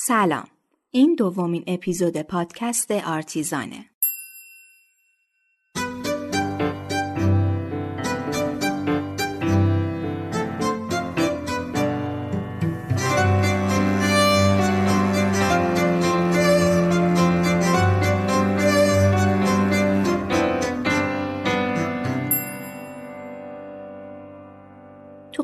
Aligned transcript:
سلام. 0.00 0.48
این 0.90 1.14
دومین 1.14 1.64
اپیزود 1.66 2.22
پادکست 2.22 2.90
آرتیزانه. 2.90 3.84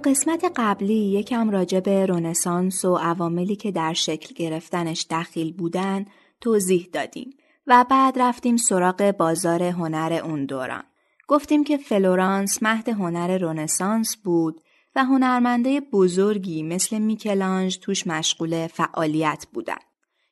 قسمت 0.05 0.53
قبلی 0.57 0.95
یکم 0.95 1.51
راجع 1.51 1.81
به 1.81 2.07
رونسانس 2.07 2.85
و 2.85 2.97
عواملی 2.97 3.57
که 3.57 3.73
در 3.73 3.93
شکل 3.93 4.35
گرفتنش 4.35 5.07
دخیل 5.11 5.53
بودن 5.53 6.05
توضیح 6.41 6.89
دادیم 6.93 7.31
و 7.67 7.85
بعد 7.91 8.19
رفتیم 8.19 8.57
سراغ 8.57 9.15
بازار 9.19 9.63
هنر 9.63 10.21
اون 10.25 10.45
دوران. 10.45 10.83
گفتیم 11.29 11.65
که 11.65 11.77
فلورانس 11.77 12.63
مهد 12.63 12.89
هنر 12.89 13.39
رونسانس 13.39 14.17
بود 14.17 14.61
و 14.97 15.05
هنرمنده 15.05 15.81
بزرگی 15.81 16.63
مثل 16.63 16.99
میکلانج 16.99 17.79
توش 17.79 18.07
مشغول 18.07 18.67
فعالیت 18.67 19.47
بودن 19.53 19.83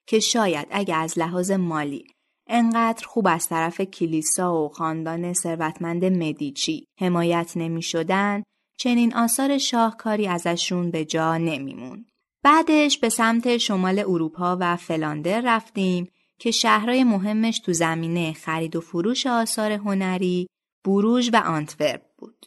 که 0.07 0.19
شاید 0.19 0.67
اگه 0.70 0.97
از 0.97 1.19
لحاظ 1.19 1.51
مالی 1.51 2.05
انقدر 2.47 3.07
خوب 3.07 3.27
از 3.31 3.48
طرف 3.48 3.81
کلیسا 3.81 4.65
و 4.65 4.69
خاندان 4.69 5.33
ثروتمند 5.33 6.05
مدیچی 6.05 6.87
حمایت 6.98 7.53
نمی 7.57 7.83
شدن 7.83 8.43
چنین 8.77 9.15
آثار 9.15 9.59
شاهکاری 9.59 10.29
ازشون 10.29 10.91
به 10.91 11.05
جا 11.05 11.37
نمیمون. 11.37 12.07
بعدش 12.45 12.98
به 12.98 13.09
سمت 13.09 13.57
شمال 13.57 13.98
اروپا 13.98 14.57
و 14.61 14.77
فلاندر 14.77 15.41
رفتیم 15.45 16.09
که 16.39 16.51
شهرهای 16.51 17.05
مهمش 17.05 17.59
تو 17.59 17.73
زمینه 17.73 18.33
خرید 18.33 18.77
و 18.77 18.81
فروش 18.81 19.27
آثار 19.27 19.73
هنری 19.73 20.48
بروژ 20.84 21.31
و 21.33 21.37
آنتورپ 21.37 22.03
بود. 22.19 22.47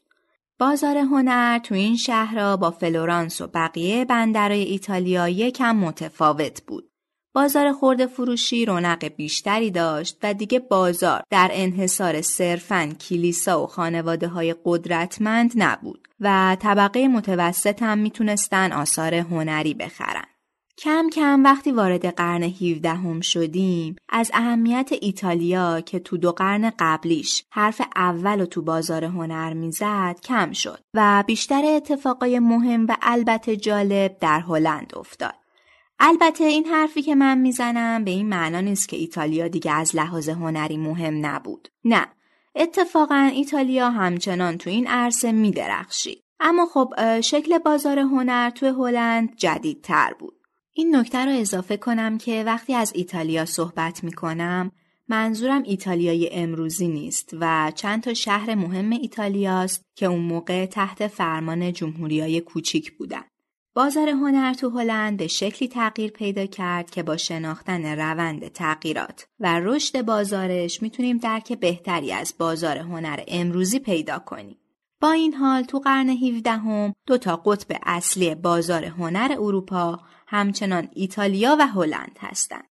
بازار 0.60 0.98
هنر 0.98 1.60
تو 1.60 1.76
این 1.76 1.98
شهرها 1.98 2.58
با 2.58 2.72
فلورانس 2.72 3.42
و 3.42 3.48
بقیه 3.48 4.06
بندرهای 4.06 4.64
ایتالیا 4.64 5.30
یکم 5.30 5.76
متفاوت 5.76 6.62
بود. 6.68 6.92
بازار 7.36 7.72
خرده 7.72 8.08
فروشی 8.08 8.66
رونق 8.66 9.06
بیشتری 9.06 9.72
داشت 9.72 10.18
و 10.24 10.34
دیگه 10.34 10.60
بازار 10.60 11.24
در 11.30 11.50
انحصار 11.54 12.22
صرفاً 12.22 12.90
کلیسا 13.10 13.64
و 13.64 13.68
خانواده 13.68 14.28
های 14.28 14.56
قدرتمند 14.66 15.52
نبود 15.56 16.08
و 16.20 16.58
طبقه 16.60 17.08
متوسط 17.08 17.84
هم 17.84 17.98
می‌تونستن 17.98 18.72
آثار 18.72 19.14
هنری 19.14 19.74
بخرن. 19.74 20.26
کم 20.78 21.10
کم 21.10 21.44
وقتی 21.44 21.72
وارد 21.72 22.06
قرن 22.06 22.44
17 22.44 22.90
هم 22.90 23.22
شدیم 23.22 23.96
از 24.10 24.32
اهمیت 24.34 24.90
ایتالیا 25.02 25.82
که 25.82 26.00
تو 26.00 26.18
دو 26.18 26.32
قرن 26.32 26.72
قبلیش 26.80 27.44
حرف 27.50 27.82
اول 27.96 28.42
و 28.42 28.46
تو 28.46 28.62
بازار 28.62 29.04
هنر 29.04 29.54
می‌زد 29.54 30.20
کم 30.24 30.52
شد 30.52 30.80
و 30.94 31.24
بیشتر 31.28 31.66
اتفاقای 31.66 32.40
مهم 32.40 32.86
و 32.90 32.98
البته 33.02 33.56
جالب 33.58 34.18
در 34.20 34.40
هلند 34.40 34.94
افتاد. 34.96 35.45
البته 36.00 36.44
این 36.44 36.66
حرفی 36.66 37.02
که 37.02 37.16
من 37.16 37.38
می‌زنم 37.38 38.04
به 38.04 38.12
این 38.12 38.30
معنا 38.30 38.62
نیست 38.62 38.90
که 38.90 38.98
ایتالیا 38.98 39.48
دیگه 39.48 39.72
از 39.72 39.96
لحاظ 39.96 40.30
هنری 40.30 40.78
مهم 40.78 41.26
نبود. 41.26 41.68
نه، 41.86 42.08
اتفاقا 42.56 43.30
ایتالیا 43.34 43.90
همچنان 43.90 44.58
تو 44.58 44.70
این 44.70 44.88
عرصه 44.88 45.32
میدرخشید. 45.32 46.24
اما 46.40 46.66
خب 46.66 46.94
شکل 47.22 47.58
بازار 47.58 48.00
هنر 48.00 48.50
تو 48.50 48.66
هلند 48.66 49.36
جدیدتر 49.36 50.14
بود. 50.20 50.34
این 50.74 50.96
نکته 50.96 51.26
رو 51.26 51.32
اضافه 51.32 51.78
کنم 51.78 52.18
که 52.18 52.44
وقتی 52.44 52.74
از 52.74 52.92
ایتالیا 52.96 53.46
صحبت 53.46 54.04
می‌کنم 54.04 54.72
منظورم 55.08 55.64
ایتالیای 55.66 56.30
امروزی 56.32 56.88
نیست 56.88 57.30
و 57.40 57.72
چند 57.76 58.04
تا 58.04 58.14
شهر 58.14 58.56
مهم 58.56 58.90
ایتالیاست 58.90 59.86
که 59.96 60.06
اون 60.06 60.20
موقع 60.20 60.66
تحت 60.66 61.08
فرمان 61.08 61.74
جمهوریای 61.74 62.42
کوچیک 62.42 62.98
بودن. 62.98 63.24
بازار 63.78 64.10
هنر 64.10 64.54
تو 64.54 64.70
هلند 64.70 65.18
به 65.18 65.28
شکلی 65.28 65.68
تغییر 65.68 66.12
پیدا 66.12 66.46
کرد 66.46 66.90
که 66.90 67.04
با 67.04 67.18
شناختن 67.18 67.86
روند 67.86 68.48
تغییرات 68.48 69.28
و 69.40 69.60
رشد 69.60 70.02
بازارش 70.02 70.82
می‌تونیم 70.82 71.18
درک 71.18 71.54
بهتری 71.54 72.14
از 72.14 72.34
بازار 72.40 72.78
هنر 72.78 73.24
امروزی 73.28 73.80
پیدا 73.80 74.20
کنیم. 74.20 74.58
با 75.02 75.12
این 75.12 75.34
حال 75.34 75.64
تو 75.64 75.80
قرن 75.80 76.10
17 76.10 76.52
هم 76.52 76.94
دو 77.06 77.18
تا 77.18 77.36
قطب 77.36 77.78
اصلی 77.84 78.36
بازار 78.36 78.86
هنر 78.86 79.36
اروپا 79.40 80.00
همچنان 80.28 80.88
ایتالیا 80.94 81.58
و 81.60 81.68
هلند 81.68 82.18
هستند. 82.20 82.68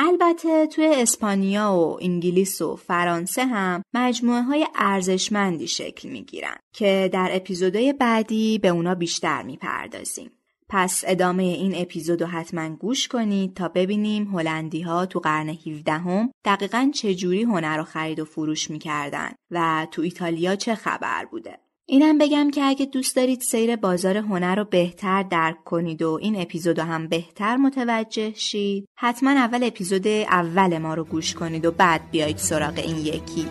البته 0.00 0.66
توی 0.66 0.86
اسپانیا 0.86 1.72
و 1.72 1.98
انگلیس 2.02 2.62
و 2.62 2.76
فرانسه 2.76 3.46
هم 3.46 3.82
مجموعه 3.94 4.42
های 4.42 4.66
ارزشمندی 4.74 5.68
شکل 5.68 6.08
می 6.08 6.24
گیرن 6.24 6.56
که 6.72 7.10
در 7.12 7.28
اپیزودهای 7.32 7.92
بعدی 7.92 8.58
به 8.58 8.68
اونا 8.68 8.94
بیشتر 8.94 9.42
می 9.42 9.56
پردازیم. 9.56 10.30
پس 10.68 11.04
ادامه 11.06 11.42
این 11.42 11.74
اپیزودو 11.74 12.26
حتما 12.26 12.68
گوش 12.68 13.08
کنید 13.08 13.54
تا 13.54 13.68
ببینیم 13.68 14.24
هلندی 14.24 14.82
ها 14.82 15.06
تو 15.06 15.20
قرن 15.20 15.48
17 15.48 15.92
هم 15.92 16.30
دقیقا 16.44 16.90
چجوری 16.94 17.42
هنر 17.42 17.76
رو 17.76 17.84
خرید 17.84 18.20
و 18.20 18.24
فروش 18.24 18.70
می‌کردن 18.70 19.30
و 19.50 19.86
تو 19.90 20.02
ایتالیا 20.02 20.56
چه 20.56 20.74
خبر 20.74 21.24
بوده. 21.24 21.58
اینم 21.90 22.18
بگم 22.18 22.50
که 22.50 22.64
اگه 22.64 22.86
دوست 22.86 23.16
دارید 23.16 23.40
سیر 23.40 23.76
بازار 23.76 24.16
هنر 24.16 24.54
رو 24.56 24.64
بهتر 24.64 25.22
درک 25.22 25.64
کنید 25.64 26.02
و 26.02 26.18
این 26.22 26.40
اپیزود 26.40 26.78
هم 26.78 27.08
بهتر 27.08 27.56
متوجه 27.56 28.32
شید 28.34 28.88
حتما 28.94 29.30
اول 29.30 29.64
اپیزود 29.64 30.06
اول 30.06 30.78
ما 30.78 30.94
رو 30.94 31.04
گوش 31.04 31.34
کنید 31.34 31.66
و 31.66 31.70
بعد 31.70 32.10
بیایید 32.10 32.36
سراغ 32.36 32.78
این 32.78 32.96
یکی. 32.96 33.46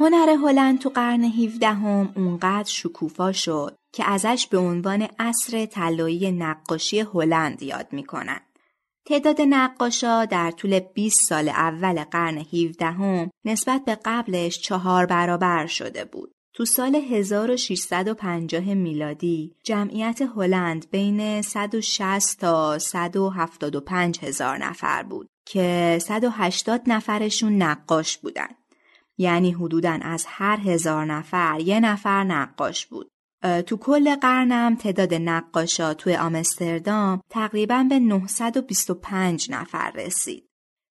هنر 0.00 0.30
هلند 0.30 0.78
تو 0.78 0.88
قرن 0.88 1.24
17 1.24 1.66
هم 1.66 2.12
اونقدر 2.16 2.68
شکوفا 2.68 3.32
شد 3.32 3.76
که 3.92 4.04
ازش 4.04 4.46
به 4.50 4.58
عنوان 4.58 5.08
عصر 5.18 5.66
طلایی 5.66 6.32
نقاشی 6.32 7.00
هلند 7.00 7.62
یاد 7.62 7.86
می‌کنن. 7.92 8.40
تعداد 9.06 9.40
نقاشا 9.40 10.24
در 10.24 10.50
طول 10.50 10.80
20 10.80 11.28
سال 11.28 11.48
اول 11.48 12.04
قرن 12.04 12.38
17 12.38 12.86
هم 12.86 13.30
نسبت 13.44 13.84
به 13.84 13.98
قبلش 14.04 14.60
چهار 14.60 15.06
برابر 15.06 15.66
شده 15.66 16.04
بود. 16.04 16.32
تو 16.54 16.64
سال 16.64 16.96
1650 16.96 18.74
میلادی 18.74 19.54
جمعیت 19.64 20.22
هلند 20.36 20.90
بین 20.90 21.42
160 21.42 22.40
تا 22.40 22.78
175 22.78 24.18
هزار 24.24 24.58
نفر 24.58 25.02
بود 25.02 25.28
که 25.46 25.98
180 26.02 26.82
نفرشون 26.86 27.62
نقاش 27.62 28.18
بودن. 28.18 28.48
یعنی 29.20 29.52
حدوداً 29.52 29.98
از 30.02 30.24
هر 30.28 30.60
هزار 30.60 31.04
نفر 31.04 31.60
یه 31.60 31.80
نفر 31.80 32.24
نقاش 32.24 32.86
بود. 32.86 33.10
تو 33.66 33.76
کل 33.76 34.14
قرنم 34.14 34.76
تعداد 34.76 35.14
نقاشا 35.14 35.94
توی 35.94 36.16
آمستردام 36.16 37.20
تقریبا 37.30 37.86
به 37.88 37.98
925 37.98 39.50
نفر 39.50 39.90
رسید. 39.90 40.46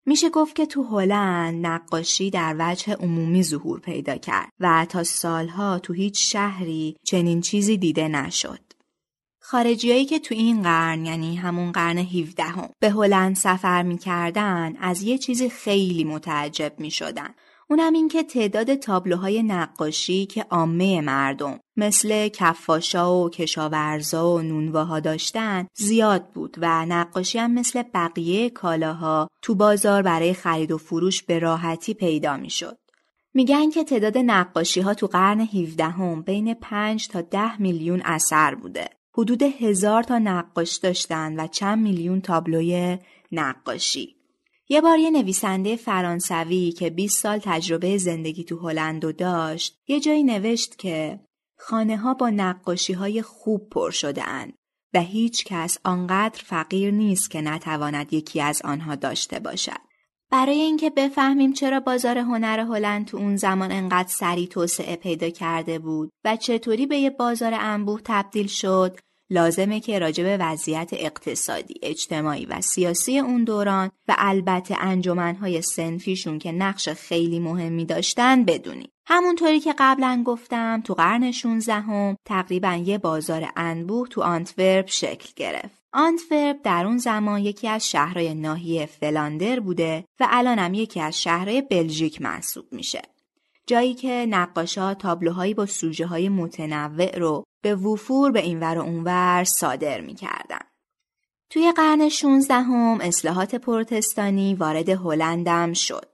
میشه 0.05 0.29
گفت 0.29 0.55
که 0.55 0.65
تو 0.65 0.83
هلند 0.83 1.65
نقاشی 1.65 2.29
در 2.29 2.55
وجه 2.59 2.93
عمومی 2.93 3.43
ظهور 3.43 3.79
پیدا 3.79 4.17
کرد 4.17 4.49
و 4.59 4.85
تا 4.89 5.03
سالها 5.03 5.79
تو 5.79 5.93
هیچ 5.93 6.31
شهری 6.31 6.95
چنین 7.05 7.41
چیزی 7.41 7.77
دیده 7.77 8.07
نشد. 8.07 8.59
خارجیایی 9.41 10.05
که 10.05 10.19
تو 10.19 10.35
این 10.35 10.61
قرن 10.61 11.05
یعنی 11.05 11.35
همون 11.35 11.71
قرن 11.71 11.97
17 11.97 12.43
هم 12.43 12.69
به 12.79 12.89
هلند 12.89 13.35
سفر 13.35 13.83
می‌کردن 13.83 14.75
از 14.77 15.01
یه 15.01 15.17
چیزی 15.17 15.49
خیلی 15.49 16.03
متعجب 16.03 16.73
می‌شدن. 16.77 17.29
اونم 17.71 17.93
این 17.93 18.07
که 18.07 18.23
تعداد 18.23 18.75
تابلوهای 18.75 19.43
نقاشی 19.43 20.25
که 20.25 20.43
عامه 20.43 21.01
مردم 21.01 21.59
مثل 21.77 22.27
کفاشا 22.27 23.15
و 23.15 23.29
کشاورزا 23.29 24.33
و 24.33 24.41
نونواها 24.41 24.99
داشتن 24.99 25.67
زیاد 25.77 26.29
بود 26.29 26.57
و 26.61 26.85
نقاشی 26.85 27.39
هم 27.39 27.53
مثل 27.53 27.83
بقیه 27.93 28.49
کالاها 28.49 29.27
تو 29.41 29.55
بازار 29.55 30.01
برای 30.01 30.33
خرید 30.33 30.71
و 30.71 30.77
فروش 30.77 31.23
به 31.23 31.39
راحتی 31.39 31.93
پیدا 31.93 32.37
می‌شد. 32.37 32.77
میگن 33.33 33.69
که 33.69 33.83
تعداد 33.83 34.17
نقاشی 34.17 34.81
ها 34.81 34.93
تو 34.93 35.07
قرن 35.07 35.39
17 35.39 35.83
هم 35.83 36.21
بین 36.21 36.53
5 36.53 37.07
تا 37.07 37.21
10 37.21 37.61
میلیون 37.61 38.01
اثر 38.05 38.55
بوده. 38.55 38.89
حدود 39.17 39.43
هزار 39.43 40.03
تا 40.03 40.19
نقاش 40.19 40.77
داشتن 40.77 41.39
و 41.39 41.47
چند 41.47 41.79
میلیون 41.83 42.21
تابلوی 42.21 42.97
نقاشی. 43.31 44.18
یه 44.71 44.81
بار 44.81 44.99
یه 44.99 45.11
نویسنده 45.11 45.75
فرانسوی 45.75 46.71
که 46.71 46.89
20 46.89 47.23
سال 47.23 47.39
تجربه 47.43 47.97
زندگی 47.97 48.43
تو 48.43 48.57
هلند 48.57 49.15
داشت 49.15 49.79
یه 49.87 49.99
جایی 49.99 50.23
نوشت 50.23 50.77
که 50.77 51.19
خانه 51.57 51.97
ها 51.97 52.13
با 52.13 52.29
نقاشی 52.29 52.93
های 52.93 53.21
خوب 53.21 53.69
پر 53.69 53.91
شده 53.91 54.27
اند 54.27 54.53
و 54.93 54.99
هیچ 54.99 55.45
کس 55.45 55.77
آنقدر 55.83 56.43
فقیر 56.45 56.91
نیست 56.91 57.31
که 57.31 57.41
نتواند 57.41 58.13
یکی 58.13 58.41
از 58.41 58.61
آنها 58.63 58.95
داشته 58.95 59.39
باشد. 59.39 59.89
برای 60.31 60.59
اینکه 60.61 60.89
بفهمیم 60.89 61.53
چرا 61.53 61.79
بازار 61.79 62.17
هنر 62.17 62.59
هلند 62.59 63.05
تو 63.05 63.17
اون 63.17 63.35
زمان 63.35 63.71
انقدر 63.71 64.09
سریع 64.09 64.47
توسعه 64.47 64.95
پیدا 64.95 65.29
کرده 65.29 65.79
بود 65.79 66.09
و 66.25 66.35
چطوری 66.35 66.85
به 66.85 66.97
یه 66.97 67.09
بازار 67.09 67.53
انبوه 67.53 68.01
تبدیل 68.05 68.47
شد 68.47 68.97
لازمه 69.29 69.79
که 69.79 69.99
راجع 69.99 70.23
به 70.23 70.37
وضعیت 70.37 70.89
اقتصادی، 70.93 71.73
اجتماعی 71.83 72.45
و 72.45 72.61
سیاسی 72.61 73.19
اون 73.19 73.43
دوران 73.43 73.91
و 74.07 74.15
البته 74.17 74.75
انجمنهای 74.79 75.61
صنفیشون 75.61 76.39
که 76.39 76.51
نقش 76.51 76.89
خیلی 76.89 77.39
مهمی 77.39 77.85
داشتن 77.85 78.45
بدونیم. 78.45 78.89
همونطوری 79.05 79.59
که 79.59 79.75
قبلا 79.77 80.23
گفتم 80.25 80.81
تو 80.81 80.93
قرن 80.93 81.31
16 81.31 81.73
هم 81.73 82.15
تقریبا 82.25 82.73
یه 82.73 82.97
بازار 82.97 83.49
انبوه 83.55 84.07
تو 84.07 84.21
آنتورپ 84.21 84.89
شکل 84.89 85.29
گرفت. 85.35 85.79
آنتورپ 85.93 86.57
در 86.63 86.85
اون 86.85 86.97
زمان 86.97 87.41
یکی 87.41 87.67
از 87.67 87.89
شهرهای 87.89 88.33
ناحیه 88.33 88.85
فلاندر 88.85 89.59
بوده 89.59 90.05
و 90.19 90.27
الانم 90.29 90.73
یکی 90.73 91.01
از 91.01 91.21
شهرهای 91.21 91.61
بلژیک 91.61 92.21
محسوب 92.21 92.65
میشه. 92.71 93.01
جایی 93.69 93.93
که 93.93 94.25
نقاشا 94.29 94.93
تابلوهایی 94.93 95.53
با 95.53 95.65
سوژه 95.65 96.05
های 96.05 96.29
متنوع 96.29 97.17
رو 97.17 97.43
به 97.63 97.75
وفور 97.75 98.31
به 98.31 98.39
اینور 98.39 98.77
و 98.77 98.81
اونور 98.81 99.43
صادر 99.43 100.01
می‌کردن. 100.01 100.59
توی 101.49 101.71
قرن 101.71 102.09
16 102.09 102.53
هم 102.53 102.97
اصلاحات 103.01 103.55
پروتستانی 103.55 104.55
وارد 104.55 104.89
هلندم 104.89 105.73
شد 105.73 106.05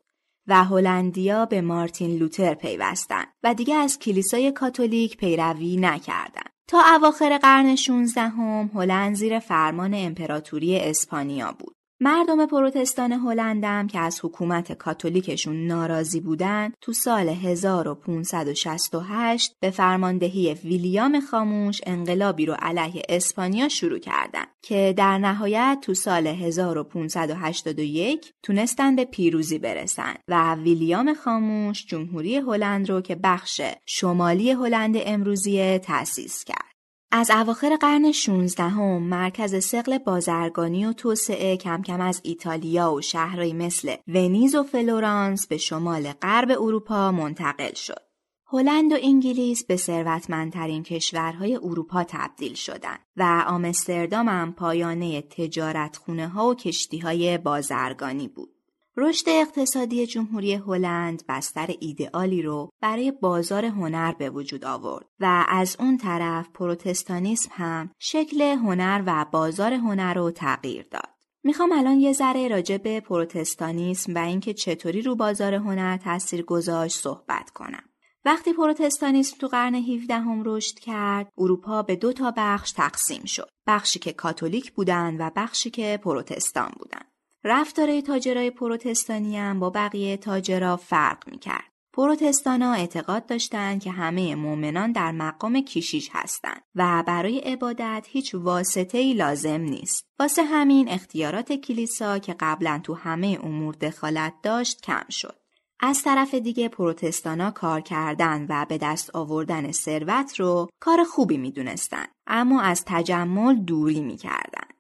و 0.48 0.64
هلندیا 0.64 1.46
به 1.46 1.62
مارتین 1.62 2.18
لوتر 2.18 2.54
پیوستن 2.54 3.26
و 3.44 3.54
دیگه 3.54 3.76
از 3.76 4.00
کلیسای 4.00 4.52
کاتولیک 4.52 5.18
پیروی 5.18 5.78
نکردند. 5.78 6.50
تا 6.68 6.82
اواخر 6.96 7.38
قرن 7.38 7.76
16 7.76 8.22
هم 8.22 8.72
هلند 8.74 9.16
زیر 9.16 9.40
فرمان 9.40 9.94
امپراتوری 9.94 10.80
اسپانیا 10.80 11.56
بود. 11.60 11.75
مردم 12.06 12.46
پروتستان 12.46 13.12
هلندم 13.12 13.88
که 13.88 14.00
از 14.00 14.20
حکومت 14.24 14.72
کاتولیکشون 14.72 15.68
ناراضی 15.68 16.20
بودند 16.20 16.74
تو 16.82 16.94
سال 16.94 17.30
1568 17.30 19.56
به 19.60 19.70
فرماندهی 19.70 20.54
ویلیام 20.54 21.20
خاموش 21.20 21.82
انقلابی 21.86 22.46
رو 22.46 22.56
علیه 22.60 23.02
اسپانیا 23.10 23.70
شروع 23.70 24.00
کردند 24.00 24.48
که 24.62 24.94
در 24.98 25.18
نهایت 25.18 25.78
تو 25.82 25.94
سال 25.94 26.28
1581 26.28 28.32
تونستن 28.44 28.96
به 28.96 29.06
پیروزی 29.06 29.60
برسن 29.60 30.14
و 30.28 30.56
ویلیام 30.56 31.14
خاموش 31.14 31.86
جمهوری 31.86 32.38
هلند 32.38 32.90
رو 32.90 33.02
که 33.02 33.16
بخش 33.16 33.62
شمالی 33.86 34.52
هلند 34.52 34.96
امروزی 35.06 35.78
تأسیس 35.78 36.44
کرد. 36.44 36.75
از 37.12 37.32
اواخر 37.32 37.76
قرن 37.76 38.12
16 38.12 38.64
هم 38.64 39.04
مرکز 39.04 39.66
سقل 39.66 39.98
بازرگانی 39.98 40.86
و 40.86 40.94
توسعه 40.94 41.58
کم 41.58 41.82
کم 41.82 42.02
از 42.02 42.22
ایتالیا 42.24 42.94
و 42.94 43.02
شهرهایی 43.02 43.54
مثل 43.54 43.96
ونیز 44.08 44.56
و 44.56 44.64
فلورانس 44.64 45.48
به 45.48 45.58
شمال 45.58 46.12
غرب 46.12 46.52
اروپا 46.52 47.12
منتقل 47.12 47.74
شد. 47.74 48.06
هلند 48.48 48.92
و 48.92 48.98
انگلیس 49.04 49.66
به 49.66 49.76
ثروتمندترین 49.76 50.84
کشورهای 50.84 51.56
اروپا 51.56 52.04
تبدیل 52.04 52.54
شدند 52.54 53.00
و 53.18 53.44
آمستردام 53.48 54.30
هم 54.30 54.54
پایانه 54.54 55.22
تجارت 55.22 55.98
خونه 55.98 56.28
ها 56.28 56.48
و 56.48 56.56
کشتی 56.56 56.98
های 56.98 57.38
بازرگانی 57.38 58.28
بود. 58.28 58.55
رشد 58.98 59.26
اقتصادی 59.28 60.08
جمهوری 60.08 60.54
هلند 60.54 61.24
بستر 61.30 61.76
ایدئالی 61.80 62.42
رو 62.42 62.70
برای 62.82 63.12
بازار 63.12 63.66
هنر 63.66 64.12
به 64.12 64.30
وجود 64.30 64.66
آورد 64.66 65.06
و 65.20 65.46
از 65.50 65.76
اون 65.80 65.98
طرف 65.98 66.50
پروتستانیسم 66.50 67.50
هم 67.54 67.90
شکل 68.00 68.42
هنر 68.42 69.04
و 69.06 69.26
بازار 69.32 69.74
هنر 69.74 70.14
رو 70.14 70.32
تغییر 70.32 70.88
داد. 70.92 71.10
می‌خوام 71.44 71.72
الان 71.72 72.00
یه 72.00 72.14
ذره 72.14 72.48
راجع 72.48 72.78
به 72.78 73.00
پروتستانیسم 73.00 74.16
و 74.16 74.18
اینکه 74.18 74.54
چطوری 74.54 75.02
رو 75.02 75.16
بازار 75.16 75.54
هنر 75.54 75.98
تاثیر 75.98 76.42
گذاشت 76.42 76.98
صحبت 76.98 77.50
کنم. 77.50 77.84
وقتی 78.26 78.54
پروتستانیسم 78.54 79.38
تو 79.38 79.48
قرن 79.48 79.76
17 79.76 80.14
هم 80.14 80.44
رشد 80.46 80.80
کرد، 80.80 81.30
اروپا 81.38 81.82
به 81.82 81.96
دو 81.96 82.14
تا 82.14 82.34
بخش 82.38 82.72
تقسیم 82.72 83.26
شد. 83.26 83.50
بخشی 83.68 84.00
که 84.00 84.14
کاتولیک 84.14 84.72
بودن 84.72 85.18
و 85.20 85.32
بخشی 85.36 85.70
که 85.70 86.00
پروتستان 86.04 86.72
بودن. 86.80 87.15
رفتار 87.48 88.02
تاجرای 88.02 88.52
پروتستانی 88.52 89.38
هم 89.38 89.60
با 89.60 89.70
بقیه 89.70 90.18
تاجرا 90.18 90.78
فرق 90.78 91.30
می‌کرد. 91.30 91.72
پروتستانا 91.94 92.74
اعتقاد 92.74 93.26
داشتند 93.26 93.84
که 93.84 93.92
همه 93.92 94.36
مؤمنان 94.36 94.92
در 94.92 95.12
مقام 95.12 95.62
کیشیش 95.62 96.10
هستند 96.14 96.62
و 96.76 97.04
برای 97.08 97.40
عبادت 97.40 98.08
هیچ 98.10 98.36
واسطه 98.36 98.98
ای 98.98 99.14
لازم 99.14 99.62
نیست. 99.62 100.06
واسه 100.20 100.44
همین 100.44 100.90
اختیارات 100.90 101.54
کلیسا 101.54 102.20
که 102.20 102.36
قبلا 102.40 102.82
تو 102.84 102.94
همه 102.94 103.40
امور 103.44 103.76
دخالت 103.76 104.34
داشت 104.44 104.82
کم 104.82 105.06
شد. 105.10 105.40
از 105.80 106.04
طرف 106.04 106.34
دیگه 106.34 106.70
پروتستانا 106.70 107.52
کار 107.52 107.82
کردن 107.82 108.46
و 108.50 108.66
به 108.70 108.78
دست 108.78 109.16
آوردن 109.16 109.72
ثروت 109.72 110.40
رو 110.40 110.70
کار 110.80 111.04
خوبی 111.04 111.38
می‌دونستن 111.38 112.06
اما 112.28 112.62
از 112.62 112.84
تجمل 112.86 113.56
دوری 113.56 114.02
می‌کردن. 114.02 114.75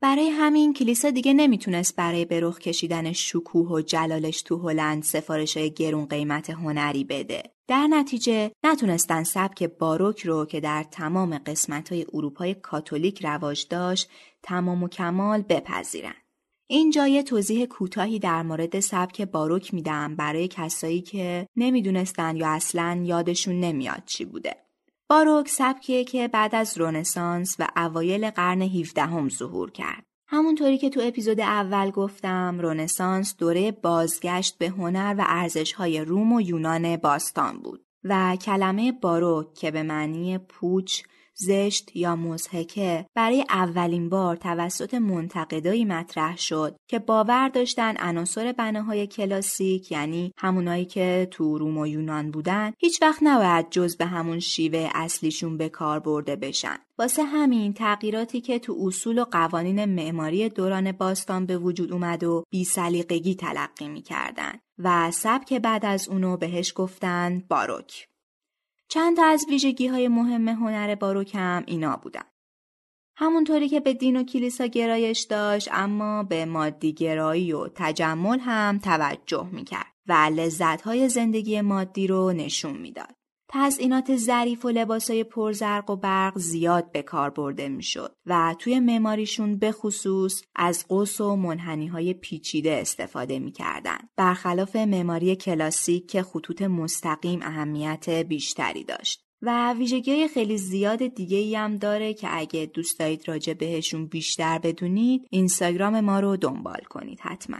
برای 0.00 0.28
همین 0.28 0.74
کلیسا 0.74 1.10
دیگه 1.10 1.32
نمی‌تونست 1.32 1.96
برای 1.96 2.24
به 2.24 2.40
رخ 2.40 2.58
کشیدن 2.58 3.12
شکوه 3.12 3.68
و 3.68 3.80
جلالش 3.80 4.42
تو 4.42 4.68
هلند 4.68 5.02
سفارش 5.02 5.56
های 5.56 5.70
گرون 5.70 6.04
قیمت 6.06 6.50
هنری 6.50 7.04
بده. 7.04 7.42
در 7.68 7.86
نتیجه 7.86 8.50
نتونستن 8.64 9.22
سبک 9.22 9.64
باروک 9.64 10.26
رو 10.26 10.44
که 10.46 10.60
در 10.60 10.82
تمام 10.82 11.38
قسمت 11.38 11.92
های 11.92 12.06
اروپای 12.12 12.54
کاتولیک 12.54 13.24
رواج 13.24 13.66
داشت 13.70 14.10
تمام 14.42 14.82
و 14.82 14.88
کمال 14.88 15.42
بپذیرن. 15.42 16.14
اینجا 16.66 17.08
یه 17.08 17.22
توضیح 17.22 17.66
کوتاهی 17.66 18.18
در 18.18 18.42
مورد 18.42 18.80
سبک 18.80 19.22
باروک 19.22 19.74
میدم 19.74 20.16
برای 20.16 20.48
کسایی 20.48 21.00
که 21.00 21.46
نمی‌دونستن 21.56 22.36
یا 22.36 22.48
اصلا 22.48 23.02
یادشون 23.04 23.60
نمیاد 23.60 24.02
چی 24.06 24.24
بوده. 24.24 24.67
باروک 25.10 25.48
سبکیه 25.48 26.04
که 26.04 26.28
بعد 26.28 26.54
از 26.54 26.78
رونسانس 26.78 27.56
و 27.58 27.68
اوایل 27.76 28.30
قرن 28.30 28.62
17 28.62 29.02
هم 29.02 29.28
ظهور 29.28 29.70
کرد. 29.70 30.04
همونطوری 30.26 30.78
که 30.78 30.90
تو 30.90 31.00
اپیزود 31.04 31.40
اول 31.40 31.90
گفتم 31.90 32.58
رونسانس 32.60 33.36
دوره 33.36 33.72
بازگشت 33.72 34.58
به 34.58 34.68
هنر 34.68 35.14
و 35.18 35.24
ارزشهای 35.26 36.00
روم 36.00 36.32
و 36.32 36.40
یونان 36.40 36.96
باستان 36.96 37.58
بود 37.58 37.84
و 38.04 38.36
کلمه 38.36 38.92
باروک 38.92 39.54
که 39.54 39.70
به 39.70 39.82
معنی 39.82 40.38
پوچ، 40.38 41.02
زشت 41.40 41.96
یا 41.96 42.16
مزهکه 42.16 43.06
برای 43.14 43.44
اولین 43.50 44.08
بار 44.08 44.36
توسط 44.36 44.94
منتقدایی 44.94 45.84
مطرح 45.84 46.36
شد 46.36 46.76
که 46.88 46.98
باور 46.98 47.48
داشتن 47.48 47.94
عناصر 47.98 48.52
بناهای 48.52 49.06
کلاسیک 49.06 49.92
یعنی 49.92 50.32
همونایی 50.38 50.84
که 50.84 51.28
تو 51.30 51.58
روم 51.58 51.78
و 51.78 51.86
یونان 51.86 52.30
بودن 52.30 52.72
هیچ 52.78 53.02
وقت 53.02 53.18
نباید 53.22 53.70
جز 53.70 53.96
به 53.96 54.06
همون 54.06 54.40
شیوه 54.40 54.88
اصلیشون 54.94 55.56
به 55.56 55.68
کار 55.68 55.98
برده 56.00 56.36
بشن. 56.36 56.76
واسه 56.98 57.22
همین 57.24 57.72
تغییراتی 57.72 58.40
که 58.40 58.58
تو 58.58 58.76
اصول 58.80 59.18
و 59.18 59.24
قوانین 59.24 59.84
معماری 59.84 60.48
دوران 60.48 60.92
باستان 60.92 61.46
به 61.46 61.58
وجود 61.58 61.92
اومد 61.92 62.24
و 62.24 62.44
بیسلیقگی 62.50 63.34
تلقی 63.34 63.88
می‌کردن 63.88 64.52
و 64.78 65.10
سبک 65.10 65.52
بعد 65.52 65.86
از 65.86 66.08
اونو 66.08 66.36
بهش 66.36 66.72
گفتن 66.76 67.42
باروک. 67.48 68.07
چند 68.88 69.16
تا 69.16 69.24
از 69.24 69.46
ویژگی 69.48 69.86
های 69.86 70.08
مهم 70.08 70.48
هنر 70.48 70.94
باروک 70.94 71.34
هم 71.34 71.64
اینا 71.66 71.96
بودن. 71.96 72.24
همونطوری 73.16 73.68
که 73.68 73.80
به 73.80 73.94
دین 73.94 74.16
و 74.16 74.22
کلیسا 74.22 74.66
گرایش 74.66 75.20
داشت 75.20 75.68
اما 75.72 76.22
به 76.22 76.44
مادی 76.44 76.92
گرایی 76.92 77.52
و 77.52 77.68
تجمل 77.74 78.38
هم 78.38 78.78
توجه 78.78 79.48
می‌کرد 79.52 79.92
و 80.06 80.12
لذت 80.12 80.82
های 80.82 81.08
زندگی 81.08 81.60
مادی 81.60 82.06
رو 82.06 82.32
نشون 82.32 82.76
می‌داد. 82.76 83.17
تزئینات 83.50 84.16
ظریف 84.16 84.64
و 84.64 84.68
لباسای 84.68 85.24
پرزرق 85.24 85.90
و 85.90 85.96
برق 85.96 86.38
زیاد 86.38 86.92
به 86.92 87.02
کار 87.02 87.30
برده 87.30 87.68
می‌شد 87.68 88.14
و 88.26 88.54
توی 88.58 88.80
معماریشون 88.80 89.58
به 89.58 89.72
خصوص 89.72 90.42
از 90.56 90.88
قوس 90.88 91.20
و 91.20 91.36
منحنی 91.36 91.86
های 91.86 92.14
پیچیده 92.14 92.72
استفاده 92.72 93.38
می‌کردن. 93.38 93.98
برخلاف 94.16 94.76
معماری 94.76 95.36
کلاسیک 95.36 96.10
که 96.10 96.22
خطوط 96.22 96.62
مستقیم 96.62 97.40
اهمیت 97.42 98.08
بیشتری 98.08 98.84
داشت. 98.84 99.24
و 99.42 99.72
ویژگی 99.72 100.28
خیلی 100.28 100.58
زیاد 100.58 101.06
دیگه 101.06 101.36
ای 101.36 101.54
هم 101.54 101.76
داره 101.76 102.14
که 102.14 102.28
اگه 102.30 102.66
دوست 102.66 102.98
دارید 102.98 103.28
راجع 103.28 103.52
بهشون 103.52 104.06
بیشتر 104.06 104.58
بدونید 104.58 105.26
اینستاگرام 105.30 106.00
ما 106.00 106.20
رو 106.20 106.36
دنبال 106.36 106.80
کنید 106.90 107.20
حتما. 107.20 107.58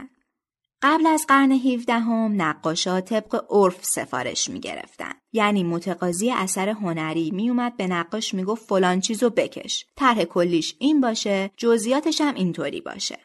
قبل 0.81 1.07
از 1.07 1.25
قرن 1.27 1.51
17 1.51 1.93
هم 1.93 2.41
نقاشا 2.41 3.01
طبق 3.01 3.45
عرف 3.49 3.85
سفارش 3.85 4.49
می 4.49 4.59
گرفتن. 4.59 5.11
یعنی 5.33 5.63
متقاضی 5.63 6.31
اثر 6.31 6.69
هنری 6.69 7.31
می 7.31 7.49
اومد 7.49 7.77
به 7.77 7.87
نقاش 7.87 8.33
می 8.33 8.43
گفت 8.43 8.65
فلان 8.65 8.99
چیزو 8.99 9.29
بکش. 9.29 9.85
طرح 9.95 10.23
کلیش 10.23 10.75
این 10.79 11.01
باشه، 11.01 11.51
جزئیاتش 11.57 12.21
هم 12.21 12.35
اینطوری 12.35 12.81
باشه. 12.81 13.17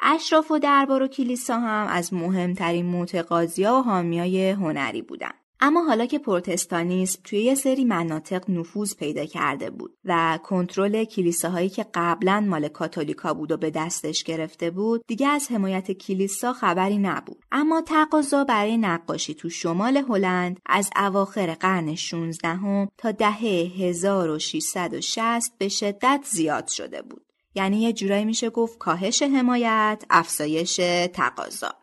اشراف 0.00 0.50
و 0.50 0.58
دربار 0.58 1.02
و 1.02 1.08
کلیسا 1.08 1.60
هم 1.60 1.86
از 1.86 2.14
مهمترین 2.14 2.86
متقاضیا 2.86 3.74
و 3.74 3.82
حامیای 3.82 4.50
هنری 4.50 5.02
بودن. 5.02 5.32
اما 5.60 5.84
حالا 5.84 6.06
که 6.06 6.18
پروتستانیسم 6.18 7.20
توی 7.24 7.38
یه 7.38 7.54
سری 7.54 7.84
مناطق 7.84 8.50
نفوذ 8.50 8.94
پیدا 8.94 9.24
کرده 9.24 9.70
بود 9.70 9.96
و 10.04 10.38
کنترل 10.42 11.04
کلیساهایی 11.04 11.68
که 11.68 11.86
قبلا 11.94 12.40
مال 12.40 12.68
کاتولیکا 12.68 13.34
بود 13.34 13.52
و 13.52 13.56
به 13.56 13.70
دستش 13.70 14.24
گرفته 14.24 14.70
بود 14.70 15.04
دیگه 15.06 15.28
از 15.28 15.50
حمایت 15.50 15.92
کلیسا 15.92 16.52
خبری 16.52 16.98
نبود. 16.98 17.44
اما 17.52 17.82
تقاضا 17.82 18.44
برای 18.44 18.76
نقاشی 18.76 19.34
تو 19.34 19.48
شمال 19.48 19.96
هلند 19.96 20.60
از 20.66 20.90
اواخر 20.96 21.54
قرن 21.54 21.94
16 21.94 22.48
هم 22.48 22.88
تا 22.98 23.12
دهه 23.12 23.72
1660 23.78 25.52
به 25.58 25.68
شدت 25.68 26.20
زیاد 26.24 26.66
شده 26.66 27.02
بود. 27.02 27.22
یعنی 27.54 27.82
یه 27.82 27.92
جورایی 27.92 28.24
میشه 28.24 28.50
گفت 28.50 28.78
کاهش 28.78 29.22
حمایت 29.22 30.04
افزایش 30.10 30.80
تقاضا. 31.12 31.74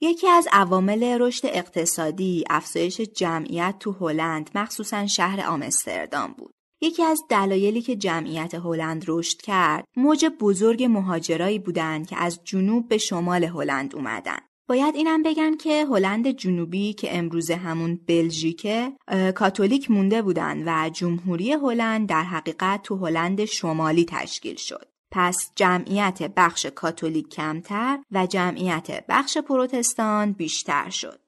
یکی 0.00 0.28
از 0.28 0.48
عوامل 0.52 1.04
رشد 1.20 1.46
اقتصادی 1.46 2.44
افزایش 2.50 3.00
جمعیت 3.00 3.74
تو 3.80 3.92
هلند 3.92 4.50
مخصوصا 4.54 5.06
شهر 5.06 5.40
آمستردام 5.40 6.32
بود. 6.38 6.54
یکی 6.80 7.02
از 7.02 7.22
دلایلی 7.28 7.82
که 7.82 7.96
جمعیت 7.96 8.54
هلند 8.54 9.04
رشد 9.08 9.42
کرد 9.42 9.84
موج 9.96 10.26
بزرگ 10.40 10.84
مهاجرایی 10.84 11.58
بودند 11.58 12.06
که 12.06 12.16
از 12.16 12.40
جنوب 12.44 12.88
به 12.88 12.98
شمال 12.98 13.44
هلند 13.44 13.96
اومدن. 13.96 14.38
باید 14.68 14.94
اینم 14.94 15.22
بگم 15.22 15.56
که 15.56 15.86
هلند 15.86 16.30
جنوبی 16.30 16.92
که 16.92 17.18
امروز 17.18 17.50
همون 17.50 18.00
بلژیکه 18.06 18.92
کاتولیک 19.34 19.90
مونده 19.90 20.22
بودن 20.22 20.62
و 20.66 20.90
جمهوری 20.90 21.52
هلند 21.52 22.08
در 22.08 22.22
حقیقت 22.22 22.82
تو 22.82 22.96
هلند 22.96 23.44
شمالی 23.44 24.04
تشکیل 24.04 24.56
شد. 24.56 24.93
پس 25.16 25.50
جمعیت 25.56 26.22
بخش 26.36 26.66
کاتولیک 26.66 27.28
کمتر 27.28 27.98
و 28.12 28.26
جمعیت 28.26 29.04
بخش 29.08 29.38
پروتستان 29.38 30.32
بیشتر 30.32 30.90
شد. 30.90 31.20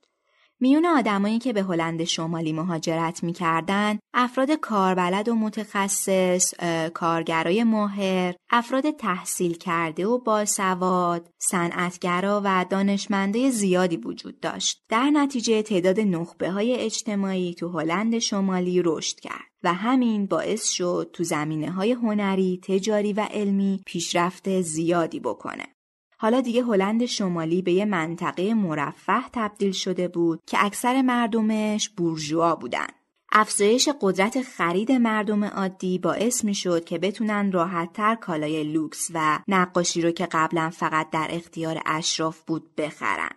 میون 0.61 0.87
آدمایی 0.87 1.39
که 1.39 1.53
به 1.53 1.63
هلند 1.63 2.05
شمالی 2.05 2.53
مهاجرت 2.53 3.25
می‌کردن 3.25 3.99
افراد 4.15 4.51
کاربلد 4.51 5.29
و 5.29 5.35
متخصص، 5.35 6.55
کارگرای 6.95 7.65
ماهر، 7.65 8.35
افراد 8.51 8.91
تحصیل 8.91 9.55
کرده 9.55 10.07
و 10.07 10.19
باسواد، 10.19 11.29
صنعتگرا 11.39 12.43
و 12.45 12.67
دانشمنده 12.71 13.51
زیادی 13.51 13.97
وجود 13.97 14.41
داشت. 14.41 14.83
در 14.89 15.11
نتیجه 15.11 15.63
تعداد 15.63 16.01
نخبه 16.01 16.51
های 16.51 16.75
اجتماعی 16.75 17.55
تو 17.55 17.69
هلند 17.69 18.19
شمالی 18.19 18.83
رشد 18.85 19.21
کرد. 19.21 19.56
و 19.67 19.75
همین 19.75 20.27
باعث 20.27 20.69
شد 20.69 21.11
تو 21.13 21.25
زمینه 21.25 21.71
های 21.71 21.93
هنری، 21.93 22.61
تجاری 22.63 23.13
و 23.13 23.21
علمی 23.21 23.81
پیشرفت 23.87 24.61
زیادی 24.61 25.21
بکنه. 25.21 25.67
حالا 26.19 26.41
دیگه 26.41 26.63
هلند 26.63 27.07
شمالی 27.07 27.63
به 27.63 27.73
یه 27.73 27.85
منطقه 27.85 28.55
مرفه 28.55 29.29
تبدیل 29.33 29.73
شده 29.73 30.09
بود 30.09 30.41
که 30.47 30.65
اکثر 30.65 31.03
مردمش 31.03 31.89
بورژوا 31.89 32.55
بودن. 32.55 32.87
افزایش 33.33 33.89
قدرت 34.01 34.43
خرید 34.43 34.93
مردم 34.93 35.45
عادی 35.45 35.99
باعث 35.99 36.45
می 36.45 36.55
شد 36.55 36.85
که 36.85 36.99
بتونن 36.99 37.53
راحتتر 37.53 38.15
کالای 38.15 38.65
لوکس 38.65 39.11
و 39.15 39.39
نقاشی 39.49 40.03
رو 40.03 40.11
که 40.11 40.27
قبلا 40.27 40.71
فقط 40.71 41.11
در 41.11 41.29
اختیار 41.31 41.81
اشراف 41.87 42.43
بود 42.43 42.75
بخرن. 42.75 43.31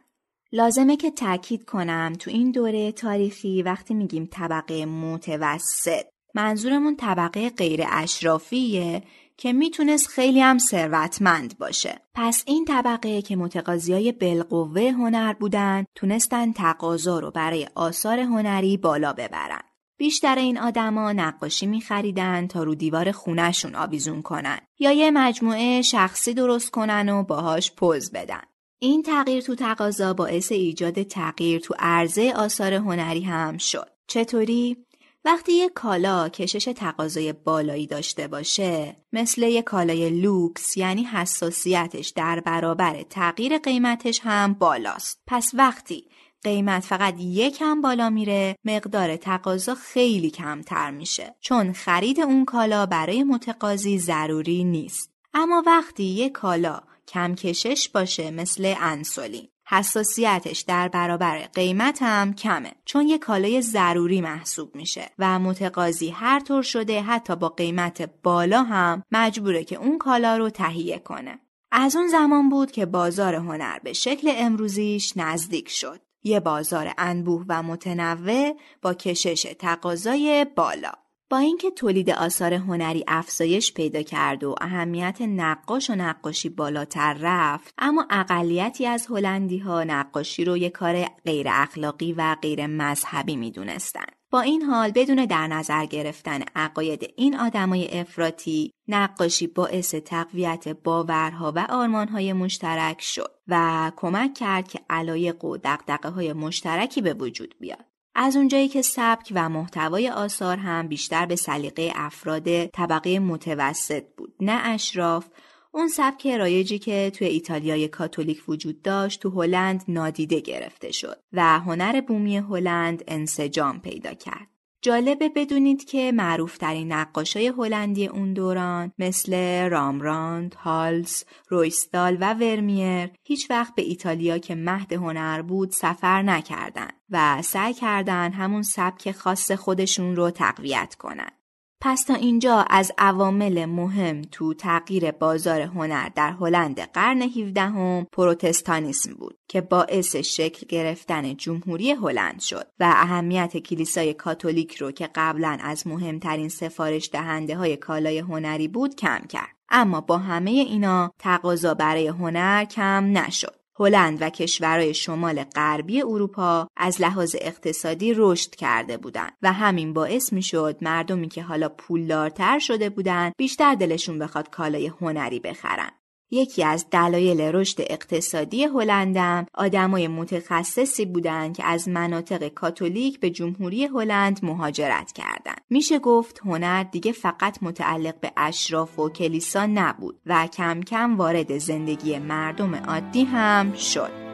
لازمه 0.52 0.98
که 0.98 1.12
تاکید 1.12 1.66
کنم 1.66 2.14
تو 2.20 2.32
این 2.32 2.52
دوره 2.52 2.92
تاریخی 2.92 3.64
وقتی 3.64 3.94
میگیم 3.94 4.28
طبقه 4.32 4.86
متوسط 4.86 6.06
منظورمون 6.36 6.96
طبقه 6.96 7.50
غیر 7.50 7.84
اشرافیه 7.90 9.04
که 9.38 9.54
می‌تونست 9.54 10.08
خیلی 10.08 10.42
هم 10.42 10.58
ثروتمند 10.58 11.58
باشه. 11.58 12.02
پس 12.14 12.44
این 12.48 12.66
طبقه 12.66 13.22
که 13.22 13.36
متقاضیای 13.36 14.12
بالقوه 14.12 14.92
هنر 14.92 15.34
بودن 15.34 15.86
تونستن 15.96 16.52
تقاضا 16.52 17.20
رو 17.20 17.32
برای 17.32 17.68
آثار 17.76 18.20
هنری 18.20 18.78
بالا 18.78 19.14
ببرن. 19.14 19.62
بیشتر 19.98 20.36
این 20.36 20.58
آدما 20.58 21.12
نقاشی 21.12 21.66
میخریدن 21.66 22.48
تا 22.48 22.64
رو 22.64 22.76
دیوار 22.76 23.12
خونهشون 23.12 23.76
آویزون 23.76 24.22
کنن 24.22 24.60
یا 24.80 24.92
یه 24.92 25.12
مجموعه 25.12 25.82
شخصی 25.82 26.34
درست 26.34 26.72
کنن 26.72 27.10
و 27.10 27.24
باهاش 27.24 27.72
پوز 27.72 28.12
بدن. 28.12 28.42
این 28.80 29.04
تغییر 29.04 29.42
تو 29.42 29.56
تقاضا 29.56 30.14
باعث 30.14 30.52
ایجاد 30.52 31.04
تغییر 31.04 31.60
تو 31.62 31.76
عرضه 31.80 32.34
آثار 32.36 32.74
هنری 32.74 33.22
هم 33.22 33.58
شد. 33.58 33.90
چطوری؟ 34.08 34.78
وقتی 35.26 35.52
یک 35.52 35.74
کالا 35.74 36.30
کشش 36.30 36.66
تقاضای 36.66 37.34
بالایی 37.34 37.88
داشته 37.88 38.28
باشه 38.28 38.96
مثل 39.14 39.44
یک 39.44 39.64
کالای 39.64 40.10
لوکس 40.10 40.78
یعنی 40.78 41.04
حساسیتش 41.04 42.10
در 42.10 42.40
برابر 42.40 43.04
تغییر 43.04 43.58
قیمتش 43.58 44.20
هم 44.24 44.54
بالاست. 44.54 45.22
پس 45.28 45.52
وقتی 45.54 46.10
قیمت 46.44 46.84
فقط 46.84 47.16
یکم 47.20 47.82
بالا 47.82 48.10
میره 48.10 48.56
مقدار 48.66 49.16
تقاضا 49.16 49.76
خیلی 49.76 50.30
کمتر 50.30 50.92
میشه 50.92 51.36
چون 51.40 51.74
خرید 51.74 52.20
اون 52.20 52.46
کالا 52.46 52.86
برای 52.86 53.24
متقاضی 53.24 54.00
ضروری 54.00 54.64
نیست. 54.64 55.12
اما 55.34 55.64
وقتی 55.66 56.04
یک 56.04 56.32
کالا 56.32 56.82
کم 57.08 57.36
کشش 57.36 57.90
باشه 57.90 58.32
مثل 58.32 58.76
انسولین 58.80 59.48
حساسیتش 59.72 60.62
در 60.62 60.88
برابر 60.88 61.38
قیمت 61.38 62.00
هم 62.02 62.34
کمه 62.34 62.72
چون 62.86 63.08
یه 63.08 63.18
کالای 63.18 63.62
ضروری 63.62 64.22
محسوب 64.22 64.76
میشه 64.76 65.10
و 65.20 65.40
متقاضی 65.40 66.10
هر 66.10 66.40
طور 66.40 66.64
شده 66.64 67.02
حتی 67.02 67.36
با 67.36 67.50
قیمت 67.50 68.10
بالا 68.24 68.64
هم 68.64 69.04
مجبوره 69.12 69.64
که 69.64 69.76
اون 69.76 69.98
کالا 69.98 70.38
رو 70.38 70.50
تهیه 70.50 71.00
کنه. 71.00 71.40
از 71.72 71.96
اون 71.96 72.08
زمان 72.08 72.50
بود 72.50 72.72
که 72.72 72.86
بازار 72.86 73.36
هنر 73.36 73.80
به 73.80 73.94
شکل 73.94 74.32
امروزیش 74.36 75.14
نزدیک 75.18 75.70
شد. 75.70 76.00
یه 76.24 76.40
بازار 76.40 76.94
انبوه 76.98 77.46
و 77.48 77.64
متنوع 77.64 78.58
با 78.82 78.94
کشش 78.94 79.56
تقاضای 79.60 80.46
بالا. 80.56 80.92
با 81.32 81.38
اینکه 81.38 81.72
تولید 81.72 82.10
آثار 82.10 82.54
هنری 82.54 83.04
افزایش 83.08 83.74
پیدا 83.74 84.02
کرد 84.02 84.44
و 84.44 84.56
اهمیت 84.62 85.22
نقاش 85.22 85.90
و 85.90 85.96
نقاشی 85.96 86.50
بالاتر 86.50 87.18
رفت 87.22 87.74
اما 87.78 88.06
اقلیتی 88.10 88.86
از 88.86 89.08
هلندی 89.10 89.58
ها 89.58 89.84
نقاشی 89.84 90.46
رو 90.46 90.58
یک 90.58 90.72
کار 90.72 91.06
غیر 91.26 91.48
اخلاقی 91.50 92.14
و 92.14 92.36
غیر 92.42 92.68
مذهبی 92.68 93.36
می‌دونستند. 93.36 94.12
با 94.32 94.42
این 94.42 94.62
حال 94.62 94.92
بدون 94.92 95.26
در 95.26 95.48
نظر 95.48 95.86
گرفتن 95.86 96.42
عقاید 96.56 97.14
این 97.18 97.40
آدمای 97.40 98.00
افراطی 98.00 98.74
نقاشی 98.88 99.48
باعث 99.48 99.96
تقویت 99.96 100.68
باورها 100.68 101.54
و 101.56 101.68
آرمانهای 101.70 102.34
مشترک 102.34 103.02
شد 103.02 103.32
و 103.48 103.92
کمک 103.96 104.34
کرد 104.34 104.68
که 104.68 104.80
علایق 104.90 105.46
و 105.46 105.58
دقدقه 105.58 106.10
های 106.10 106.34
مشترکی 106.34 107.02
به 107.02 107.14
وجود 107.14 107.56
بیاد 107.60 107.88
از 108.22 108.36
اونجایی 108.36 108.68
که 108.68 108.82
سبک 108.82 109.32
و 109.36 109.50
محتوای 109.50 110.10
آثار 110.10 110.58
هم 110.58 110.88
بیشتر 110.88 111.26
به 111.26 111.36
سلیقه 111.36 111.92
افراد 111.96 112.66
طبقه 112.66 113.20
متوسط 113.20 114.04
بود. 114.18 114.34
نه 114.40 114.62
اشراف 114.64 115.28
اون 115.72 115.88
سبک 115.88 116.28
رایجی 116.28 116.80
که 116.80 117.12
توی 117.16 117.28
ایتالیای 117.28 117.88
کاتولیک 117.88 118.50
وجود 118.50 118.82
داشت 118.82 119.22
تو 119.22 119.30
هلند 119.30 119.84
نادیده 119.88 120.40
گرفته 120.40 120.92
شد 120.92 121.20
و 121.34 121.60
هنر 121.60 122.02
بومی 122.02 122.38
هلند 122.38 123.04
انسجام 123.08 123.80
پیدا 123.82 124.14
کرد. 124.14 124.48
جالبه 124.82 125.30
بدونید 125.30 125.86
که 125.86 126.12
معروفترین 126.12 126.92
نقاشای 126.92 127.48
هلندی 127.48 128.08
اون 128.08 128.34
دوران 128.34 128.92
مثل 129.00 129.34
رامراند، 129.70 130.56
هالز، 130.56 131.24
رویستال 131.48 132.18
و 132.22 132.34
ورمیر 132.34 133.10
هیچ 133.24 133.52
وقت 133.52 133.76
به 133.76 133.82
ایتالیا 133.82 134.38
که 134.38 134.56
مهد 134.56 134.94
هنر 134.94 135.42
بود 135.42 135.72
سفر 135.72 136.22
نکردند 136.22 136.94
و 137.10 137.42
سعی 137.42 137.74
کردند 137.74 138.34
همون 138.34 138.62
سبک 138.62 139.12
خاص 139.12 139.52
خودشون 139.52 140.16
رو 140.16 140.32
تقویت 140.32 140.96
کنند. 140.96 141.38
پس 141.82 142.04
تا 142.04 142.14
اینجا 142.14 142.66
از 142.70 142.92
عوامل 142.98 143.66
مهم 143.66 144.22
تو 144.22 144.54
تغییر 144.54 145.12
بازار 145.12 145.62
هنر 145.62 146.10
در 146.16 146.32
هلند 146.32 146.82
قرن 146.82 147.22
17 147.22 147.62
هم 147.62 148.08
پروتستانیسم 148.12 149.14
بود 149.14 149.38
که 149.48 149.62
باعث 149.62 150.16
شکل 150.16 150.68
گرفتن 150.68 151.38
جمهوری 151.38 151.92
هلند 151.92 152.40
شد 152.40 152.68
و 152.80 152.94
اهمیت 152.96 153.58
کلیسای 153.58 154.14
کاتولیک 154.14 154.76
رو 154.76 154.92
که 154.92 155.10
قبلا 155.16 155.58
از 155.62 155.88
مهمترین 155.88 156.50
سفارش 156.50 157.10
دهنده 157.14 157.56
های 157.56 157.78
کالای 157.78 158.20
هنری 158.20 158.68
بود 158.68 158.96
کم 158.96 159.20
کرد. 159.30 159.56
اما 159.70 160.02
با 160.02 160.18
همه 160.18 160.52
اینا 160.52 161.14
تقاضا 161.20 161.74
برای 161.74 162.08
هنر 162.08 162.66
کم 162.66 163.18
نشد. 163.18 163.59
هلند 163.80 164.22
و 164.22 164.30
کشورهای 164.30 164.94
شمال 164.94 165.44
غربی 165.44 166.02
اروپا 166.02 166.68
از 166.78 167.02
لحاظ 167.02 167.36
اقتصادی 167.42 168.14
رشد 168.18 168.56
کرده 168.56 168.98
بودند 168.98 169.34
و 169.42 169.54
همین 169.54 169.94
باعث 169.94 170.34
می 170.34 170.44
شد 170.44 170.78
مردمی 170.82 171.30
که 171.30 171.44
حالا 171.44 171.70
پولدارتر 171.70 172.60
شده 172.60 172.90
بودند 172.90 173.34
بیشتر 173.38 173.76
دلشون 173.76 174.20
بخواد 174.20 174.50
کالای 174.50 174.88
هنری 174.88 175.40
بخرن. 175.40 175.99
یکی 176.32 176.64
از 176.64 176.86
دلایل 176.92 177.42
رشد 177.42 177.78
اقتصادی 177.80 178.64
هلندم 178.64 179.46
آدمای 179.54 180.08
متخصصی 180.08 181.06
بودند 181.06 181.58
که 181.58 181.66
از 181.66 181.90
مناطق 181.90 182.48
کاتولیک 182.48 183.20
به 183.20 183.30
جمهوری 183.30 183.86
هلند 183.86 184.40
مهاجرت 184.44 185.12
کردند. 185.12 185.62
میشه 185.70 186.00
گفت 186.00 186.40
هنر 186.46 186.84
دیگه 186.84 187.12
فقط 187.12 187.58
متعلق 187.62 188.20
به 188.20 188.32
اشراف 188.38 189.00
و 189.00 189.10
کلیسا 189.10 189.66
نبود 189.66 190.20
و 190.26 190.48
کم 190.48 190.82
کم 190.82 191.18
وارد 191.18 191.58
زندگی 191.58 192.20
مردم 192.20 192.76
عادی 192.76 193.24
هم 193.24 193.74
شد. 193.74 194.29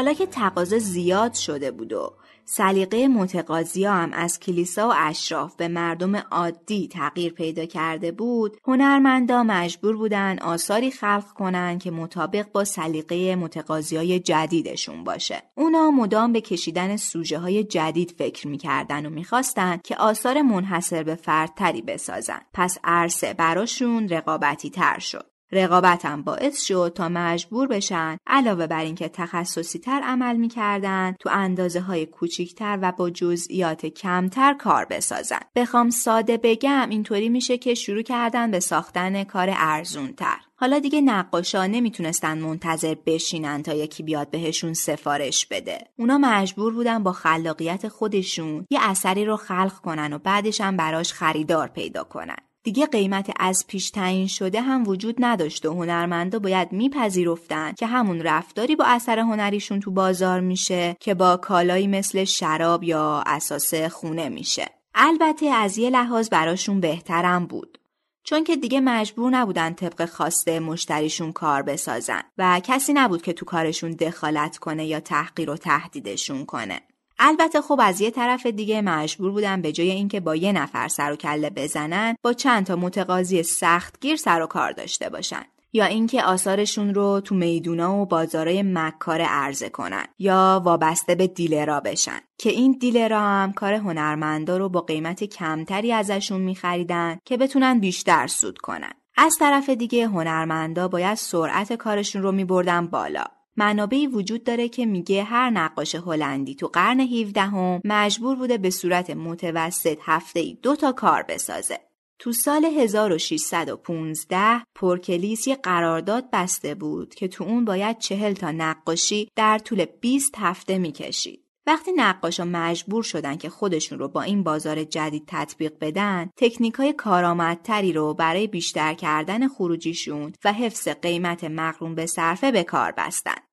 حالا 0.00 0.12
که 0.12 0.26
تقاضا 0.26 0.78
زیاد 0.78 1.34
شده 1.34 1.70
بود 1.70 1.92
و 1.92 2.12
سلیقه 2.44 3.08
متقاضی 3.08 3.84
هم 3.84 4.12
از 4.12 4.40
کلیسا 4.40 4.88
و 4.88 4.92
اشراف 4.96 5.54
به 5.54 5.68
مردم 5.68 6.16
عادی 6.16 6.88
تغییر 6.88 7.32
پیدا 7.32 7.64
کرده 7.64 8.12
بود 8.12 8.56
هنرمندا 8.64 9.42
مجبور 9.42 9.96
بودن 9.96 10.38
آثاری 10.38 10.90
خلق 10.90 11.32
کنن 11.34 11.78
که 11.78 11.90
مطابق 11.90 12.52
با 12.52 12.64
سلیقه 12.64 13.36
متقاضی 13.36 13.96
های 13.96 14.20
جدیدشون 14.20 15.04
باشه. 15.04 15.42
اونا 15.54 15.90
مدام 15.90 16.32
به 16.32 16.40
کشیدن 16.40 16.96
سوژه 16.96 17.38
های 17.38 17.64
جدید 17.64 18.14
فکر 18.18 18.48
می‌کردن 18.48 19.06
و 19.06 19.10
می‌خواستن 19.10 19.80
که 19.84 19.96
آثار 19.96 20.42
منحصر 20.42 21.02
به 21.02 21.14
فردتری 21.14 21.82
بسازن. 21.82 22.40
پس 22.54 22.78
عرصه 22.84 23.34
براشون 23.34 24.08
رقابتی 24.08 24.70
تر 24.70 24.98
شد. 24.98 25.30
رقابتم 25.52 26.22
باعث 26.22 26.62
شد 26.62 26.92
تا 26.94 27.08
مجبور 27.08 27.68
بشن 27.68 28.16
علاوه 28.26 28.66
بر 28.66 28.80
اینکه 28.80 29.08
تخصصی 29.08 29.78
تر 29.78 30.00
عمل 30.04 30.36
می‌کردن 30.36 31.14
تو 31.20 31.30
اندازه 31.32 31.80
های 31.80 32.06
کوچیکتر 32.06 32.78
و 32.82 32.92
با 32.92 33.10
جزئیات 33.10 33.86
کمتر 33.86 34.54
کار 34.54 34.84
بسازن 34.84 35.40
بخوام 35.56 35.90
ساده 35.90 36.36
بگم 36.36 36.88
اینطوری 36.90 37.28
میشه 37.28 37.58
که 37.58 37.74
شروع 37.74 38.02
کردن 38.02 38.50
به 38.50 38.60
ساختن 38.60 39.24
کار 39.24 39.48
ارزون 39.52 40.12
تر 40.12 40.36
حالا 40.56 40.78
دیگه 40.78 41.00
نقاشا 41.00 41.66
نمی‌تونستن 41.66 42.38
منتظر 42.38 42.94
بشینن 43.06 43.62
تا 43.62 43.74
یکی 43.74 44.02
بیاد 44.02 44.30
بهشون 44.30 44.74
سفارش 44.74 45.46
بده. 45.46 45.78
اونا 45.98 46.18
مجبور 46.18 46.74
بودن 46.74 47.02
با 47.02 47.12
خلاقیت 47.12 47.88
خودشون 47.88 48.66
یه 48.70 48.78
اثری 48.82 49.24
رو 49.24 49.36
خلق 49.36 49.72
کنن 49.72 50.12
و 50.12 50.18
بعدش 50.18 50.60
هم 50.60 50.76
براش 50.76 51.12
خریدار 51.12 51.68
پیدا 51.68 52.04
کنن. 52.04 52.49
دیگه 52.62 52.86
قیمت 52.86 53.30
از 53.38 53.64
پیش 53.68 53.90
تعیین 53.90 54.26
شده 54.26 54.60
هم 54.60 54.88
وجود 54.88 55.16
نداشت 55.18 55.66
و 55.66 55.72
هنرمندا 55.72 56.38
باید 56.38 56.72
میپذیرفتن 56.72 57.72
که 57.72 57.86
همون 57.86 58.22
رفتاری 58.22 58.76
با 58.76 58.84
اثر 58.84 59.18
هنریشون 59.18 59.80
تو 59.80 59.90
بازار 59.90 60.40
میشه 60.40 60.96
که 61.00 61.14
با 61.14 61.36
کالایی 61.36 61.86
مثل 61.86 62.24
شراب 62.24 62.84
یا 62.84 63.22
اساس 63.26 63.74
خونه 63.74 64.28
میشه. 64.28 64.66
البته 64.94 65.46
از 65.46 65.78
یه 65.78 65.90
لحاظ 65.90 66.28
براشون 66.28 66.80
بهترم 66.80 67.46
بود. 67.46 67.78
چون 68.24 68.44
که 68.44 68.56
دیگه 68.56 68.80
مجبور 68.80 69.30
نبودن 69.30 69.74
طبق 69.74 70.04
خواسته 70.04 70.60
مشتریشون 70.60 71.32
کار 71.32 71.62
بسازن 71.62 72.22
و 72.38 72.60
کسی 72.64 72.92
نبود 72.92 73.22
که 73.22 73.32
تو 73.32 73.44
کارشون 73.44 73.90
دخالت 73.90 74.58
کنه 74.58 74.86
یا 74.86 75.00
تحقیر 75.00 75.50
و 75.50 75.56
تهدیدشون 75.56 76.44
کنه. 76.44 76.80
البته 77.22 77.60
خب 77.60 77.80
از 77.82 78.00
یه 78.00 78.10
طرف 78.10 78.46
دیگه 78.46 78.82
مجبور 78.82 79.30
بودن 79.30 79.62
به 79.62 79.72
جای 79.72 79.90
اینکه 79.90 80.20
با 80.20 80.36
یه 80.36 80.52
نفر 80.52 80.88
سر 80.88 81.12
و 81.12 81.16
کله 81.16 81.50
بزنن 81.50 82.16
با 82.22 82.32
چند 82.32 82.66
تا 82.66 82.76
متقاضی 82.76 83.42
سختگیر 83.42 84.16
سر 84.16 84.42
و 84.42 84.46
کار 84.46 84.72
داشته 84.72 85.08
باشن. 85.08 85.42
یا 85.72 85.84
اینکه 85.84 86.22
آثارشون 86.22 86.94
رو 86.94 87.20
تو 87.20 87.34
میدونا 87.34 87.96
و 87.96 88.06
بازارای 88.06 88.62
مکار 88.62 89.20
عرضه 89.20 89.68
کنن 89.68 90.04
یا 90.18 90.62
وابسته 90.64 91.14
به 91.14 91.26
دیلرا 91.26 91.80
بشن. 91.80 92.20
که 92.38 92.50
این 92.50 92.76
دیلرا 92.80 93.20
هم 93.20 93.52
کار 93.52 93.74
هنرمندا 93.74 94.56
رو 94.56 94.68
با 94.68 94.80
قیمت 94.80 95.24
کمتری 95.24 95.92
ازشون 95.92 96.40
میخریدن 96.40 97.18
که 97.24 97.36
بتونن 97.36 97.78
بیشتر 97.78 98.26
سود 98.26 98.58
کنن. 98.58 98.92
از 99.16 99.36
طرف 99.38 99.70
دیگه 99.70 100.06
هنرمندا 100.06 100.88
باید 100.88 101.14
سرعت 101.14 101.72
کارشون 101.72 102.22
رو 102.22 102.32
میبردن 102.32 102.86
بالا. 102.86 103.24
منابعی 103.60 104.06
وجود 104.06 104.44
داره 104.44 104.68
که 104.68 104.86
میگه 104.86 105.24
هر 105.24 105.50
نقاش 105.50 105.94
هلندی 105.94 106.54
تو 106.54 106.66
قرن 106.66 107.00
17 107.00 107.40
هم 107.40 107.80
مجبور 107.84 108.36
بوده 108.36 108.58
به 108.58 108.70
صورت 108.70 109.10
متوسط 109.10 109.98
هفته 110.02 110.40
ای 110.40 110.58
دو 110.62 110.76
تا 110.76 110.92
کار 110.92 111.22
بسازه. 111.22 111.80
تو 112.18 112.32
سال 112.32 112.64
1615 112.64 114.62
پرکلیس 114.74 115.46
یه 115.46 115.56
قرارداد 115.56 116.30
بسته 116.32 116.74
بود 116.74 117.14
که 117.14 117.28
تو 117.28 117.44
اون 117.44 117.64
باید 117.64 117.98
چهل 117.98 118.32
تا 118.32 118.50
نقاشی 118.50 119.28
در 119.36 119.58
طول 119.58 119.84
20 119.84 120.34
هفته 120.38 120.78
می‌کشید. 120.78 121.44
وقتی 121.66 121.92
نقاشا 121.92 122.44
مجبور 122.44 123.02
شدن 123.02 123.36
که 123.36 123.48
خودشون 123.48 123.98
رو 123.98 124.08
با 124.08 124.22
این 124.22 124.42
بازار 124.42 124.84
جدید 124.84 125.24
تطبیق 125.26 125.72
بدن، 125.80 126.30
تکنیک 126.36 126.74
های 126.74 126.92
کارآمدتری 126.92 127.92
رو 127.92 128.14
برای 128.14 128.46
بیشتر 128.46 128.94
کردن 128.94 129.48
خروجیشون 129.48 130.32
و 130.44 130.52
حفظ 130.52 130.88
قیمت 130.88 131.44
مقرون 131.44 131.94
به 131.94 132.06
صرفه 132.06 132.52
به 132.52 132.62
کار 132.62 132.92
بستن. 132.92 133.49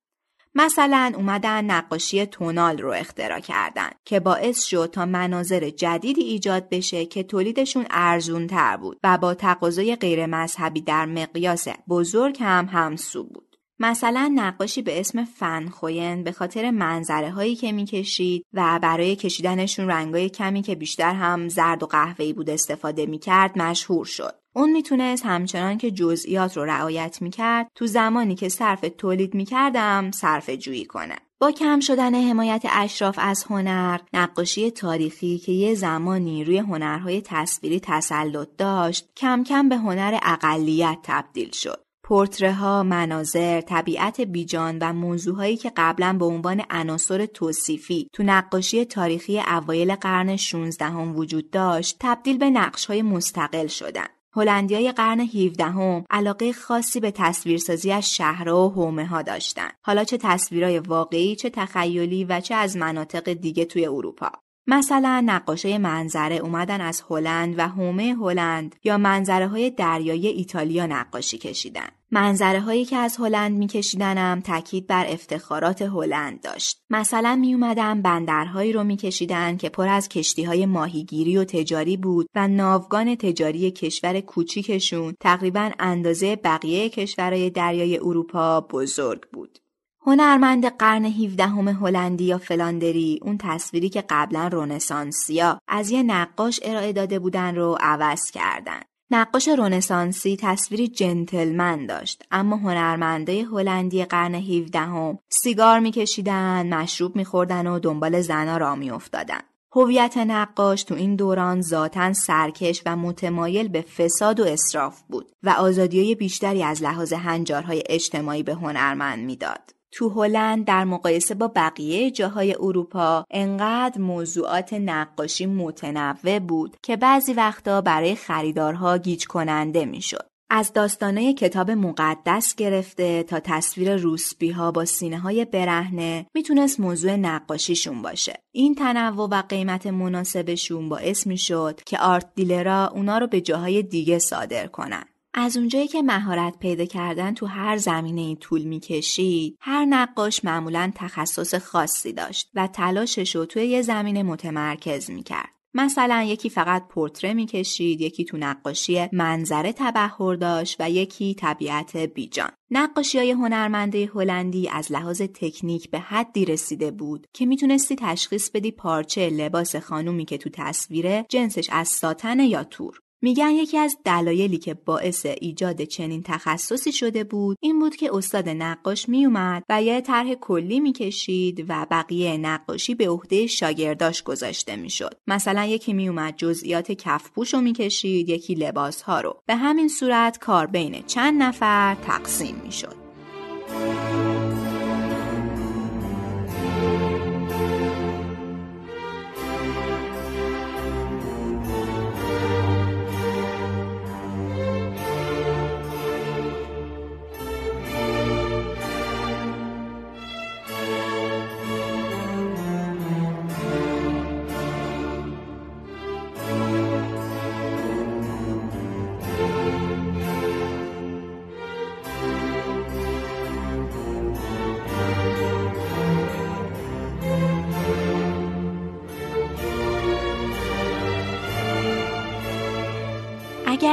مثلا 0.59 1.11
اومدن 1.15 1.65
نقاشی 1.65 2.25
تونال 2.25 2.77
رو 2.77 2.91
اختراع 2.91 3.39
کردن 3.39 3.89
که 4.05 4.19
باعث 4.19 4.63
شد 4.63 4.89
تا 4.93 5.05
مناظر 5.05 5.69
جدیدی 5.69 6.21
ایجاد 6.21 6.69
بشه 6.69 7.05
که 7.05 7.23
تولیدشون 7.23 7.85
ارزون 7.89 8.47
تر 8.47 8.77
بود 8.77 8.99
و 9.03 9.17
با 9.17 9.33
تقاضای 9.33 9.95
غیر 9.95 10.25
مذهبی 10.25 10.81
در 10.81 11.05
مقیاس 11.05 11.67
بزرگ 11.89 12.37
هم 12.41 12.69
همسو 12.71 13.23
بود. 13.23 13.57
مثلا 13.79 14.31
نقاشی 14.35 14.81
به 14.81 14.99
اسم 14.99 15.25
فنخوین 15.25 16.23
به 16.23 16.31
خاطر 16.31 16.71
منظره 16.71 17.31
هایی 17.31 17.55
که 17.55 17.71
می‌کشید 17.71 18.45
و 18.53 18.79
برای 18.81 19.15
کشیدنشون 19.15 19.87
رنگای 19.87 20.29
کمی 20.29 20.61
که 20.61 20.75
بیشتر 20.75 21.13
هم 21.13 21.47
زرد 21.49 21.83
و 21.83 21.85
قهوه‌ای 21.85 22.33
بود 22.33 22.49
استفاده 22.49 23.05
می‌کرد 23.05 23.59
مشهور 23.59 24.05
شد. 24.05 24.35
اون 24.57 24.71
می‌تونست 24.71 25.25
همچنان 25.25 25.77
که 25.77 25.91
جزئیات 25.91 26.57
رو 26.57 26.65
رعایت 26.65 27.21
می‌کرد 27.21 27.67
تو 27.75 27.87
زمانی 27.87 28.35
که 28.35 28.49
صرف 28.49 28.85
تولید 28.97 29.33
می‌کردم 29.33 30.11
صرف 30.11 30.49
جویی 30.49 30.85
کنه. 30.85 31.15
با 31.39 31.51
کم 31.51 31.79
شدن 31.79 32.15
حمایت 32.15 32.65
اشراف 32.69 33.19
از 33.21 33.43
هنر، 33.43 33.99
نقاشی 34.13 34.71
تاریخی 34.71 35.37
که 35.37 35.51
یه 35.51 35.75
زمانی 35.75 36.43
روی 36.43 36.57
هنرهای 36.57 37.21
تصویری 37.21 37.79
تسلط 37.79 38.47
داشت، 38.57 39.09
کم 39.17 39.43
کم 39.43 39.69
به 39.69 39.77
هنر 39.77 40.19
اقلیت 40.23 40.97
تبدیل 41.03 41.51
شد. 41.51 41.83
پورتره 42.03 42.53
ها، 42.53 42.83
مناظر، 42.83 43.61
طبیعت 43.61 44.21
بیجان 44.21 44.77
و 44.81 44.93
موضوعهایی 44.93 45.57
که 45.57 45.71
قبلا 45.77 46.13
به 46.13 46.25
عنوان 46.25 46.63
عناصر 46.69 47.25
توصیفی 47.25 48.09
تو 48.13 48.23
نقاشی 48.23 48.85
تاریخی 48.85 49.39
اوایل 49.39 49.95
قرن 49.95 50.35
16 50.35 50.85
هم 50.85 51.15
وجود 51.15 51.49
داشت، 51.51 51.97
تبدیل 51.99 52.37
به 52.37 52.49
نقش 52.49 52.85
های 52.85 53.01
مستقل 53.01 53.67
شدن. 53.67 54.07
هلندیای 54.37 54.91
قرن 54.91 55.19
17 55.19 55.63
هم 55.63 56.05
علاقه 56.09 56.53
خاصی 56.53 56.99
به 56.99 57.11
تصویرسازی 57.11 57.91
از 57.91 58.13
شهرها 58.13 58.67
و 58.67 58.73
حومه 58.73 59.05
ها 59.05 59.21
داشتن. 59.21 59.69
حالا 59.81 60.03
چه 60.03 60.17
تصویرهای 60.17 60.79
واقعی، 60.79 61.35
چه 61.35 61.49
تخیلی 61.49 62.23
و 62.23 62.39
چه 62.39 62.55
از 62.55 62.77
مناطق 62.77 63.33
دیگه 63.33 63.65
توی 63.65 63.85
اروپا. 63.85 64.31
مثلا 64.67 65.23
نقاشه 65.25 65.77
منظره 65.77 66.35
اومدن 66.35 66.81
از 66.81 67.03
هلند 67.09 67.55
و 67.59 67.67
هومه 67.67 68.15
هلند 68.19 68.75
یا 68.83 68.97
منظره 68.97 69.47
های 69.47 69.69
دریایی 69.69 70.27
ایتالیا 70.27 70.85
نقاشی 70.85 71.37
کشیدن. 71.37 71.87
منظره 72.11 72.59
هایی 72.59 72.85
که 72.85 72.95
از 72.95 73.17
هلند 73.17 73.57
میکشیدنم 73.57 74.41
تاکید 74.41 74.87
بر 74.87 75.05
افتخارات 75.09 75.81
هلند 75.81 76.41
داشت. 76.41 76.81
مثلا 76.89 77.35
می 77.35 77.53
اومدن 77.53 78.01
بندرهایی 78.01 78.73
رو 78.73 78.83
میکشیدن 78.83 79.57
که 79.57 79.69
پر 79.69 79.87
از 79.87 80.09
کشتی 80.09 80.43
های 80.43 80.65
ماهیگیری 80.65 81.37
و 81.37 81.43
تجاری 81.43 81.97
بود 81.97 82.29
و 82.35 82.47
ناوگان 82.47 83.15
تجاری 83.15 83.71
کشور 83.71 84.19
کوچیکشون 84.19 85.13
تقریبا 85.19 85.71
اندازه 85.79 86.35
بقیه 86.35 86.89
کشورهای 86.89 87.49
دریای 87.49 87.97
اروپا 87.97 88.61
بزرگ 88.61 89.21
بود. 89.33 89.59
هنرمند 90.07 90.65
قرن 90.65 91.05
17 91.05 91.43
هلندی 91.45 92.23
یا 92.23 92.37
فلاندری 92.37 93.19
اون 93.21 93.37
تصویری 93.37 93.89
که 93.89 94.03
قبلا 94.09 94.47
رونسانسیا 94.47 95.59
از 95.67 95.89
یه 95.89 96.03
نقاش 96.03 96.59
ارائه 96.63 96.93
داده 96.93 97.19
بودن 97.19 97.55
رو 97.55 97.77
عوض 97.79 98.31
کردن. 98.31 98.79
نقاش 99.11 99.47
رونسانسی 99.47 100.37
تصویری 100.41 100.87
جنتلمن 100.87 101.85
داشت 101.85 102.23
اما 102.31 102.55
هنرمنده 102.55 103.43
هلندی 103.43 104.05
قرن 104.05 104.35
17 104.35 104.79
هم 104.79 105.19
سیگار 105.29 105.79
میکشیدن، 105.79 106.73
مشروب 106.73 107.15
میخوردن 107.15 107.67
و 107.67 107.79
دنبال 107.79 108.21
زنا 108.21 108.57
را 108.57 108.75
میافتادن. 108.75 109.41
هویت 109.75 110.17
نقاش 110.17 110.83
تو 110.83 110.95
این 110.95 111.15
دوران 111.15 111.61
ذاتا 111.61 112.13
سرکش 112.13 112.81
و 112.85 112.95
متمایل 112.95 113.67
به 113.67 113.81
فساد 113.81 114.39
و 114.39 114.43
اصراف 114.43 115.01
بود 115.09 115.31
و 115.43 115.49
آزادی 115.49 116.15
بیشتری 116.15 116.63
از 116.63 116.83
لحاظ 116.83 117.13
هنجارهای 117.13 117.83
اجتماعی 117.89 118.43
به 118.43 118.53
هنرمند 118.53 119.25
می‌داد. 119.25 119.76
تو 119.97 120.09
هلند 120.09 120.65
در 120.65 120.83
مقایسه 120.83 121.35
با 121.35 121.51
بقیه 121.55 122.11
جاهای 122.11 122.55
اروپا 122.59 123.25
انقدر 123.31 124.01
موضوعات 124.01 124.73
نقاشی 124.73 125.45
متنوع 125.45 126.39
بود 126.39 126.77
که 126.83 126.95
بعضی 126.97 127.33
وقتا 127.33 127.81
برای 127.81 128.15
خریدارها 128.15 128.97
گیج 128.97 129.27
کننده 129.27 129.85
می‌شد. 129.85 130.27
از 130.49 130.73
داستانه 130.73 131.33
کتاب 131.33 131.71
مقدس 131.71 132.55
گرفته 132.55 133.23
تا 133.23 133.39
تصویر 133.39 133.95
روسبی 133.95 134.51
ها 134.51 134.71
با 134.71 134.85
سینه 134.85 135.19
های 135.19 135.45
برهنه 135.45 136.25
می‌تونست 136.35 136.79
موضوع 136.79 137.15
نقاشیشون 137.15 138.01
باشه. 138.01 138.33
این 138.51 138.75
تنوع 138.75 139.27
و 139.29 139.41
قیمت 139.49 139.87
مناسبشون 139.87 140.89
باعث 140.89 141.27
می‌شد 141.27 141.81
که 141.85 141.99
آرت 141.99 142.27
دیلرا 142.35 142.87
اونا 142.87 143.17
رو 143.17 143.27
به 143.27 143.41
جاهای 143.41 143.83
دیگه 143.83 144.19
صادر 144.19 144.67
کنن. 144.67 145.05
از 145.39 145.57
اونجایی 145.57 145.87
که 145.87 146.01
مهارت 146.01 146.59
پیدا 146.59 146.85
کردن 146.85 147.33
تو 147.33 147.45
هر 147.45 147.77
زمینه 147.77 148.21
ای 148.21 148.35
طول 148.35 148.63
می‌کشید 148.63 149.57
هر 149.61 149.85
نقاش 149.85 150.45
معمولا 150.45 150.91
تخصص 150.95 151.55
خاصی 151.55 152.13
داشت 152.13 152.49
و 152.53 152.67
تلاشش 152.67 153.35
رو 153.35 153.45
توی 153.45 153.65
یه 153.65 153.81
زمینه 153.81 154.23
متمرکز 154.23 155.09
می‌کرد. 155.09 155.49
مثلا 155.73 156.23
یکی 156.23 156.49
فقط 156.49 156.87
پورتره 156.87 157.33
می‌کشید 157.33 158.01
یکی 158.01 158.25
تو 158.25 158.37
نقاشی 158.37 159.07
منظره 159.11 159.73
تبهر 159.73 160.35
داشت 160.35 160.75
و 160.79 160.89
یکی 160.89 161.33
طبیعت 161.33 161.97
بیجان. 161.97 162.51
نقاشی 162.71 163.17
های 163.17 163.31
هنرمنده 163.31 164.11
هلندی 164.15 164.69
از 164.69 164.91
لحاظ 164.91 165.21
تکنیک 165.21 165.91
به 165.91 165.99
حدی 165.99 166.45
رسیده 166.45 166.91
بود 166.91 167.27
که 167.33 167.45
می‌تونستی 167.45 167.95
تشخیص 167.95 168.49
بدی 168.49 168.71
پارچه 168.71 169.29
لباس 169.29 169.75
خانومی 169.75 170.25
که 170.25 170.37
تو 170.37 170.49
تصویره 170.53 171.25
جنسش 171.29 171.69
از 171.71 171.87
ساتن 171.87 172.39
یا 172.39 172.63
تور. 172.63 172.99
میگن 173.21 173.51
یکی 173.51 173.77
از 173.77 173.97
دلایلی 174.05 174.57
که 174.57 174.73
باعث 174.73 175.25
ایجاد 175.41 175.81
چنین 175.81 176.23
تخصصی 176.23 176.91
شده 176.91 177.23
بود 177.23 177.57
این 177.61 177.79
بود 177.79 177.95
که 177.95 178.15
استاد 178.15 178.49
نقاش 178.49 179.09
میومد 179.09 179.63
و 179.69 179.83
یه 179.83 180.01
طرح 180.01 180.33
کلی 180.33 180.79
می‌کشید 180.79 181.65
و 181.69 181.87
بقیه 181.91 182.37
نقاشی 182.37 182.95
به 182.95 183.09
عهده 183.09 183.47
شاگرداش 183.47 184.23
گذاشته 184.23 184.75
می‌شد. 184.75 185.17
مثلا 185.27 185.65
یکی 185.65 185.93
میومد 185.93 186.35
جزئیات 186.37 186.91
کفپوش 186.91 187.53
رو 187.53 187.61
می‌کشید 187.61 188.29
یکی 188.29 188.55
لباس 188.55 189.01
ها 189.01 189.21
رو. 189.21 189.41
به 189.45 189.55
همین 189.55 189.87
صورت 189.87 190.37
کار 190.37 190.67
بین 190.67 191.03
چند 191.07 191.43
نفر 191.43 191.95
تقسیم 191.95 192.55
می‌شد. 192.65 192.95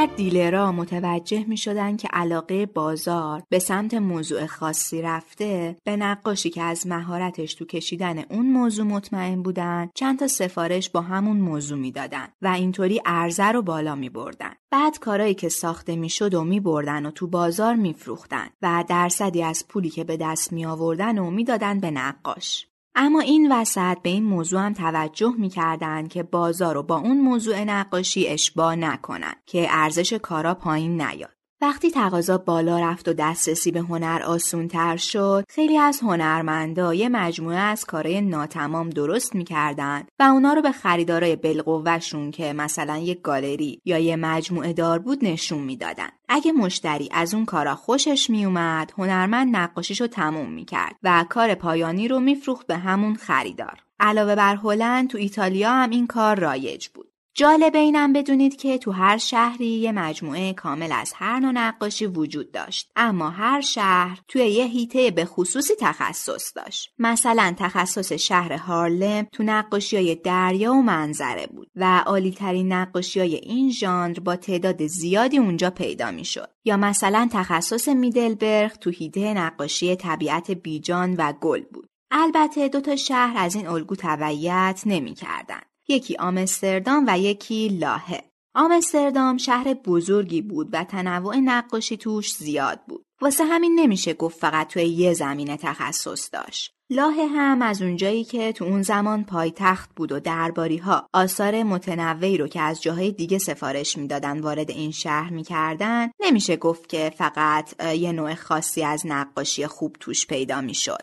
اگر 0.04 0.14
دیلرها 0.16 0.72
متوجه 0.72 1.44
می 1.48 1.56
شدن 1.56 1.96
که 1.96 2.08
علاقه 2.12 2.66
بازار 2.66 3.42
به 3.48 3.58
سمت 3.58 3.94
موضوع 3.94 4.46
خاصی 4.46 5.02
رفته 5.02 5.76
به 5.84 5.96
نقاشی 5.96 6.50
که 6.50 6.62
از 6.62 6.86
مهارتش 6.86 7.54
تو 7.54 7.64
کشیدن 7.64 8.18
اون 8.30 8.46
موضوع 8.46 8.86
مطمئن 8.86 9.42
بودن 9.42 9.90
چند 9.94 10.18
تا 10.18 10.26
سفارش 10.26 10.90
با 10.90 11.00
همون 11.00 11.36
موضوع 11.36 11.78
می‌دادن 11.78 12.28
و 12.42 12.48
اینطوری 12.48 13.00
ارزه 13.06 13.44
رو 13.44 13.62
بالا 13.62 13.94
می 13.94 14.08
بردن. 14.08 14.52
بعد 14.70 14.98
کارایی 14.98 15.34
که 15.34 15.48
ساخته 15.48 15.96
می 15.96 16.08
شد 16.08 16.34
و 16.34 16.44
می 16.44 16.60
بردن 16.60 17.06
و 17.06 17.10
تو 17.10 17.26
بازار 17.26 17.74
می 17.74 17.92
فروختن 17.92 18.48
و 18.62 18.84
درصدی 18.88 19.42
از 19.42 19.68
پولی 19.68 19.90
که 19.90 20.04
به 20.04 20.16
دست 20.16 20.52
می 20.52 20.66
آوردن 20.66 21.18
و 21.18 21.30
می‌دادن 21.30 21.80
به 21.80 21.90
نقاش. 21.90 22.66
اما 22.94 23.20
این 23.20 23.52
وسط 23.52 23.98
به 24.02 24.10
این 24.10 24.24
موضوع 24.24 24.60
هم 24.60 24.72
توجه 24.72 25.34
می‌کردند 25.38 26.08
که 26.08 26.22
بازار 26.22 26.74
رو 26.74 26.82
با 26.82 26.96
اون 26.96 27.20
موضوع 27.20 27.64
نقاشی 27.64 28.28
اشباه 28.28 28.76
نکنن 28.76 29.34
که 29.46 29.66
ارزش 29.70 30.12
کارا 30.12 30.54
پایین 30.54 31.02
نیاد. 31.02 31.43
وقتی 31.64 31.90
تقاضا 31.90 32.38
بالا 32.38 32.78
رفت 32.78 33.08
و 33.08 33.12
دسترسی 33.12 33.70
به 33.70 33.80
هنر 33.80 34.22
آسون 34.26 34.68
تر 34.68 34.96
شد 34.96 35.44
خیلی 35.48 35.78
از 35.78 36.00
هنرمندا 36.00 36.94
یه 36.94 37.08
مجموعه 37.08 37.56
از 37.56 37.84
کارهای 37.84 38.20
ناتمام 38.20 38.90
درست 38.90 39.34
می‌کردن 39.34 40.02
و 40.18 40.22
اونا 40.22 40.52
رو 40.52 40.62
به 40.62 40.72
خریدارای 40.72 41.36
بالقوهشون 41.36 42.30
که 42.30 42.52
مثلا 42.52 42.96
یک 42.96 43.22
گالری 43.22 43.80
یا 43.84 43.98
یه 43.98 44.16
مجموعه 44.16 44.72
دار 44.72 44.98
بود 44.98 45.24
نشون 45.24 45.58
می‌دادن. 45.58 46.08
اگه 46.28 46.52
مشتری 46.52 47.08
از 47.12 47.34
اون 47.34 47.44
کارا 47.44 47.74
خوشش 47.74 48.30
میومد 48.30 48.92
هنرمند 48.98 49.56
نقاشیش 49.56 50.00
رو 50.00 50.06
تموم 50.06 50.52
می‌کرد 50.52 50.96
و 51.02 51.24
کار 51.28 51.54
پایانی 51.54 52.08
رو 52.08 52.20
میفروخت 52.20 52.66
به 52.66 52.76
همون 52.76 53.14
خریدار. 53.14 53.80
علاوه 54.00 54.34
بر 54.34 54.56
هلند 54.56 55.08
تو 55.08 55.18
ایتالیا 55.18 55.70
هم 55.70 55.90
این 55.90 56.06
کار 56.06 56.40
رایج 56.40 56.88
بود. 56.88 57.13
جالب 57.36 57.76
اینم 57.76 58.12
بدونید 58.12 58.56
که 58.56 58.78
تو 58.78 58.92
هر 58.92 59.18
شهری 59.18 59.66
یه 59.66 59.92
مجموعه 59.92 60.52
کامل 60.52 60.92
از 60.92 61.12
هر 61.16 61.40
نوع 61.40 61.52
نقاشی 61.52 62.06
وجود 62.06 62.52
داشت. 62.52 62.90
اما 62.96 63.30
هر 63.30 63.60
شهر 63.60 64.20
توی 64.28 64.46
یه 64.46 64.64
هیته 64.64 65.10
به 65.10 65.24
خصوصی 65.24 65.74
تخصص 65.80 66.52
داشت. 66.56 66.90
مثلا 66.98 67.54
تخصص 67.58 68.12
شهر 68.12 68.52
هارلم 68.52 69.26
تو 69.32 69.42
نقاشی 69.42 69.96
های 69.96 70.14
دریا 70.14 70.72
و 70.72 70.82
منظره 70.82 71.46
بود 71.46 71.70
و 71.76 72.02
عالی 72.06 72.30
ترین 72.30 72.72
نقاشی 72.72 73.20
های 73.20 73.34
این 73.34 73.70
ژانر 73.70 74.20
با 74.20 74.36
تعداد 74.36 74.86
زیادی 74.86 75.38
اونجا 75.38 75.70
پیدا 75.70 76.10
می‌شد. 76.10 76.50
یا 76.64 76.76
مثلا 76.76 77.28
تخصص 77.32 77.88
میدلبرگ 77.88 78.72
تو 78.72 78.90
هیته 78.90 79.34
نقاشی 79.34 79.96
طبیعت 79.96 80.50
بیجان 80.50 81.14
و 81.18 81.32
گل 81.32 81.62
بود. 81.72 81.88
البته 82.10 82.68
دو 82.68 82.80
تا 82.80 82.96
شهر 82.96 83.34
از 83.36 83.54
این 83.54 83.66
الگو 83.66 83.94
تبعیت 83.96 84.82
نمی‌کردند. 84.86 85.73
یکی 85.88 86.16
آمستردام 86.16 87.04
و 87.08 87.18
یکی 87.18 87.68
لاهه. 87.68 88.24
آمستردام 88.56 89.36
شهر 89.36 89.74
بزرگی 89.74 90.42
بود 90.42 90.68
و 90.72 90.84
تنوع 90.84 91.36
نقاشی 91.36 91.96
توش 91.96 92.34
زیاد 92.34 92.80
بود. 92.88 93.04
واسه 93.20 93.44
همین 93.44 93.80
نمیشه 93.80 94.14
گفت 94.14 94.38
فقط 94.38 94.68
توی 94.68 94.84
یه 94.84 95.14
زمینه 95.14 95.56
تخصص 95.56 96.28
داشت. 96.32 96.70
لاهه 96.90 97.26
هم 97.26 97.62
از 97.62 97.82
اونجایی 97.82 98.24
که 98.24 98.52
تو 98.52 98.64
اون 98.64 98.82
زمان 98.82 99.24
پایتخت 99.24 99.90
بود 99.96 100.12
و 100.12 100.20
درباری 100.20 100.76
ها 100.76 101.06
آثار 101.12 101.62
متنوعی 101.62 102.38
رو 102.38 102.48
که 102.48 102.60
از 102.60 102.82
جاهای 102.82 103.12
دیگه 103.12 103.38
سفارش 103.38 103.98
می‌دادن 103.98 104.40
وارد 104.40 104.70
این 104.70 104.90
شهر 104.90 105.32
می‌کردن 105.32 106.10
نمیشه 106.20 106.56
گفت 106.56 106.88
که 106.88 107.12
فقط 107.18 107.82
یه 107.82 108.12
نوع 108.12 108.34
خاصی 108.34 108.84
از 108.84 109.06
نقاشی 109.06 109.66
خوب 109.66 109.96
توش 110.00 110.26
پیدا 110.26 110.60
می‌شد. 110.60 111.02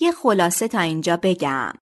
یه 0.00 0.12
خلاصه 0.12 0.68
تا 0.68 0.80
اینجا 0.80 1.16
بگم. 1.16 1.72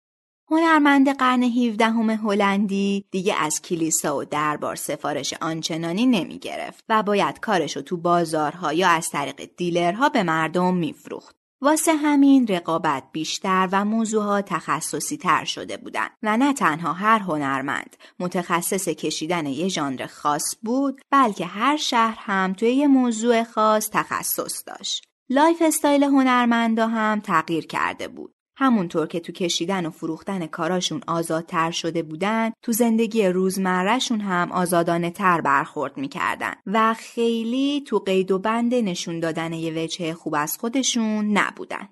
هنرمند 0.50 1.16
قرن 1.16 1.42
17 1.42 1.87
هلندی 1.90 3.04
دیگه 3.11 3.35
از 3.35 3.62
کلیسا 3.62 4.16
و 4.16 4.24
دربار 4.24 4.76
سفارش 4.76 5.35
آنچنانی 5.40 6.06
نمی 6.06 6.38
گرفت 6.38 6.85
و 6.88 7.02
باید 7.02 7.40
کارشو 7.40 7.82
تو 7.82 7.96
بازارها 7.96 8.72
یا 8.72 8.88
از 8.88 9.11
طریق 9.11 9.50
دیلرها 9.56 10.09
به 10.09 10.22
مردم 10.22 10.74
میفروخت. 10.74 11.37
واسه 11.61 11.94
همین 11.94 12.46
رقابت 12.46 13.02
بیشتر 13.12 13.68
و 13.72 13.85
موضوعها 13.85 14.42
تخصصی 14.42 15.16
تر 15.16 15.44
شده 15.44 15.76
بودن 15.76 16.09
و 16.22 16.37
نه 16.37 16.52
تنها 16.52 16.92
هر 16.92 17.18
هنرمند 17.18 17.96
متخصص 18.18 18.88
کشیدن 18.88 19.46
یه 19.46 19.68
ژانر 19.68 20.06
خاص 20.06 20.56
بود 20.62 21.00
بلکه 21.11 21.46
هر 21.46 21.76
شهر 21.76 22.18
هم 22.20 22.52
توی 22.52 22.72
یه 22.72 22.87
موضوع 22.87 23.42
خاص 23.42 23.90
تخصص 23.92 24.62
داشت. 24.66 25.04
lifestyle 25.30 26.04
هنرمندا 26.04 26.87
هم 26.87 27.20
تغییر 27.20 27.66
کرده 27.66 28.09
بود. 28.09 28.36
همونطور 28.58 29.06
که 29.06 29.20
تو 29.20 29.32
کشیدن 29.32 29.86
و 29.86 29.90
فروختن 29.90 30.46
کاراشون 30.46 31.00
آزادتر 31.06 31.70
شده 31.70 32.02
بودن 32.02 32.50
تو 32.62 32.72
زندگی 32.72 33.26
روزمرهشون 33.26 34.20
هم 34.20 34.52
آزادانه 34.52 35.10
تر 35.10 35.40
برخورد 35.40 35.96
می‌کردن 35.96 36.54
و 36.66 36.94
خیلی 36.94 37.84
تو 37.86 37.98
قید 37.98 38.30
و 38.30 38.38
بند 38.38 38.74
نشون 38.74 39.20
دادن 39.20 39.52
یه 39.52 39.84
وجه 39.84 40.14
خوب 40.14 40.34
از 40.34 40.58
خودشون 40.58 41.38
نبودن. 41.38 41.88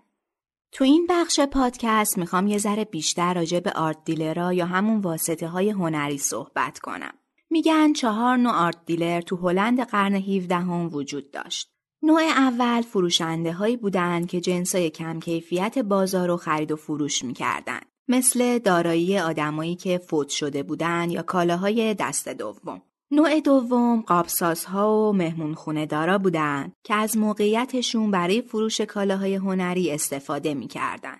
تو 0.73 0.85
این 0.85 1.07
بخش 1.11 1.41
پادکست 1.41 2.19
می‌خوام 2.19 2.47
یه 2.47 2.59
ذره 2.59 2.85
بیشتر 2.85 3.35
راجع 3.35 3.61
به 3.61 3.71
art 3.71 4.05
dealer 4.05 4.46
ها 4.46 4.53
یا 4.53 4.67
همون 4.67 5.01
واسطه 5.01 5.49
های 5.49 5.71
هنری 5.71 6.19
صحبت 6.19 6.79
کنم. 6.79 7.15
میگن 7.51 7.93
چهار 7.93 8.37
نوع 8.37 8.53
art 8.53 8.85
dealer 8.87 9.21
تو 9.21 9.37
هلند 9.37 9.81
قرن 9.81 10.15
17 10.15 10.55
هم 10.55 10.95
وجود 10.95 11.31
داشت. 11.31 11.74
نوع 12.07 12.23
اول 12.23 12.83
فروشنده 12.83 13.53
هایی 13.53 13.77
بودند 13.77 14.27
که 14.27 14.41
جنسای 14.41 14.91
کم 14.91 15.21
کیفیت 15.21 15.79
بازار 15.79 16.29
رو 16.29 16.37
خرید 16.37 16.73
و 16.73 16.77
فروش 16.77 17.25
می‌کردن. 17.25 17.81
مثل 18.09 18.59
دارایی 18.59 19.19
آدمایی 19.19 19.77
که 19.77 19.99
فوت 19.99 20.29
شده 20.29 20.63
بودند 20.63 21.13
یا 21.13 21.23
کالاهای 21.23 21.95
دست 21.95 22.29
دوم. 22.29 22.83
نوع 23.11 23.41
دوم 23.41 24.01
قابسازها 24.01 25.09
و 25.09 25.13
مهمون 25.13 25.85
دارا 25.85 26.19
بودند 26.19 26.73
که 26.83 26.95
از 26.95 27.17
موقعیتشون 27.17 28.11
برای 28.11 28.43
فروش 28.43 28.81
کالاهای 28.81 29.35
هنری 29.35 29.91
استفاده 29.91 30.55
می‌کردن. 30.55 31.17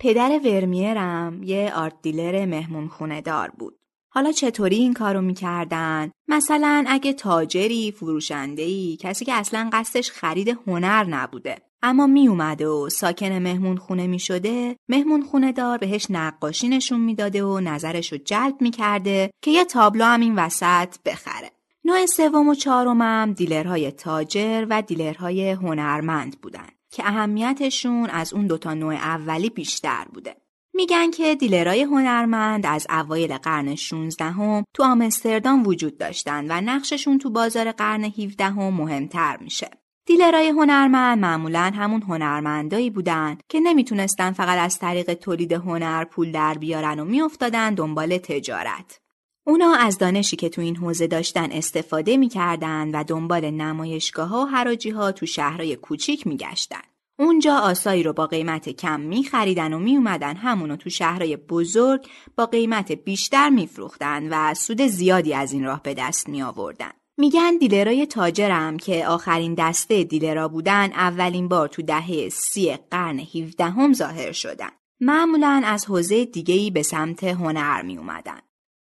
پدر 0.00 0.40
ورمیرم 0.44 1.42
یه 1.42 1.72
آرت 1.76 2.02
دیلر 2.02 2.46
مهمون 2.46 3.20
دار 3.20 3.50
بود. 3.58 3.78
حالا 4.14 4.32
چطوری 4.32 4.76
این 4.76 4.94
کارو 4.94 5.20
می‌کردن؟ 5.20 6.10
مثلا 6.28 6.84
اگه 6.88 7.12
تاجری، 7.12 7.92
فروشندهی، 7.92 8.98
کسی 9.00 9.24
که 9.24 9.34
اصلا 9.34 9.70
قصدش 9.72 10.10
خرید 10.10 10.58
هنر 10.66 11.04
نبوده 11.04 11.56
اما 11.82 12.06
می 12.06 12.28
اومده 12.28 12.68
و 12.68 12.88
ساکن 12.88 13.32
مهمون 13.32 13.76
خونه 13.76 14.06
می 14.06 14.18
شده 14.18 14.76
مهمون 14.88 15.22
خونه 15.22 15.52
دار 15.52 15.78
بهش 15.78 16.06
نقاشی 16.10 16.68
نشون 16.68 17.00
می‌داده 17.00 17.44
و 17.44 17.60
نظرش 17.60 18.12
رو 18.12 18.18
جلب 18.24 18.60
می 18.60 18.70
کرده 18.70 19.30
که 19.42 19.50
یه 19.50 19.64
تابلو 19.64 20.04
هم 20.04 20.20
این 20.20 20.34
وسط 20.34 20.94
بخره. 21.04 21.50
نوع 21.84 22.06
سوم 22.06 22.48
و 22.48 22.54
چهارمم 22.54 23.32
دیلرهای 23.32 23.90
تاجر 23.90 24.66
و 24.70 24.82
دیلرهای 24.82 25.50
هنرمند 25.50 26.40
بودن 26.40 26.68
که 26.90 27.06
اهمیتشون 27.06 28.10
از 28.10 28.32
اون 28.34 28.46
دوتا 28.46 28.74
نوع 28.74 28.94
اولی 28.94 29.50
بیشتر 29.50 30.06
بوده. 30.14 30.43
میگن 30.76 31.10
که 31.10 31.34
دیلرای 31.34 31.82
هنرمند 31.82 32.66
از 32.66 32.86
اوایل 32.90 33.38
قرن 33.38 33.74
16 33.74 34.24
هم 34.24 34.64
تو 34.74 34.82
آمستردام 34.82 35.66
وجود 35.66 35.98
داشتن 35.98 36.44
و 36.48 36.60
نقششون 36.60 37.18
تو 37.18 37.30
بازار 37.30 37.72
قرن 37.72 38.04
17 38.04 38.44
هم 38.44 38.74
مهمتر 38.74 39.36
میشه. 39.36 39.70
دیلرای 40.06 40.48
هنرمند 40.48 41.18
معمولا 41.18 41.72
همون 41.74 42.02
هنرمندایی 42.02 42.90
بودن 42.90 43.38
که 43.48 43.60
نمی‌تونستن 43.60 44.32
فقط 44.32 44.58
از 44.58 44.78
طریق 44.78 45.14
تولید 45.14 45.52
هنر 45.52 46.04
پول 46.04 46.32
در 46.32 46.54
بیارن 46.54 47.00
و 47.00 47.04
میافتادن 47.04 47.74
دنبال 47.74 48.18
تجارت. 48.18 48.98
اونا 49.46 49.74
از 49.74 49.98
دانشی 49.98 50.36
که 50.36 50.48
تو 50.48 50.60
این 50.60 50.76
حوزه 50.76 51.06
داشتن 51.06 51.52
استفاده 51.52 52.16
می‌کردن 52.16 52.90
و 52.90 53.04
دنبال 53.04 53.50
نمایشگاه 53.50 54.28
ها 54.28 54.42
و 54.42 54.46
حراجی 54.46 54.90
ها 54.90 55.12
تو 55.12 55.26
شهرهای 55.26 55.76
کوچیک 55.76 56.26
میگشتن. 56.26 56.93
اونجا 57.18 57.58
آسایی 57.58 58.02
رو 58.02 58.12
با 58.12 58.26
قیمت 58.26 58.68
کم 58.68 59.00
می 59.00 59.24
خریدن 59.24 59.72
و 59.72 59.78
می 59.78 59.96
اومدن 59.96 60.36
همونو 60.36 60.76
تو 60.76 60.90
شهرهای 60.90 61.36
بزرگ 61.36 62.06
با 62.36 62.46
قیمت 62.46 62.92
بیشتر 62.92 63.48
میفروختن 63.48 64.28
و 64.30 64.54
سود 64.54 64.82
زیادی 64.82 65.34
از 65.34 65.52
این 65.52 65.64
راه 65.64 65.82
به 65.82 65.94
دست 65.94 66.28
می 66.28 66.42
آوردن. 66.42 66.90
میگن 67.18 67.56
دیلرای 67.56 68.06
تاجرم 68.06 68.76
که 68.76 69.06
آخرین 69.06 69.54
دسته 69.54 70.04
دیلرا 70.04 70.48
بودن 70.48 70.92
اولین 70.92 71.48
بار 71.48 71.68
تو 71.68 71.82
دهه 71.82 72.28
سی 72.28 72.76
قرن 72.90 73.18
17 73.18 73.64
هم 73.64 73.92
ظاهر 73.92 74.32
شدن. 74.32 74.70
معمولا 75.00 75.62
از 75.64 75.86
حوزه 75.86 76.24
دیگهی 76.24 76.70
به 76.70 76.82
سمت 76.82 77.24
هنر 77.24 77.82
می 77.82 77.98
اومدن. 77.98 78.40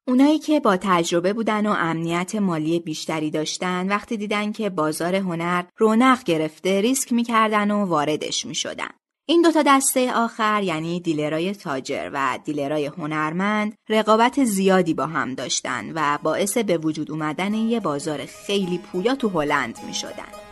اونایی 0.09 0.39
که 0.39 0.61
با 0.61 0.77
تجربه 0.77 1.33
بودن 1.33 1.67
و 1.67 1.71
امنیت 1.79 2.35
مالی 2.35 2.81
بیشتری 2.81 3.31
داشتن 3.31 3.89
وقتی 3.89 4.17
دیدن 4.17 4.53
که 4.53 4.71
بازار 4.71 5.15
هنر 5.15 5.65
رونق 5.77 6.25
گرفته 6.25 6.81
ریسک 6.81 7.13
می‌کردن 7.13 7.71
و 7.71 7.85
واردش 7.85 8.47
می‌شدن. 8.47 8.91
این 9.29 9.43
دوتا 9.43 9.63
دسته 9.67 10.13
آخر 10.13 10.63
یعنی 10.63 11.01
دیلرای 11.01 11.55
تاجر 11.55 12.11
و 12.13 12.39
دیلرای 12.45 12.87
هنرمند 12.87 13.75
رقابت 13.89 14.45
زیادی 14.45 14.95
با 14.95 15.07
هم 15.07 15.35
داشتن 15.35 15.93
و 15.95 16.19
باعث 16.23 16.59
به 16.59 16.79
وجود 16.79 17.11
اومدن 17.11 17.55
یه 17.55 17.81
بازار 17.81 18.27
خیلی 18.27 18.79
پویا 18.79 19.15
تو 19.15 19.29
هلند 19.29 19.79
می 19.87 19.95
شدن. 19.95 20.50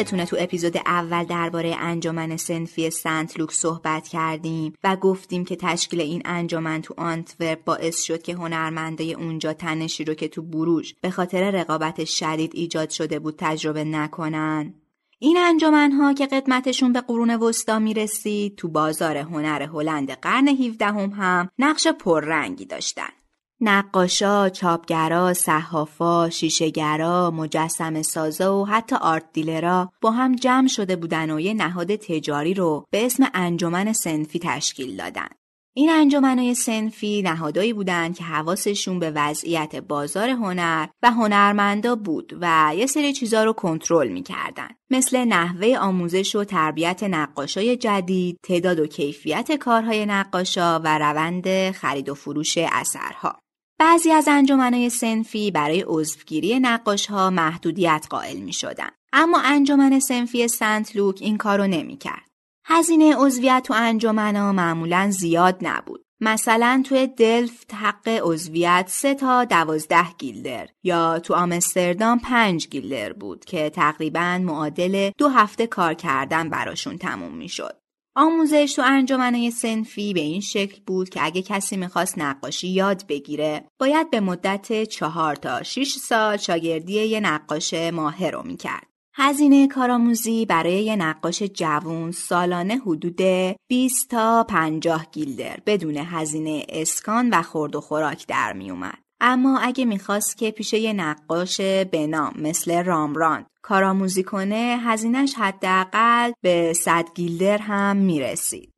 یادتونه 0.00 0.26
تو 0.26 0.36
اپیزود 0.40 0.76
اول 0.76 1.24
درباره 1.24 1.76
انجمن 1.78 2.36
صنفی 2.36 2.90
سنت 2.90 3.38
لوک 3.38 3.52
صحبت 3.52 4.08
کردیم 4.08 4.72
و 4.84 4.96
گفتیم 4.96 5.44
که 5.44 5.56
تشکیل 5.56 6.00
این 6.00 6.22
انجمن 6.24 6.82
تو 6.82 6.94
آنتورپ 6.96 7.64
باعث 7.64 8.02
شد 8.02 8.22
که 8.22 8.34
هنرمندای 8.34 9.14
اونجا 9.14 9.52
تنشی 9.52 10.04
رو 10.04 10.14
که 10.14 10.28
تو 10.28 10.42
بروژ 10.42 10.92
به 11.00 11.10
خاطر 11.10 11.50
رقابت 11.50 12.04
شدید 12.04 12.50
ایجاد 12.54 12.90
شده 12.90 13.18
بود 13.18 13.34
تجربه 13.38 13.84
نکنن. 13.84 14.74
این 15.18 15.36
انجمن 15.36 15.92
ها 15.92 16.12
که 16.12 16.26
قدمتشون 16.26 16.92
به 16.92 17.00
قرون 17.00 17.30
وسطا 17.30 17.78
می‌رسید 17.78 18.56
تو 18.56 18.68
بازار 18.68 19.16
هنر 19.16 19.62
هلند 19.62 20.12
قرن 20.12 20.48
17 20.48 20.86
هم, 20.86 21.10
هم 21.10 21.48
نقش 21.58 21.86
پررنگی 21.86 22.64
داشتن. 22.64 23.19
نقاشا، 23.62 24.48
چاپگرا، 24.48 25.34
صحافا، 25.34 26.30
شیشهگرا، 26.30 27.30
مجسمه 27.30 28.02
سازا 28.02 28.58
و 28.58 28.66
حتی 28.66 28.96
art 28.96 29.24
dealer 29.32 29.83
ا 29.83 29.92
با 30.00 30.10
هم 30.10 30.34
جمع 30.34 30.68
شده 30.68 30.96
بودن 30.96 31.30
و 31.30 31.40
یه 31.40 31.54
نهاد 31.54 31.96
تجاری 31.96 32.54
رو 32.54 32.86
به 32.90 33.06
اسم 33.06 33.24
انجمن 33.34 33.92
صنفی 33.92 34.38
تشکیل 34.38 34.96
دادن. 34.96 35.28
این 35.76 35.90
انجمنهای 35.90 36.54
سنفی 36.54 37.22
نهادایی 37.22 37.72
بودند 37.72 38.16
که 38.16 38.24
حواسشون 38.24 38.98
به 38.98 39.10
وضعیت 39.10 39.76
بازار 39.76 40.28
هنر 40.28 40.88
و 41.02 41.10
هنرمندا 41.10 41.94
بود 41.96 42.38
و 42.40 42.72
یه 42.76 42.86
سری 42.86 43.12
چیزا 43.12 43.44
رو 43.44 43.52
کنترل 43.52 44.08
می‌کردن 44.08 44.68
مثل 44.90 45.24
نحوه 45.24 45.76
آموزش 45.78 46.36
و 46.36 46.44
تربیت 46.44 47.02
نقاشای 47.02 47.76
جدید، 47.76 48.38
تعداد 48.42 48.80
و 48.80 48.86
کیفیت 48.86 49.52
کارهای 49.52 50.06
نقاشا 50.06 50.78
و 50.78 50.98
روند 50.98 51.70
خرید 51.70 52.08
و 52.08 52.14
فروش 52.14 52.58
اثرها. 52.58 53.38
بعضی 53.80 54.10
از 54.10 54.28
انجمنهای 54.28 54.90
سنفی 54.90 55.50
برای 55.50 55.84
عضوگیری 55.86 56.60
نقاشها 56.60 57.30
محدودیت 57.30 58.06
قائل 58.10 58.36
می 58.36 58.52
شدن. 58.52 58.88
اما 59.12 59.40
انجمن 59.40 59.98
سنفی 60.00 60.48
سنت 60.48 60.96
لوک 60.96 61.18
این 61.20 61.38
کارو 61.38 61.66
نمی‌کرد. 61.66 62.30
هزینه 62.64 63.16
عضویت 63.16 63.62
تو 63.66 63.74
انجمنا 63.76 64.52
معمولا 64.52 65.10
زیاد 65.10 65.58
نبود. 65.62 66.02
مثلا 66.20 66.82
توی 66.86 67.06
دلفت 67.06 67.74
حق 67.74 68.08
عضویت 68.08 68.84
سه 68.88 69.14
تا 69.14 69.44
دوازده 69.44 70.12
گیلدر 70.18 70.68
یا 70.82 71.18
تو 71.18 71.34
آمستردام 71.34 72.18
پنج 72.18 72.68
گیلدر 72.68 73.12
بود 73.12 73.44
که 73.44 73.70
تقریبا 73.70 74.38
معادل 74.38 75.10
دو 75.18 75.28
هفته 75.28 75.66
کار 75.66 75.94
کردن 75.94 76.48
براشون 76.50 76.98
تموم 76.98 77.34
می‌شد. 77.34 77.79
آموزش 78.16 78.72
تو 78.76 78.82
انجمنهای 78.84 79.50
سنفی 79.50 80.12
به 80.14 80.20
این 80.20 80.40
شکل 80.40 80.80
بود 80.86 81.08
که 81.08 81.24
اگه 81.24 81.42
کسی 81.42 81.76
می‌خواست 81.76 82.18
نقاشی 82.18 82.68
یاد 82.68 83.06
بگیره 83.06 83.64
باید 83.80 84.10
به 84.10 84.20
مدت 84.20 84.82
چهار 84.82 85.36
تا 85.36 85.62
6 85.62 85.92
سال 85.92 86.36
شاگردی 86.36 86.92
یه 86.92 87.20
نقاش 87.20 87.74
ماهر 87.74 88.30
رو 88.30 88.42
می‌کرد. 88.42 88.86
هزینه 89.14 89.68
کارآموزی 89.68 90.46
برای 90.46 90.84
یه 90.84 90.96
نقاش 90.96 91.42
جوون 91.42 92.12
سالانه 92.12 92.76
حدود 92.76 93.20
20 93.68 94.10
تا 94.10 94.44
50 94.44 95.06
گیلدر 95.12 95.58
بدون 95.66 95.96
هزینه 95.96 96.66
اسکان 96.68 97.30
و 97.30 97.42
خورد 97.42 97.76
و 97.76 97.80
خوراک 97.80 98.26
در 98.26 98.52
می 98.52 98.70
اومد. 98.70 98.98
اما 99.20 99.58
اگه 99.58 99.84
می‌خواست 99.84 100.36
که 100.36 100.50
پیش 100.50 100.72
یه 100.72 100.92
نقاش 100.92 101.60
نام 102.08 102.32
مثل 102.36 102.84
رامراند 102.84 103.46
کارآموزی 103.62 104.22
کنه 104.22 104.78
هزینهش 104.82 105.34
حداقل 105.34 106.32
به 106.42 106.72
100 106.72 107.08
گیلدر 107.14 107.58
هم 107.58 107.96
می‌رسید. 107.96 108.72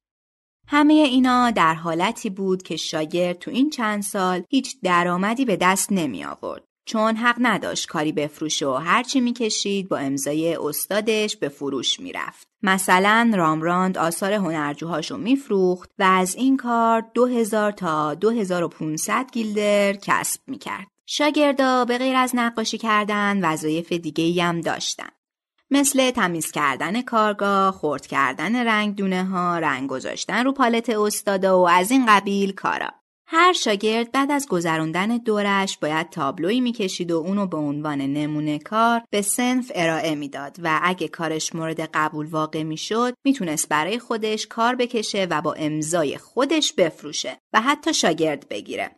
همه 0.68 0.92
اینا 0.92 1.50
در 1.50 1.74
حالتی 1.74 2.30
بود 2.30 2.62
که 2.62 2.76
شاگرد 2.76 3.38
تو 3.38 3.50
این 3.50 3.70
چند 3.70 4.02
سال 4.02 4.42
هیچ 4.50 4.76
درآمدی 4.82 5.44
به 5.44 5.56
دست 5.56 5.92
نمی 5.92 6.24
آورد. 6.24 6.64
چون 6.84 7.16
حق 7.16 7.36
نداشت 7.38 7.88
کاری 7.88 8.12
بفروشه 8.12 8.66
و 8.66 8.72
هرچی 8.74 9.20
می‌کشید 9.20 9.88
با 9.88 9.96
امضای 9.96 10.56
استادش 10.56 11.36
به 11.36 11.48
فروش 11.48 12.00
می‌رفت. 12.00 12.46
مثلا 12.62 13.32
رامراند 13.34 13.98
آثار 13.98 14.32
هنرجوهاشو 14.32 15.16
میفروخت 15.16 15.90
و 15.98 16.02
از 16.02 16.34
این 16.34 16.56
کار 16.56 17.04
2000 17.14 17.72
تا 17.72 18.14
2500 18.14 19.26
گیلدر 19.32 19.92
کسب 19.92 20.40
می‌کرد. 20.46 20.86
شاگردا 21.06 21.84
به 21.84 21.98
غیر 21.98 22.16
از 22.16 22.30
نقاشی 22.34 22.78
کردن 22.78 23.52
وظایف 23.52 23.92
دیگه 23.92 24.44
هم 24.44 24.60
داشتن. 24.60 25.08
مثل 25.70 26.10
تمیز 26.10 26.50
کردن 26.50 27.02
کارگاه، 27.02 27.72
خرد 27.72 28.06
کردن 28.06 28.66
رنگ 28.66 28.96
دونه 28.96 29.24
ها، 29.24 29.58
رنگ 29.58 29.88
گذاشتن 29.88 30.44
رو 30.44 30.52
پالت 30.52 30.90
استادا 30.90 31.62
و 31.62 31.68
از 31.68 31.90
این 31.90 32.06
قبیل 32.06 32.52
کارا. 32.52 33.01
هر 33.34 33.52
شاگرد 33.52 34.12
بعد 34.12 34.30
از 34.30 34.48
گذراندن 34.48 35.16
دورش 35.16 35.78
باید 35.78 36.10
تابلویی 36.10 36.60
می‌کشید 36.60 37.12
و 37.12 37.16
اونو 37.16 37.46
به 37.46 37.56
عنوان 37.56 38.00
نمونه 38.00 38.58
کار 38.58 39.02
به 39.10 39.22
سنف 39.22 39.72
ارائه 39.74 40.14
می‌داد 40.14 40.56
و 40.62 40.80
اگه 40.82 41.08
کارش 41.08 41.54
مورد 41.54 41.80
قبول 41.80 42.26
واقع 42.26 42.62
می‌شد 42.62 43.14
می‌تونست 43.24 43.68
برای 43.68 43.98
خودش 43.98 44.46
کار 44.46 44.74
بکشه 44.74 45.26
و 45.30 45.42
با 45.42 45.52
امضای 45.52 46.18
خودش 46.18 46.72
بفروشه 46.72 47.38
و 47.52 47.60
حتی 47.60 47.94
شاگرد 47.94 48.48
بگیره. 48.48 48.90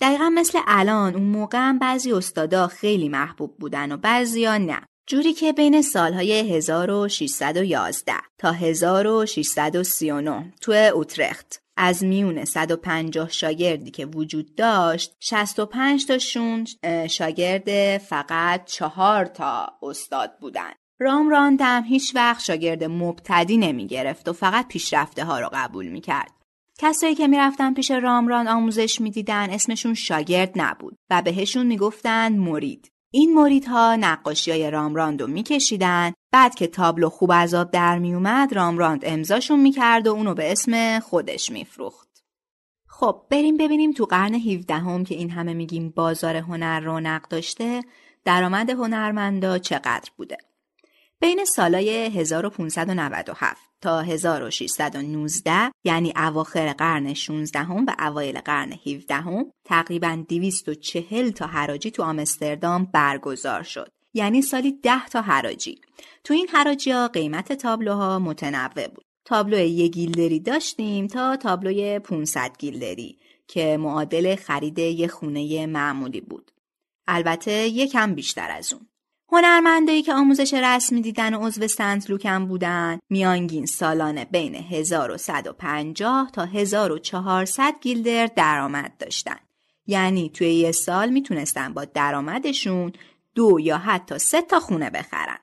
دقیقا 0.00 0.28
مثل 0.28 0.58
الان 0.66 1.14
اون 1.14 1.26
موقع 1.26 1.58
هم 1.58 1.78
بعضی 1.78 2.12
استادا 2.12 2.66
خیلی 2.66 3.08
محبوب 3.08 3.58
بودن 3.58 3.92
و 3.92 3.96
بعضیا 3.96 4.58
نه. 4.58 4.82
جوری 5.06 5.32
که 5.32 5.52
بین 5.52 5.82
سالهای 5.82 6.56
1611 6.56 8.12
تا 8.38 8.52
1639 8.52 10.52
تو 10.60 10.72
اوترخت 10.72 11.61
از 11.76 12.04
میون 12.04 12.44
150 12.44 13.30
شاگردی 13.30 13.90
که 13.90 14.06
وجود 14.06 14.54
داشت 14.54 15.16
65 15.20 16.06
تاشون 16.06 16.66
شاگرد 17.10 17.98
فقط 17.98 18.64
چهار 18.64 19.26
تا 19.26 19.78
استاد 19.82 20.38
بودن 20.40 20.70
رام 21.00 21.32
هم 21.60 21.84
هیچ 21.84 22.12
وقت 22.14 22.44
شاگرد 22.44 22.84
مبتدی 22.84 23.56
نمی 23.56 23.86
گرفت 23.86 24.28
و 24.28 24.32
فقط 24.32 24.68
پیشرفته 24.68 25.24
ها 25.24 25.40
رو 25.40 25.48
قبول 25.52 25.88
می 25.88 26.00
کرد. 26.00 26.32
کسایی 26.78 27.14
که 27.14 27.28
می‌رفتن 27.28 27.74
پیش 27.74 27.90
رامران 27.90 28.48
آموزش 28.48 29.00
می‌دیدن 29.00 29.50
اسمشون 29.50 29.94
شاگرد 29.94 30.52
نبود 30.56 30.96
و 31.10 31.22
بهشون 31.22 31.66
می‌گفتن 31.66 32.32
مرید. 32.32 32.88
این 33.14 33.34
مریدها 33.34 33.96
نقاشی 33.96 34.50
های 34.50 34.70
رامراند 34.70 35.20
رو 35.20 35.26
میکشیدن 35.26 36.12
بعد 36.32 36.54
که 36.54 36.66
تابلو 36.66 37.08
خوب 37.08 37.30
از 37.34 37.54
آب 37.54 37.70
در 37.70 37.98
میومد 37.98 38.52
رامراند 38.52 39.02
امضاشون 39.04 39.60
می‌کرد 39.60 40.06
و 40.06 40.10
اونو 40.10 40.34
به 40.34 40.52
اسم 40.52 41.00
خودش 41.00 41.50
میفروخت. 41.50 42.08
خب 42.86 43.22
بریم 43.30 43.56
ببینیم 43.56 43.92
تو 43.92 44.04
قرن 44.04 44.34
17 44.34 44.74
هم 44.74 45.04
که 45.04 45.14
این 45.14 45.30
همه 45.30 45.54
میگیم 45.54 45.90
بازار 45.90 46.36
هنر 46.36 46.80
رونق 46.80 47.28
داشته 47.28 47.82
درآمد 48.24 48.70
هنرمندا 48.70 49.58
چقدر 49.58 50.10
بوده. 50.16 50.36
بین 51.20 51.44
سالای 51.44 51.90
1597 51.90 53.60
تا 53.80 54.00
1619 54.00 55.72
یعنی 55.84 56.12
اواخر 56.16 56.72
قرن 56.72 57.14
16 57.14 57.58
هم 57.58 57.86
و 57.86 57.94
اوایل 57.98 58.40
قرن 58.40 58.72
17 58.86 59.14
هم 59.14 59.44
تقریبا 59.64 60.24
240 60.28 61.30
تا 61.30 61.46
حراجی 61.46 61.90
تو 61.90 62.02
آمستردام 62.02 62.84
برگزار 62.84 63.62
شد. 63.62 63.91
یعنی 64.14 64.42
سالی 64.42 64.72
10 64.82 65.06
تا 65.06 65.22
حراجی. 65.22 65.80
تو 66.24 66.34
این 66.34 66.48
حراجی 66.48 66.90
ها 66.90 67.08
قیمت 67.08 67.52
تابلوها 67.52 68.18
متنوع 68.18 68.88
بود. 68.88 69.04
تابلو 69.24 69.58
یک 69.58 69.92
گیلدری 69.92 70.40
داشتیم 70.40 71.06
تا 71.06 71.36
تابلوی 71.36 71.98
500 71.98 72.52
گیلدری 72.58 73.18
که 73.48 73.76
معادل 73.76 74.36
خرید 74.36 74.78
یه 74.78 75.08
خونه 75.08 75.66
معمولی 75.66 76.20
بود. 76.20 76.50
البته 77.06 77.52
یکم 77.52 78.14
بیشتر 78.14 78.50
از 78.50 78.72
اون. 78.72 78.86
هنرمندایی 79.32 80.02
که 80.02 80.14
آموزش 80.14 80.54
رسمی 80.54 81.00
دیدن 81.00 81.34
و 81.34 81.46
عضو 81.46 81.68
سنت 81.68 82.10
لوکن 82.10 82.46
بودن 82.46 82.98
میانگین 83.10 83.66
سالانه 83.66 84.24
بین 84.24 84.54
1150 84.54 86.30
تا 86.32 86.44
1400 86.44 87.74
گیلدر 87.80 88.26
درآمد 88.26 88.92
داشتن. 88.98 89.36
یعنی 89.86 90.28
توی 90.28 90.54
یه 90.54 90.72
سال 90.72 91.10
می‌تونستن 91.10 91.74
با 91.74 91.84
درآمدشون 91.84 92.92
دو 93.34 93.60
یا 93.60 93.78
حتی 93.78 94.18
سه 94.18 94.42
تا 94.42 94.60
خونه 94.60 94.90
بخرن. 94.90 95.38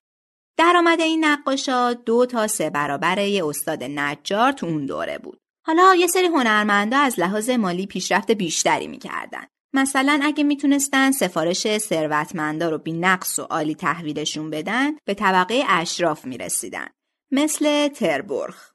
درآمد 0.58 1.02
این 1.02 1.26
نقاشا 1.26 1.94
دو 1.94 2.26
تا 2.26 2.48
سه 2.48 2.70
برابر 2.70 3.18
یه 3.18 3.46
استاد 3.46 3.84
نجار 3.84 4.52
تو 4.52 4.66
اون 4.66 4.86
دوره 4.86 5.18
بود. 5.18 5.40
حالا 5.66 5.96
یه 5.96 6.08
سری 6.08 6.28
هنرمندا 6.28 6.98
از 6.98 7.20
لحاظ 7.20 7.50
مالی 7.50 7.86
پیشرفت 7.86 8.32
بیشتری 8.32 8.88
می‌کردن. 8.88 9.44
مثلا 9.74 10.20
اگه 10.24 10.44
می‌تونستن 10.44 11.12
سفارش 11.12 11.78
ثروتمندا 11.78 12.70
رو 12.70 12.78
بی 12.78 12.94
نقص 12.94 13.40
و 13.40 13.44
عالی 13.44 13.76
تحویلشون 13.76 14.50
بدن 14.50 14.92
به 15.06 15.14
طبقه 15.14 15.64
اشراف 15.68 16.26
می‌رسیدن 16.26 16.88
مثل 17.32 17.88
تربورخ 17.88 18.72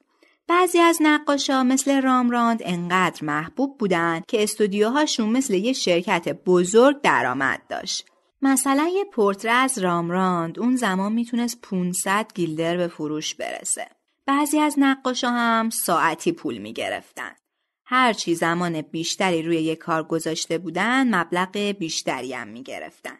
بعضی 0.47 0.79
از 0.79 0.97
نقاشا 1.01 1.63
مثل 1.63 2.01
رامراند 2.01 2.61
انقدر 2.65 3.25
محبوب 3.25 3.77
بودن 3.77 4.21
که 4.27 4.43
استودیوهاشون 4.43 5.29
مثل 5.29 5.53
یه 5.53 5.73
شرکت 5.73 6.29
بزرگ 6.45 7.01
درآمد 7.01 7.61
داشت 7.69 8.05
مثلا 8.41 8.91
یه 8.93 9.05
پورتره 9.05 9.51
از 9.51 9.77
رامراند 9.77 10.59
اون 10.59 10.75
زمان 10.75 11.13
می‌تونست 11.13 11.61
500 11.61 12.31
گیلدر 12.35 12.77
به 12.77 12.87
فروش 12.87 13.35
برسه 13.35 13.87
بعضی 14.25 14.59
از 14.59 14.75
نقاشا 14.77 15.29
هم 15.29 15.69
ساعتی 15.69 16.31
پول 16.31 16.57
می‌گرفتن 16.57 17.31
هرچی 17.85 18.35
زمان 18.35 18.81
بیشتری 18.81 19.43
روی 19.43 19.57
یک 19.57 19.77
کار 19.77 20.03
گذاشته 20.03 20.57
بودن 20.57 21.15
مبلغ 21.15 21.57
بیشتری 21.57 22.33
هم 22.33 22.47
می 22.47 22.63
گرفتن. 22.63 23.17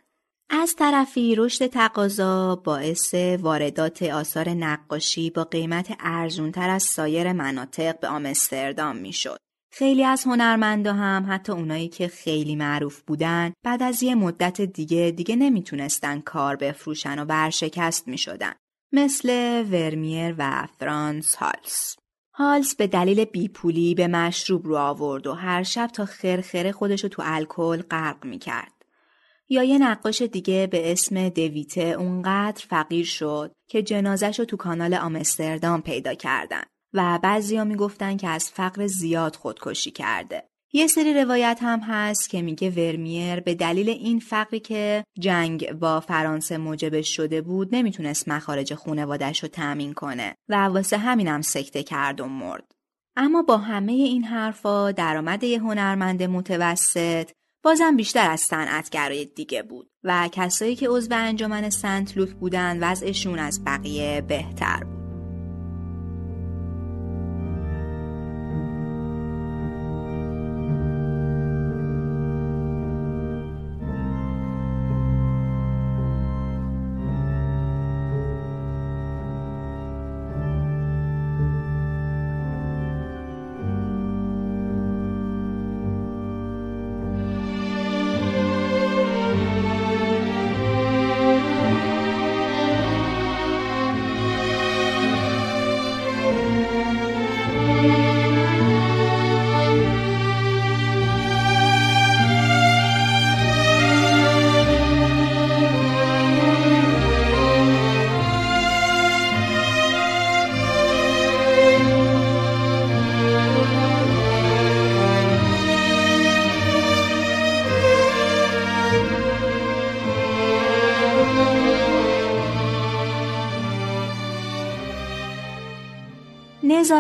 از 0.49 0.75
طرفی 0.75 1.36
رشد 1.36 1.67
تقاضا 1.67 2.56
باعث 2.56 3.13
واردات 3.39 4.04
آثار 4.04 4.49
نقاشی 4.49 5.30
با 5.30 5.43
قیمت 5.43 5.97
ارزونتر 5.99 6.69
از 6.69 6.84
سایر 6.84 7.34
مناطق 7.34 7.99
به 7.99 8.08
آمستردام 8.08 8.95
می 8.95 9.13
شد. 9.13 9.38
خیلی 9.78 10.04
از 10.04 10.24
هنرمندا 10.24 10.94
هم 10.94 11.26
حتی 11.30 11.52
اونایی 11.52 11.88
که 11.88 12.08
خیلی 12.08 12.56
معروف 12.56 13.02
بودن 13.02 13.54
بعد 13.64 13.84
از 13.84 14.04
یه 14.04 14.16
مدت 14.16 14.62
دیگه 14.62 15.14
دیگه 15.18 15.36
نمی‌تونستن 15.36 16.20
کار 16.20 16.56
بفروشن 16.56 17.20
و 17.20 17.26
برشکست 17.26 18.08
می 18.08 18.18
شدن. 18.18 18.54
مثل 18.92 19.30
ورمیر 19.72 20.36
و 20.38 20.68
فرانس 20.80 21.36
هالس. 21.36 21.96
هالز 22.34 22.76
به 22.76 22.88
دلیل 22.88 23.26
بیپولی 23.26 23.96
به 23.96 24.08
مشروب 24.08 24.68
رو 24.68 24.78
آورد 24.78 25.28
و 25.28 25.34
هر 25.34 25.64
شب 25.64 25.88
تا 25.88 26.06
خرخره 26.06 26.72
خودشو 26.72 27.08
تو 27.08 27.22
الکل 27.26 27.82
غرق 27.82 28.26
می‌کرد. 28.26 28.74
یا 29.50 29.64
یه 29.64 29.78
نقاش 29.78 30.22
دیگه 30.22 30.68
به 30.72 30.92
اسم 30.92 31.30
دویته 31.30 31.82
اونقدر 31.82 32.66
فقیر 32.70 33.06
شد 33.06 33.52
که 33.70 33.84
جنازش 33.84 34.40
رو 34.40 34.46
تو 34.46 34.58
کانال 34.58 34.94
آمستردام 34.94 35.82
پیدا 35.82 36.14
کردن 36.14 36.64
و 36.96 37.20
بعضیا 37.24 37.64
می‌گفتن 37.64 38.18
که 38.18 38.28
از 38.28 38.50
فقر 38.50 38.88
زیاد 38.88 39.36
خودکشی 39.36 39.91
کرده. 39.91 40.43
یه 40.74 40.88
سری 40.88 41.14
روایت 41.14 41.60
هم 41.62 41.80
هست 41.80 42.30
که 42.30 42.41
میگه 42.41 42.70
ورمیر 42.70 43.39
به 43.39 43.56
دلیل 43.56 43.89
این 43.89 44.20
فقری 44.20 44.60
که 44.60 45.04
جنگ 45.20 45.72
با 45.74 46.00
فرانسه 46.00 46.58
موجبش 46.58 47.16
شده 47.16 47.41
بود 47.41 47.76
نمی‌تونست 47.76 48.28
مخارج 48.28 48.74
خونوادش 48.74 49.43
رو 49.43 49.50
تأمین 49.50 49.93
کنه 49.93 50.36
و 50.50 50.56
واسه 50.56 50.98
همینم 50.98 51.41
سکته 51.41 51.84
کرد 51.84 52.22
و 52.22 52.26
مرد. 52.26 52.72
اما 53.18 53.41
با 53.41 53.58
همه 53.58 53.91
این 53.91 54.24
حرفا 54.24 54.91
درآمد 54.91 55.43
یه 55.43 55.60
هنرمند 55.60 56.24
متوسط 56.24 57.32
بازم 57.64 57.96
بیشتر 57.96 58.32
از 58.32 58.41
صنعتگرای 58.41 59.26
دیگه 59.26 59.64
بود 59.64 59.89
و 60.04 60.30
کسایی 60.32 60.76
که 60.76 60.89
عضو 60.89 61.10
انجمن 61.12 61.70
سنت 61.70 62.18
لوک 62.18 62.30
بودن 62.30 62.91
وضعشون 62.91 63.39
از 63.39 63.64
بقیه 63.66 64.22
بهتر 64.22 64.84
بود. 64.84 64.95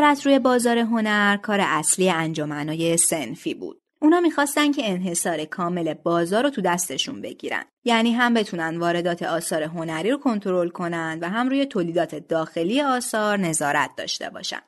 نظارت 0.05 0.25
روی 0.25 0.39
بازار 0.39 0.77
هنر 0.77 1.37
کار 1.37 1.59
اصلی 1.61 2.09
انجمنای 2.09 2.97
سنفی 2.97 3.53
بود. 3.53 3.81
اونا 3.99 4.19
می‌خواستن 4.19 4.71
که 4.71 4.91
انحصار 4.91 5.45
کامل 5.45 5.93
بازار 5.93 6.43
رو 6.43 6.49
تو 6.49 6.61
دستشون 6.61 7.21
بگیرن. 7.21 7.63
یعنی 7.83 8.11
هم 8.11 8.33
بتونن 8.33 8.77
واردات 8.77 9.23
آثار 9.23 9.63
هنری 9.63 10.11
رو 10.11 10.17
کنترل 10.17 10.69
کنن 10.69 11.19
و 11.21 11.29
هم 11.29 11.49
روی 11.49 11.65
تولیدات 11.65 12.15
داخلی 12.15 12.81
آثار 12.81 13.37
نظارت 13.37 13.89
داشته 13.97 14.29
باشن. 14.29 14.61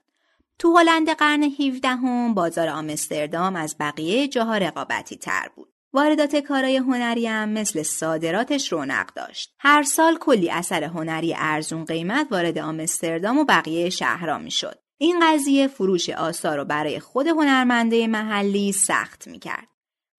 تو 0.59 0.77
هلند 0.77 1.09
قرن 1.09 1.43
17 1.43 1.87
هم 1.87 2.33
بازار 2.33 2.67
آمستردام 2.67 3.55
از 3.55 3.75
بقیه 3.79 4.27
جاها 4.27 4.57
رقابتی 4.57 5.15
تر 5.15 5.49
بود. 5.55 5.67
واردات 5.93 6.35
کارای 6.35 6.77
هنری 6.77 7.27
هم 7.27 7.49
مثل 7.49 7.83
صادراتش 7.83 8.73
رونق 8.73 9.13
داشت. 9.15 9.53
هر 9.59 9.83
سال 9.83 10.17
کلی 10.17 10.49
اثر 10.49 10.83
هنری 10.83 11.35
ارزون 11.37 11.85
قیمت 11.85 12.27
وارد 12.31 12.57
آمستردام 12.57 13.37
و 13.37 13.45
بقیه 13.45 13.89
شهرها 13.89 14.37
می‌شد. 14.37 14.86
این 14.97 15.19
قضیه 15.23 15.67
فروش 15.67 16.09
آثار 16.09 16.57
رو 16.57 16.65
برای 16.65 16.99
خود 16.99 17.27
هنرمنده 17.27 18.07
محلی 18.07 18.71
سخت 18.71 19.27
می‌کرد. 19.27 19.67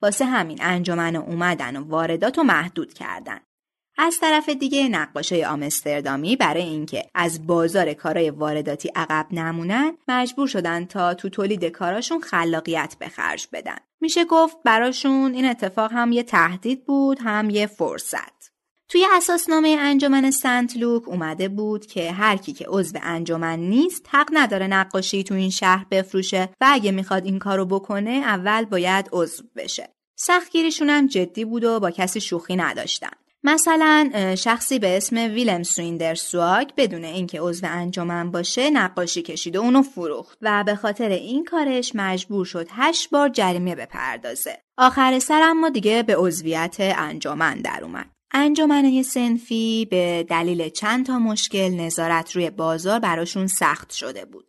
واسه 0.03 0.24
همین 0.24 0.59
انجمن 0.62 1.16
اومدن 1.16 1.76
و 1.76 1.85
واردات 1.85 2.39
رو 2.39 2.45
محدود 2.45 2.95
کردن. 2.95 3.41
از 4.01 4.18
طرف 4.20 4.49
دیگه 4.49 4.89
نقاشای 4.89 5.45
آمستردامی 5.45 6.37
برای 6.37 6.62
اینکه 6.62 7.05
از 7.14 7.47
بازار 7.47 7.93
کارای 7.93 8.31
وارداتی 8.31 8.91
عقب 8.95 9.26
نمونن 9.31 9.97
مجبور 10.09 10.47
شدن 10.47 10.85
تا 10.85 11.14
تو 11.14 11.29
تولید 11.29 11.64
کاراشون 11.64 12.20
خلاقیت 12.20 12.97
به 12.99 13.09
خرج 13.09 13.49
بدن. 13.53 13.79
میشه 14.01 14.24
گفت 14.24 14.57
براشون 14.64 15.35
این 15.35 15.45
اتفاق 15.45 15.93
هم 15.93 16.12
یه 16.12 16.22
تهدید 16.22 16.87
بود 16.87 17.18
هم 17.20 17.51
یه 17.51 17.66
فرصت. 17.66 18.38
توی 18.91 19.07
اساسنامه 19.16 19.76
انجمن 19.80 20.30
سنت 20.30 20.76
لوک 20.76 21.09
اومده 21.09 21.49
بود 21.49 21.86
که 21.86 22.12
هر 22.12 22.36
کی 22.36 22.53
که 22.53 22.66
عضو 22.68 22.99
انجمن 23.03 23.59
نیست 23.59 24.07
حق 24.09 24.28
نداره 24.32 24.66
نقاشی 24.66 25.24
تو 25.24 25.34
این 25.34 25.51
شهر 25.51 25.86
بفروشه 25.91 26.49
و 26.61 26.66
اگه 26.70 26.93
می‌خواد 26.93 27.24
این 27.24 27.39
کارو 27.39 27.64
بکنه 27.66 28.11
اول 28.11 28.64
باید 28.64 29.09
عضو 29.12 29.45
بشه. 29.57 29.89
سختگیریشون 30.16 30.91
هم 30.91 31.07
جدی 31.07 31.45
بود 31.45 31.64
و 31.64 31.80
با 31.80 31.91
کسی 31.91 32.20
شوخی 32.20 32.57
نداشتن. 32.57 33.11
مثلا 33.45 34.34
شخصی 34.39 34.78
به 34.78 34.97
اسم 34.97 35.16
ویلم 35.16 35.62
سویندر 35.62 36.14
سواگ 36.14 36.68
بدون 36.76 37.05
اینکه 37.05 37.41
عضو 37.41 37.66
انجمن 37.70 38.30
باشه 38.30 38.70
نقاشی 38.70 39.22
کشید 39.22 39.57
و 39.57 39.61
اونو 39.61 39.82
فروخت 39.82 40.39
و 40.43 40.64
به 40.64 40.74
خاطر 40.74 41.09
این 41.09 41.45
کارش 41.45 41.93
مجبور 41.95 42.45
شد 42.45 42.68
هشت 42.70 43.11
بار 43.11 43.28
جریمه 43.28 43.74
بپردازه. 43.74 44.59
آخر 44.78 45.18
سر 45.18 45.43
اما 45.43 45.68
دیگه 45.68 46.03
به 46.03 46.16
عضویت 46.16 46.76
انجمن 46.80 47.55
در 47.55 47.80
اومد. 47.82 48.18
انجمنه 48.33 49.03
سنفی 49.03 49.87
به 49.91 50.26
دلیل 50.29 50.68
چند 50.68 51.07
تا 51.07 51.18
مشکل 51.18 51.68
نظارت 51.68 52.37
روی 52.37 52.51
بازار 52.51 52.99
براشون 53.01 53.47
سخت 53.47 53.93
شده 53.93 54.24
بود. 54.24 54.45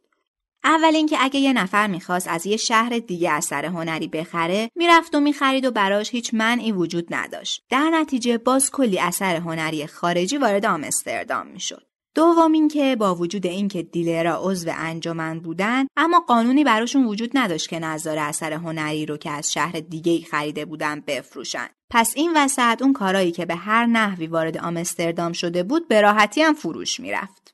اول 0.64 0.96
اینکه 0.96 1.18
اگه 1.20 1.40
یه 1.40 1.54
نفر 1.54 1.88
می‌خواست 1.88 2.28
از 2.28 2.46
یه 2.46 2.58
شهر 2.58 3.00
دیگه 3.00 3.32
اثر 3.32 3.66
هنری 3.66 4.08
بخره 4.08 4.70
می‌رفت 4.76 5.16
و 5.16 5.20
می‌خرید 5.20 5.66
و 5.66 5.72
براش 5.72 6.12
هیچ 6.12 6.34
منعی 6.34 6.72
وجود 6.72 7.14
نداشت 7.14 7.64
در 7.70 7.90
نتیجه 7.90 8.38
باز 8.38 8.72
کلی 8.72 9.00
اثر 9.00 9.36
هنری 9.36 9.88
خارجی 9.88 10.38
وارد 10.38 10.66
آمستردام 10.66 11.48
می‌شد 11.48 11.89
دوم 12.16 12.52
اینکه 12.52 12.96
با 12.96 13.16
وجود 13.16 13.46
اینکه 13.46 13.84
دیلرها 13.84 14.50
عضو 14.50 14.72
انجمن 14.74 15.40
بودن 15.40 15.88
اما 15.98 16.20
قانونی 16.20 16.64
براشون 16.64 17.06
وجود 17.06 17.32
نداشت 17.34 17.70
که 17.70 17.80
نظار 17.80 18.18
اثر 18.18 18.54
هنری 18.54 19.06
رو 19.06 19.18
که 19.18 19.32
از 19.32 19.54
شهر 19.54 19.80
دیگه 19.80 20.22
خریده 20.22 20.66
بودن 20.66 21.04
بفروشن. 21.08 21.68
پس 21.90 22.14
این 22.16 22.32
وسط 22.36 22.82
اون 22.82 22.94
کارایی 22.94 23.32
که 23.32 23.46
به 23.46 23.56
هر 23.56 23.86
نحوی 23.86 24.28
وارد 24.28 24.58
آمستردام 24.58 25.34
شده 25.34 25.64
بود 25.64 25.88
به 25.88 26.02
راحتی 26.02 26.42
هم 26.42 26.54
فروش 26.54 27.00
می‌رفت. 27.00 27.54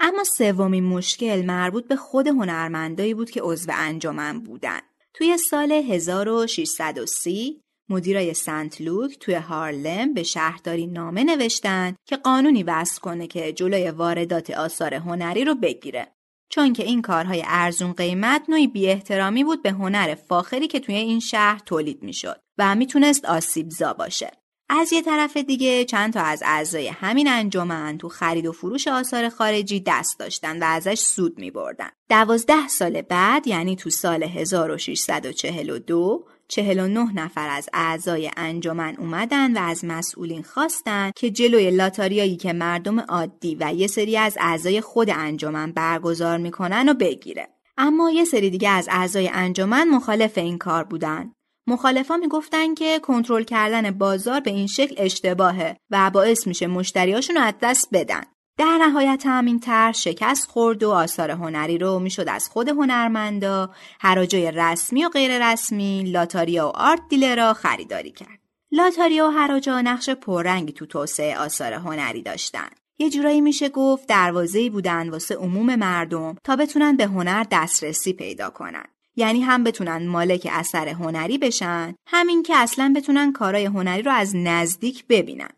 اما 0.00 0.24
سومین 0.24 0.84
مشکل 0.84 1.44
مربوط 1.44 1.88
به 1.88 1.96
خود 1.96 2.26
هنرمندایی 2.26 3.14
بود 3.14 3.30
که 3.30 3.40
عضو 3.42 3.72
انجمن 3.74 4.40
بودن. 4.40 4.80
توی 5.14 5.38
سال 5.38 5.72
1630 5.72 7.60
مدیرای 7.88 8.34
سنت 8.34 8.80
لوک 8.80 9.18
توی 9.18 9.34
هارلم 9.34 10.14
به 10.14 10.22
شهرداری 10.22 10.86
نامه 10.86 11.24
نوشتن 11.24 11.94
که 12.04 12.16
قانونی 12.16 12.62
وضع 12.62 13.00
کنه 13.00 13.26
که 13.26 13.52
جلوی 13.52 13.90
واردات 13.90 14.50
آثار 14.50 14.94
هنری 14.94 15.44
رو 15.44 15.54
بگیره. 15.54 16.12
چون 16.48 16.72
که 16.72 16.82
این 16.82 17.02
کارهای 17.02 17.42
ارزون 17.46 17.92
قیمت 17.92 18.42
نوعی 18.48 18.66
بی 18.66 18.86
احترامی 18.86 19.44
بود 19.44 19.62
به 19.62 19.70
هنر 19.70 20.14
فاخری 20.14 20.68
که 20.68 20.80
توی 20.80 20.94
این 20.94 21.20
شهر 21.20 21.62
تولید 21.66 22.02
می‌شد 22.02 22.40
و 22.58 22.74
می‌تونست 22.74 23.24
آسیبزا 23.24 23.92
باشه. 23.92 24.30
از 24.68 24.92
یه 24.92 25.02
طرف 25.02 25.36
دیگه 25.36 25.84
چند 25.84 26.12
تا 26.12 26.20
از 26.20 26.42
اعضای 26.46 26.88
همین 26.88 27.28
انجمن 27.28 27.98
تو 27.98 28.08
خرید 28.08 28.46
و 28.46 28.52
فروش 28.52 28.88
آثار 28.88 29.28
خارجی 29.28 29.82
دست 29.86 30.18
داشتن 30.18 30.62
و 30.62 30.66
ازش 30.66 30.98
سود 30.98 31.38
می 31.38 31.50
بردن. 31.50 31.90
دوازده 32.08 32.68
سال 32.68 33.02
بعد 33.02 33.46
یعنی 33.46 33.76
تو 33.76 33.90
سال 33.90 34.22
1642 34.22 36.24
49 36.48 37.12
نفر 37.14 37.48
از 37.48 37.68
اعضای 37.72 38.30
انجمن 38.36 38.96
اومدن 38.98 39.56
و 39.56 39.60
از 39.60 39.84
مسئولین 39.84 40.42
خواستن 40.42 41.10
که 41.16 41.30
جلوی 41.30 41.70
لاتاریایی 41.70 42.36
که 42.36 42.52
مردم 42.52 43.00
عادی 43.00 43.56
و 43.60 43.72
یه 43.74 43.86
سری 43.86 44.16
از 44.16 44.38
اعضای 44.40 44.80
خود 44.80 45.10
انجمن 45.10 45.72
برگزار 45.72 46.38
می‌کنن 46.38 46.88
و 46.88 46.94
بگیره. 46.94 47.48
اما 47.78 48.10
یه 48.10 48.24
سری 48.24 48.50
دیگه 48.50 48.68
از 48.68 48.88
اعضای 48.90 49.30
انجمن 49.32 49.88
مخالف 49.88 50.38
این 50.38 50.58
کار 50.58 50.84
بودن. 50.84 51.32
مخالفا 51.66 52.16
می‌گفتن 52.16 52.74
که 52.74 52.98
کنترل 52.98 53.42
کردن 53.42 53.90
بازار 53.90 54.40
به 54.40 54.50
این 54.50 54.66
شکل 54.66 54.94
اشتباهه 54.98 55.76
و 55.90 56.10
باعث 56.10 56.46
میشه 56.46 56.66
مشتریاشون 56.66 57.36
رو 57.36 57.42
از 57.42 57.54
دست 57.62 57.88
بدن. 57.92 58.22
در 58.58 58.78
نهایت 58.80 59.22
هم 59.26 59.44
این 59.44 59.60
طرح 59.60 59.92
شکست 59.92 60.50
خورد 60.50 60.82
و 60.82 60.90
آثار 60.90 61.30
هنری 61.30 61.78
رو 61.78 61.98
می‌شد 61.98 62.28
از 62.28 62.48
خود 62.48 62.68
هنرمندا 62.68 63.70
حراجای 64.00 64.50
رسمی 64.50 65.04
و 65.04 65.08
غیر 65.08 65.52
رسمی 65.52 66.02
لاتاریا 66.02 66.68
و 66.68 66.72
آرت 66.76 67.00
دیلرا 67.08 67.54
خریداری 67.54 68.10
کرد. 68.10 68.38
لاتاریا 68.72 69.26
و 69.26 69.30
حراجا 69.30 69.80
نقش 69.80 70.10
پررنگی 70.10 70.72
تو 70.72 70.86
توسعه 70.86 71.38
آثار 71.38 71.72
هنری 71.72 72.22
داشتن. 72.22 72.68
یه 72.98 73.10
جورایی 73.10 73.40
میشه 73.40 73.68
گفت 73.68 74.06
دروازه‌ای 74.08 74.70
بودن 74.70 75.08
واسه 75.08 75.34
عموم 75.34 75.74
مردم 75.74 76.36
تا 76.44 76.56
بتونن 76.56 76.96
به 76.96 77.04
هنر 77.04 77.46
دسترسی 77.50 78.12
پیدا 78.12 78.50
کنن. 78.50 78.84
یعنی 79.16 79.40
هم 79.40 79.64
بتونن 79.64 80.06
مالک 80.06 80.48
اثر 80.52 80.88
هنری 80.88 81.38
بشن 81.38 81.94
همین 82.06 82.42
که 82.42 82.56
اصلا 82.56 82.92
بتونن 82.96 83.32
کارای 83.32 83.64
هنری 83.64 84.02
رو 84.02 84.12
از 84.12 84.36
نزدیک 84.36 85.04
ببینن. 85.08 85.50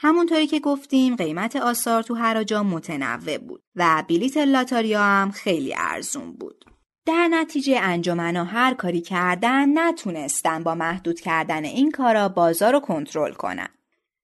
همونطوری 0.00 0.46
که 0.46 0.60
گفتیم 0.60 1.16
قیمت 1.16 1.56
آثار 1.56 2.02
تو 2.02 2.14
هر 2.14 2.44
جا 2.44 2.62
متنوع 2.62 3.38
بود 3.38 3.62
و 3.76 4.04
بلیت 4.08 4.36
لاتاریا 4.36 5.02
هم 5.02 5.30
خیلی 5.30 5.74
ارزون 5.78 6.32
بود. 6.32 6.64
در 7.06 7.28
نتیجه 7.28 7.78
انجمنا 7.82 8.44
هر 8.44 8.74
کاری 8.74 9.00
کردن 9.00 9.78
نتونستن 9.78 10.62
با 10.62 10.74
محدود 10.74 11.20
کردن 11.20 11.64
این 11.64 11.90
کارا 11.90 12.28
بازار 12.28 12.72
رو 12.72 12.80
کنترل 12.80 13.32
کنن. 13.32 13.68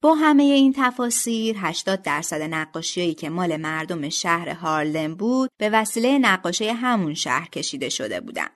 با 0.03 0.15
همه 0.15 0.43
این 0.43 0.75
تفاسیر 0.77 1.57
80 1.59 2.03
درصد 2.03 2.43
نقاشیایی 2.43 3.15
که 3.15 3.31
مال 3.31 3.57
مردم 3.57 4.09
شهر 4.09 4.49
هارلم 4.49 5.15
بود 5.15 5.51
به 5.59 5.71
وسیله 5.71 6.19
نقاشی 6.19 6.69
همون 6.69 7.15
شهر 7.15 7.49
کشیده 7.49 7.89
شده 7.89 8.21
بودن. 8.21 8.49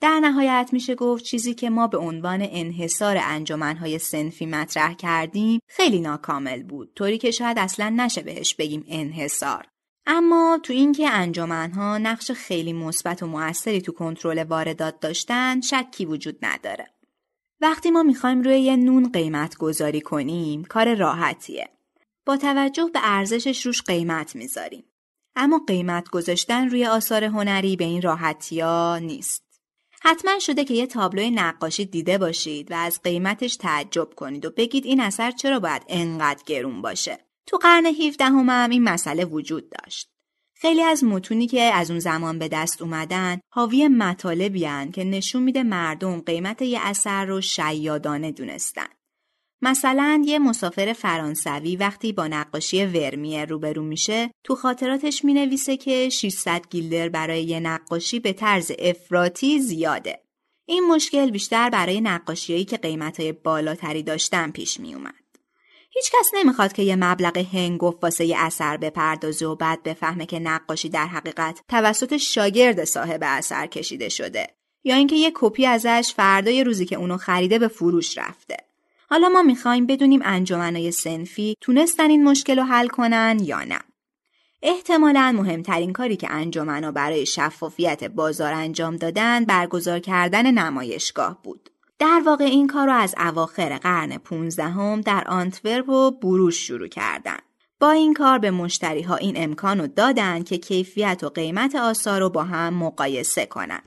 در 0.00 0.20
نهایت 0.20 0.70
میشه 0.72 0.94
گفت 0.94 1.24
چیزی 1.24 1.54
که 1.54 1.70
ما 1.70 1.86
به 1.86 1.98
عنوان 1.98 2.48
انحصار 2.50 3.16
انجمنهای 3.20 3.98
سنفی 3.98 4.46
مطرح 4.46 4.94
کردیم 4.94 5.60
خیلی 5.66 6.00
ناکامل 6.00 6.62
بود. 6.62 6.92
طوری 6.94 7.18
که 7.18 7.30
شاید 7.30 7.58
اصلا 7.58 7.94
نشه 7.96 8.22
بهش 8.22 8.54
بگیم 8.54 8.84
انحصار. 8.88 9.66
اما 10.06 10.60
تو 10.62 10.72
اینکه 10.72 11.10
انجمنها 11.10 11.98
نقش 11.98 12.30
خیلی 12.30 12.72
مثبت 12.72 13.22
و 13.22 13.26
موثری 13.26 13.80
تو 13.80 13.92
کنترل 13.92 14.42
واردات 14.42 15.00
داشتن 15.00 15.60
شکی 15.60 16.04
وجود 16.04 16.38
نداره. 16.42 16.86
وقتی 17.60 17.90
ما 17.90 18.02
می‌خوایم 18.02 18.42
روی 18.42 18.60
یه 18.60 18.76
نون 18.76 19.12
قیمت 19.12 19.56
گذاری 19.56 20.00
کنیم 20.00 20.64
کار 20.64 20.94
راحتیه. 20.94 21.68
با 22.26 22.36
توجه 22.36 22.90
به 22.94 23.00
ارزشش 23.02 23.66
روش 23.66 23.82
قیمت 23.82 24.36
می‌ذاریم. 24.36 24.84
اما 25.36 25.60
قیمت 25.66 26.08
گذاشتن 26.08 26.68
روی 26.68 26.86
آثار 26.86 27.24
هنری 27.24 27.76
به 27.76 27.84
این 27.84 28.02
راحتی 28.02 28.60
ها 28.60 28.98
نیست. 29.02 29.47
حتما 30.02 30.38
شده 30.38 30.64
که 30.64 30.74
یه 30.74 30.86
تابلوی 30.86 31.30
نقاشی 31.30 31.84
دیده 31.84 32.18
باشید 32.18 32.70
و 32.70 32.74
از 32.74 33.02
قیمتش 33.02 33.56
تعجب 33.56 34.08
کنید 34.16 34.44
و 34.44 34.50
بگید 34.50 34.84
این 34.84 35.00
اثر 35.00 35.30
چرا 35.30 35.60
باید 35.60 35.82
انقدر 35.88 36.42
گرون 36.46 36.82
باشه. 36.82 37.18
تو 37.46 37.56
قرن 37.56 37.86
17 37.86 38.24
هم 38.24 38.70
این 38.70 38.82
مسئله 38.82 39.24
وجود 39.24 39.70
داشت. 39.70 40.10
خیلی 40.60 40.82
از 40.82 41.04
متونی 41.04 41.46
که 41.46 41.60
از 41.60 41.90
اون 41.90 42.00
زمان 42.00 42.38
به 42.38 42.48
دست 42.48 42.82
اومدن 42.82 43.40
حاوی 43.48 43.88
مطالبی 43.88 44.68
که 44.92 45.04
نشون 45.04 45.42
میده 45.42 45.62
مردم 45.62 46.20
قیمت 46.20 46.62
یه 46.62 46.80
اثر 46.82 47.24
رو 47.24 47.40
شیادانه 47.40 48.32
دونستن. 48.32 48.97
مثلا 49.62 50.22
یه 50.26 50.38
مسافر 50.38 50.92
فرانسوی 50.92 51.76
وقتی 51.76 52.12
با 52.12 52.26
نقاشی 52.26 52.84
ورمیه 52.84 53.44
روبرو 53.44 53.82
میشه 53.82 54.30
تو 54.44 54.54
خاطراتش 54.54 55.24
می‌نویسه 55.24 55.76
که 55.76 56.08
600 56.08 56.64
گیلدر 56.70 57.08
برای 57.08 57.42
یه 57.42 57.60
نقاشی 57.60 58.20
به 58.20 58.32
طرز 58.32 58.72
افراطی 58.78 59.58
زیاده. 59.58 60.22
این 60.66 60.86
مشکل 60.86 61.30
بیشتر 61.30 61.70
برای 61.70 62.00
نقاشیهایی 62.00 62.64
که 62.64 62.76
قیمتهای 62.76 63.32
بالاتری 63.32 64.02
داشتن 64.02 64.50
پیش 64.50 64.80
می 64.80 64.94
اومد. 64.94 65.14
هیچ 65.90 66.10
کس 66.10 66.30
نمی‌خواد 66.34 66.72
که 66.72 66.82
یه 66.82 66.96
مبلغ 66.96 67.38
هنگفت 67.38 67.98
واسه 68.02 68.24
یه 68.24 68.36
اثر 68.38 68.76
بپردازه 68.76 69.46
و 69.46 69.56
بعد 69.56 69.82
بفهمه 69.82 70.26
که 70.26 70.38
نقاشی 70.38 70.88
در 70.88 71.06
حقیقت 71.06 71.60
توسط 71.68 72.16
شاگرد 72.16 72.84
صاحب 72.84 73.20
اثر 73.22 73.66
کشیده 73.66 74.08
شده 74.08 74.46
یا 74.84 74.94
اینکه 74.96 75.16
یه 75.16 75.32
کپی 75.34 75.66
ازش 75.66 76.12
فردای 76.16 76.64
روزی 76.64 76.86
که 76.86 76.96
اونو 76.96 77.16
خریده 77.16 77.58
به 77.58 77.68
فروش 77.68 78.18
رفته. 78.18 78.67
حالا 79.10 79.28
ما 79.28 79.42
می‌خوایم 79.42 79.86
بدونیم 79.86 80.20
انجمنای 80.24 80.92
سنفی 80.92 81.54
تونستن 81.60 82.10
این 82.10 82.24
مشکل 82.24 82.58
رو 82.58 82.64
حل 82.64 82.88
کنن 82.88 83.38
یا 83.42 83.64
نه. 83.64 83.78
احتمالا 84.62 85.34
مهمترین 85.36 85.92
کاری 85.92 86.16
که 86.16 86.30
انجمنا 86.30 86.92
برای 86.92 87.26
شفافیت 87.26 88.04
بازار 88.04 88.52
انجام 88.52 88.96
دادن 88.96 89.44
برگزار 89.44 89.98
کردن 89.98 90.50
نمایشگاه 90.50 91.42
بود. 91.42 91.70
در 91.98 92.22
واقع 92.26 92.44
این 92.44 92.66
کار 92.66 92.86
رو 92.86 92.92
از 92.92 93.14
اواخر 93.18 93.78
قرن 93.78 94.18
15 94.18 94.64
هم 94.64 95.00
در 95.00 95.28
آنتورپ 95.28 95.88
و 95.88 96.10
بروش 96.10 96.66
شروع 96.66 96.88
کردن. 96.88 97.38
با 97.80 97.90
این 97.90 98.14
کار 98.14 98.38
به 98.38 98.50
مشتری 98.50 99.02
ها 99.02 99.16
این 99.16 99.34
امکان 99.36 99.80
رو 99.80 99.86
دادن 99.86 100.42
که 100.42 100.58
کیفیت 100.58 101.24
و 101.24 101.28
قیمت 101.28 101.74
آثار 101.74 102.20
رو 102.20 102.30
با 102.30 102.44
هم 102.44 102.74
مقایسه 102.74 103.46
کنن. 103.46 103.82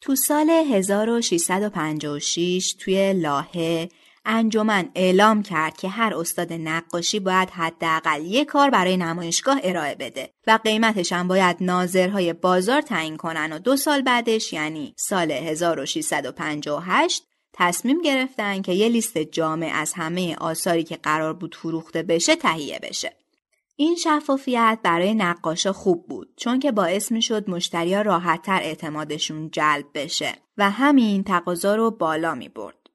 تو 0.00 0.16
سال 0.16 0.50
1656 0.50 2.74
توی 2.78 3.12
لاهه 3.12 3.88
انجمن 4.26 4.88
اعلام 4.94 5.42
کرد 5.42 5.76
که 5.76 5.88
هر 5.88 6.14
استاد 6.14 6.52
نقاشی 6.52 7.20
باید 7.20 7.50
حداقل 7.50 8.24
یک 8.24 8.46
کار 8.46 8.70
برای 8.70 8.96
نمایشگاه 8.96 9.60
ارائه 9.62 9.94
بده 9.94 10.30
و 10.46 10.58
قیمتش 10.64 11.12
هم 11.12 11.28
باید 11.28 11.56
ناظرهای 11.60 12.32
بازار 12.32 12.80
تعیین 12.80 13.16
کنن 13.16 13.52
و 13.52 13.58
دو 13.58 13.76
سال 13.76 14.02
بعدش 14.02 14.52
یعنی 14.52 14.94
سال 14.96 15.30
1658 15.30 17.22
تصمیم 17.52 18.02
گرفتن 18.02 18.62
که 18.62 18.72
یه 18.72 18.88
لیست 18.88 19.18
جامع 19.18 19.70
از 19.74 19.92
همه 19.92 20.36
آثاری 20.36 20.84
که 20.84 20.96
قرار 20.96 21.32
بود 21.32 21.54
فروخته 21.54 22.02
بشه 22.02 22.36
تهیه 22.36 22.78
بشه. 22.82 23.16
این 23.76 23.96
شفافیت 23.96 24.78
برای 24.82 25.14
نقاشا 25.14 25.72
خوب 25.72 26.08
بود 26.08 26.28
چون 26.36 26.58
که 26.58 26.72
باعث 26.72 27.12
می 27.12 27.22
شد 27.22 27.50
مشتریا 27.50 28.02
راحتتر 28.02 28.60
اعتمادشون 28.62 29.50
جلب 29.50 29.86
بشه 29.94 30.34
و 30.58 30.70
همین 30.70 31.24
تقاضا 31.24 31.74
رو 31.74 31.90
بالا 31.90 32.34
می 32.34 32.48
برد. 32.48 32.85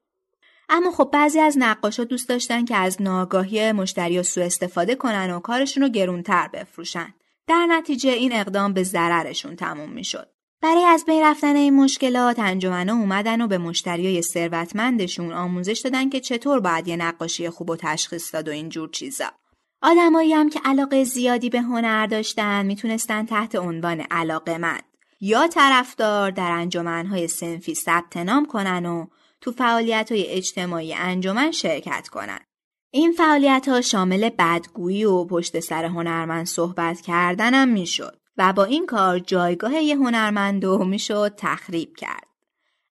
اما 0.74 0.90
خب 0.90 1.10
بعضی 1.12 1.40
از 1.40 1.58
نقاشا 1.58 2.04
دوست 2.04 2.28
داشتن 2.28 2.64
که 2.64 2.76
از 2.76 3.02
ناگاهی 3.02 3.72
مشتری 3.72 4.22
سوء 4.22 4.44
استفاده 4.44 4.94
کنن 4.94 5.30
و 5.30 5.40
کارشون 5.40 5.82
رو 5.82 5.88
گرونتر 5.88 6.48
بفروشن. 6.48 7.14
در 7.46 7.66
نتیجه 7.66 8.10
این 8.10 8.32
اقدام 8.32 8.72
به 8.72 8.82
ضررشون 8.82 9.56
تموم 9.56 9.90
می‌شد. 9.90 10.28
برای 10.62 10.84
از 10.84 11.04
بین 11.04 11.22
رفتن 11.22 11.56
این 11.56 11.76
مشکلات 11.76 12.38
انجمنا 12.38 12.92
اومدن 12.92 13.40
و 13.40 13.46
به 13.46 13.58
مشتریای 13.58 14.22
ثروتمندشون 14.22 15.32
آموزش 15.32 15.80
دادن 15.84 16.08
که 16.08 16.20
چطور 16.20 16.60
باید 16.60 16.88
یه 16.88 16.96
نقاشی 16.96 17.50
خوب 17.50 17.70
و 17.70 17.76
تشخیص 17.76 18.34
داد 18.34 18.48
و 18.48 18.50
اینجور 18.50 18.90
چیزا. 18.90 19.30
آدمایی 19.82 20.32
هم 20.32 20.50
که 20.50 20.60
علاقه 20.64 21.04
زیادی 21.04 21.50
به 21.50 21.60
هنر 21.60 22.06
داشتن 22.06 22.66
می‌تونستن 22.66 23.26
تحت 23.26 23.54
عنوان 23.54 24.00
علاقه 24.00 24.58
مند 24.58 24.84
یا 25.20 25.46
طرفدار 25.46 26.30
در 26.30 26.50
انجمنهای 26.50 27.28
سنفی 27.28 27.74
ثبت 27.74 28.16
نام 28.16 28.46
کنن 28.46 28.86
و 28.86 29.06
تو 29.42 29.52
فعالیت 29.52 30.12
های 30.12 30.26
اجتماعی 30.26 30.94
انجمن 30.94 31.50
شرکت 31.50 32.08
کنند. 32.08 32.46
این 32.90 33.12
فعالیت 33.12 33.68
ها 33.68 33.80
شامل 33.80 34.30
بدگویی 34.38 35.04
و 35.04 35.24
پشت 35.24 35.60
سر 35.60 35.84
هنرمند 35.84 36.46
صحبت 36.46 37.00
کردنم 37.00 37.68
می‌شد 37.68 38.18
و 38.36 38.52
با 38.52 38.64
این 38.64 38.86
کار 38.86 39.18
جایگاه 39.18 39.74
یه 39.74 39.96
هنرمند 39.96 40.64
رو 40.64 40.84
می‌شد 40.84 41.34
تخریب 41.36 41.96
کرد. 41.96 42.26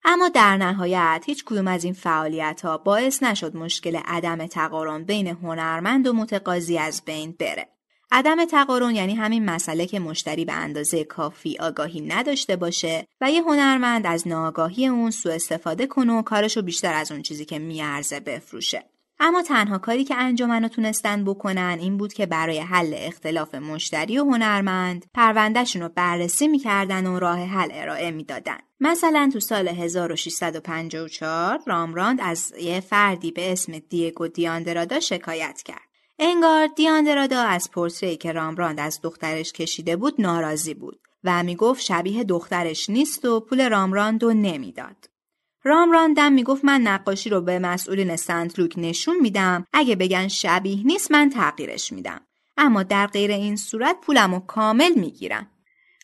اما 0.03 0.29
در 0.29 0.57
نهایت 0.57 1.23
هیچ 1.25 1.45
کدوم 1.45 1.67
از 1.67 1.83
این 1.83 1.93
فعالیت 1.93 2.61
ها 2.63 2.77
باعث 2.77 3.23
نشد 3.23 3.55
مشکل 3.55 3.95
عدم 3.95 4.47
تقارن 4.47 5.03
بین 5.03 5.27
هنرمند 5.27 6.07
و 6.07 6.13
متقاضی 6.13 6.77
از 6.77 7.01
بین 7.05 7.35
بره. 7.39 7.69
عدم 8.12 8.45
تقارن 8.45 8.95
یعنی 8.95 9.16
همین 9.16 9.45
مسئله 9.45 9.86
که 9.86 9.99
مشتری 9.99 10.45
به 10.45 10.53
اندازه 10.53 11.03
کافی 11.03 11.57
آگاهی 11.59 12.01
نداشته 12.01 12.55
باشه 12.55 13.07
و 13.22 13.32
یه 13.32 13.41
هنرمند 13.41 14.07
از 14.07 14.28
ناآگاهی 14.28 14.88
اون 14.88 15.12
سوء 15.12 15.34
استفاده 15.34 15.88
کنه 15.88 16.14
و 16.14 16.22
کارشو 16.22 16.62
بیشتر 16.62 16.93
از 16.93 17.12
اون 17.12 17.22
چیزی 17.22 17.45
که 17.45 17.59
میارزه 17.59 18.20
بفروشه. 18.20 18.84
اما 19.24 19.41
تنها 19.41 19.78
کاری 19.78 20.03
که 20.03 20.16
انجمنو 20.16 20.68
تونستن 20.68 21.24
بکنن 21.24 21.78
این 21.82 21.97
بود 21.97 22.14
که 22.14 22.26
برای 22.26 22.59
حل 22.59 22.93
اختلاف 22.97 23.55
مشتری 23.55 24.18
و 24.18 24.24
هنرمند 24.24 25.05
پروندهشون 25.14 25.82
رو 25.82 25.89
بررسی 25.89 26.47
می‌کردن 26.47 27.05
و 27.05 27.20
راه 27.20 27.39
حل 27.39 27.70
ارائه 27.72 28.12
می‌دادن. 28.12 28.57
مثلا 28.80 29.30
تو 29.34 29.39
سال 29.39 29.68
1654 29.68 31.59
رامراند 31.68 32.20
از 32.22 32.53
یه 32.62 32.80
فردی 32.80 33.32
به 33.32 33.51
اسم 33.51 33.80
دیگو 33.80 34.28
دیاندرادا 34.28 34.99
شکایت 34.99 35.62
کرد. 35.66 35.90
انگار 36.24 36.67
دیاندرادا 36.67 37.41
از 37.41 37.72
پورتری 37.72 38.17
که 38.17 38.32
رامبراند 38.32 38.80
از 38.80 38.99
دخترش 39.03 39.53
کشیده 39.53 39.95
بود 39.95 40.22
ناراضی 40.22 40.74
بود 40.74 40.99
و 41.24 41.43
می‌گفت 41.43 41.82
شبیه 41.82 42.24
دخترش 42.24 42.89
نیست 42.89 43.26
و 43.26 43.39
پول 43.39 43.69
رامراند 43.69 44.24
رو 44.24 44.34
نمی‌داد. 44.34 45.09
رامراندم 45.63 46.32
می‌گفت 46.32 46.65
من 46.65 46.82
نقاشی 46.82 47.30
رو 47.30 47.41
به 47.41 47.59
مسئولین 47.59 48.15
سنت 48.15 48.59
لوک 48.59 48.74
نشون 48.78 49.19
میدم. 49.22 49.65
اگه 49.74 49.95
بگن 49.95 50.28
شبیه 50.28 50.84
نیست 50.84 51.11
من 51.11 51.30
تغییرش 51.30 51.91
میدم. 51.91 52.22
اما 52.57 52.84
در 52.84 53.07
غیر 53.07 53.32
این 53.32 53.55
صورت 53.55 53.95
پولم 54.01 54.34
رو 54.34 54.39
کامل 54.39 54.93
می‌گیرم. 54.95 55.47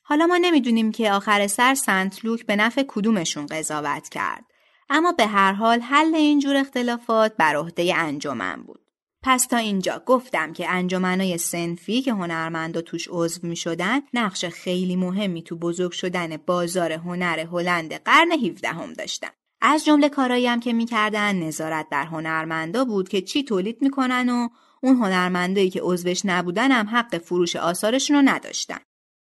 حالا 0.04 0.28
ما 0.28 0.38
نمی‌دونیم 0.38 0.92
که 0.92 1.12
آخر 1.12 1.48
سر 1.48 1.76
سنت 1.76 2.26
لوک 2.26 2.46
به 2.46 2.56
نفع 2.56 2.84
کدومشون 2.88 3.46
قضاوت 3.46 4.10
کرد. 4.10 4.46
اما 4.90 5.12
به 5.12 5.26
هر 5.26 5.52
حال 5.54 5.80
حل 5.82 6.16
اینجور 6.16 6.56
اختلافات 6.56 7.38
بر 7.38 7.56
عهده 7.56 7.96
انجمن 7.96 8.64
بود. 8.64 8.80
پس 9.24 9.46
تا 9.48 9.58
اینجا 9.58 10.02
گفتم 10.06 10.54
که 10.54 10.70
انجمنای 10.70 11.38
سنفی 11.38 12.02
که 12.02 12.14
هنرمندا 12.14 12.82
توش 12.82 13.08
عضو 13.12 13.48
می 13.48 13.56
شدن 13.56 14.00
نقش 14.14 14.46
خیلی 14.46 14.96
مهمی 14.96 15.44
تو 15.44 15.56
بزرگ 15.56 15.92
شدن 15.92 16.38
بازار 16.38 16.92
هنر 16.92 17.40
هلند 17.40 17.94
قرن 17.94 18.32
17 18.32 18.68
هم 18.68 18.94
داشتن. 18.94 19.30
از 19.62 19.86
جمله 19.86 20.10
کارایی 20.10 20.48
هم 20.48 20.60
که 20.60 20.74
می‌کردن 20.74 21.36
نظارت 21.36 21.88
در 21.92 22.06
هنرمندا 22.06 22.86
بود 22.86 23.10
که 23.10 23.22
چی 23.22 23.44
تولید 23.44 23.82
می‌کنن 23.82 24.30
و 24.30 24.50
اون 24.82 24.96
هنرمندایی 24.96 25.70
که 25.70 25.82
عضوش 25.84 26.22
نبودن 26.26 26.72
هم 26.72 26.90
حق 26.90 27.18
فروش 27.18 27.56
آثارشون 27.56 28.16
رو 28.16 28.22
نداشتن. 28.26 28.80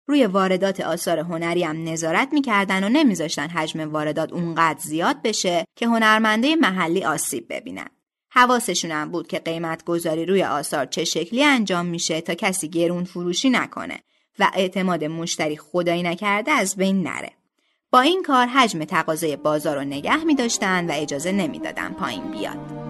روی 0.07 0.25
واردات 0.25 0.79
آثار 0.79 1.19
هنری 1.19 1.63
هم 1.63 1.89
نظارت 1.89 2.33
می‌کردن 2.33 2.83
و 2.83 2.89
نمیذاشتن 2.89 3.47
حجم 3.47 3.91
واردات 3.91 4.33
اونقدر 4.33 4.79
زیاد 4.79 5.21
بشه 5.21 5.65
که 5.75 5.87
هنرمنده 5.87 6.55
محلی 6.55 7.05
آسیب 7.05 7.45
ببینن. 7.49 7.89
حواسشون 8.33 9.05
بود 9.05 9.27
که 9.27 9.39
قیمت 9.39 9.85
گذاری 9.85 10.25
روی 10.25 10.43
آثار 10.43 10.85
چه 10.85 11.03
شکلی 11.03 11.43
انجام 11.43 11.85
میشه 11.85 12.21
تا 12.21 12.33
کسی 12.33 12.69
گرون 12.69 13.03
فروشی 13.03 13.49
نکنه 13.49 13.99
و 14.39 14.51
اعتماد 14.53 15.03
مشتری 15.03 15.57
خدایی 15.57 16.03
نکرده 16.03 16.51
از 16.51 16.75
بین 16.75 17.03
نره. 17.03 17.31
با 17.91 17.99
این 17.99 18.23
کار 18.23 18.47
حجم 18.47 18.83
تقاضای 18.83 19.35
بازار 19.35 19.75
رو 19.75 19.83
نگه 19.83 20.23
می 20.23 20.35
داشتن 20.35 20.89
و 20.89 20.91
اجازه 20.95 21.31
نمی‌دادن 21.31 21.93
پایین 21.93 22.31
بیاد. 22.31 22.80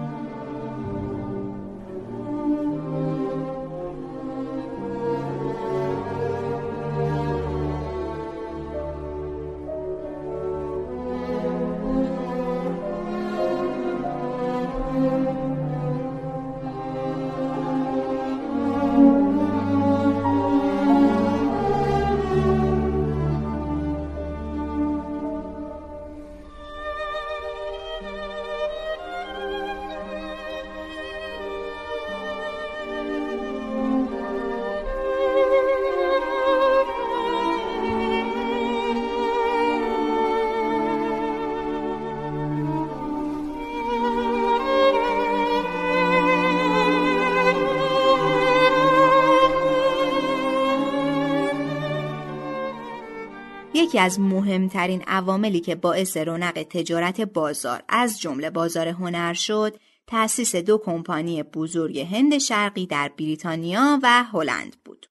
یکی 53.92 53.98
از 53.98 54.20
مهمترین 54.20 55.02
عواملی 55.06 55.60
که 55.60 55.74
باعث 55.74 56.16
رونق 56.16 56.62
تجارت 56.62 57.20
بازار 57.20 57.82
از 57.88 58.20
جمله 58.20 58.50
بازار 58.50 58.88
هنر 58.88 59.34
شد 59.34 59.76
تأسیس 60.06 60.56
دو 60.56 60.78
کمپانی 60.78 61.42
بزرگ 61.42 61.98
هند 61.98 62.38
شرقی 62.38 62.86
در 62.86 63.08
بریتانیا 63.18 63.98
و 64.02 64.24
هلند 64.24 64.76
بود. 64.84 65.06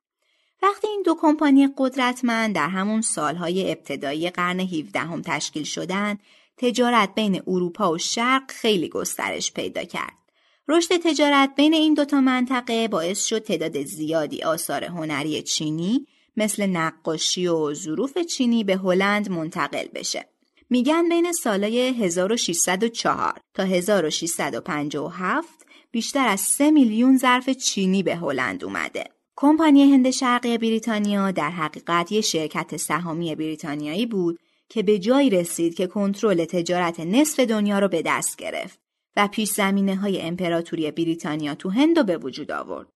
وقتی 0.64 0.88
این 0.88 1.04
دو 1.06 1.16
کمپانی 1.22 1.70
قدرتمند 1.78 2.56
در 2.56 2.68
همون 2.68 3.02
سالهای 3.02 3.72
ابتدایی 3.72 4.30
قرن 4.30 4.60
17 4.60 5.00
هم 5.00 5.22
تشکیل 5.22 5.64
شدند، 5.64 6.20
تجارت 6.58 7.16
بین 7.16 7.42
اروپا 7.48 7.92
و 7.92 7.98
شرق 7.98 8.52
خیلی 8.52 8.90
گسترش 8.90 9.54
پیدا 9.54 9.84
کرد. 9.84 10.18
رشد 10.68 10.98
تجارت 10.98 11.56
بین 11.56 11.74
این 11.74 11.94
دوتا 11.94 12.22
منطقه 12.22 12.88
باعث 12.88 13.26
شد 13.26 13.40
تعداد 13.40 13.84
زیادی 13.84 14.44
آثار 14.44 14.84
هنری 14.84 15.42
چینی 15.42 16.08
مثل 16.38 16.66
نقاشی 16.66 17.48
و 17.48 17.74
ظروف 17.74 18.18
چینی 18.18 18.64
به 18.64 18.76
هلند 18.76 19.32
منتقل 19.32 19.88
بشه. 19.96 20.26
میگن 20.70 21.10
بین 21.10 21.32
سالای 21.32 21.80
1604 21.80 23.40
تا 23.54 23.64
1657 23.64 25.66
بیشتر 25.92 26.28
از 26.28 26.40
3 26.40 26.72
میلیون 26.72 27.18
ظرف 27.18 27.50
چینی 27.50 28.04
به 28.04 28.16
هلند 28.16 28.64
اومده. 28.64 29.04
کمپانی 29.36 29.92
هند 29.92 30.10
شرقی 30.10 30.58
بریتانیا 30.58 31.32
در 31.32 31.50
حقیقت 31.50 32.12
یک 32.12 32.26
شرکت 32.26 32.78
سهامی 32.78 33.36
بریتانیایی 33.36 34.06
بود 34.06 34.40
که 34.70 34.84
به 34.84 35.00
جایی 35.00 35.30
رسید 35.30 35.76
که 35.76 35.88
کنترل 35.88 36.46
تجارت 36.46 37.00
نصف 37.00 37.40
دنیا 37.40 37.80
رو 37.80 37.88
به 37.88 38.02
دست 38.06 38.38
گرفت 38.38 38.80
و 39.18 39.28
پیش 39.28 39.50
زمینه 39.50 39.96
های 39.96 40.22
امپراتوری 40.22 40.92
بریتانیا 40.92 41.56
تو 41.56 41.70
هند 41.70 41.98
رو 41.98 42.04
به 42.04 42.18
وجود 42.18 42.52
آورد. 42.52 42.88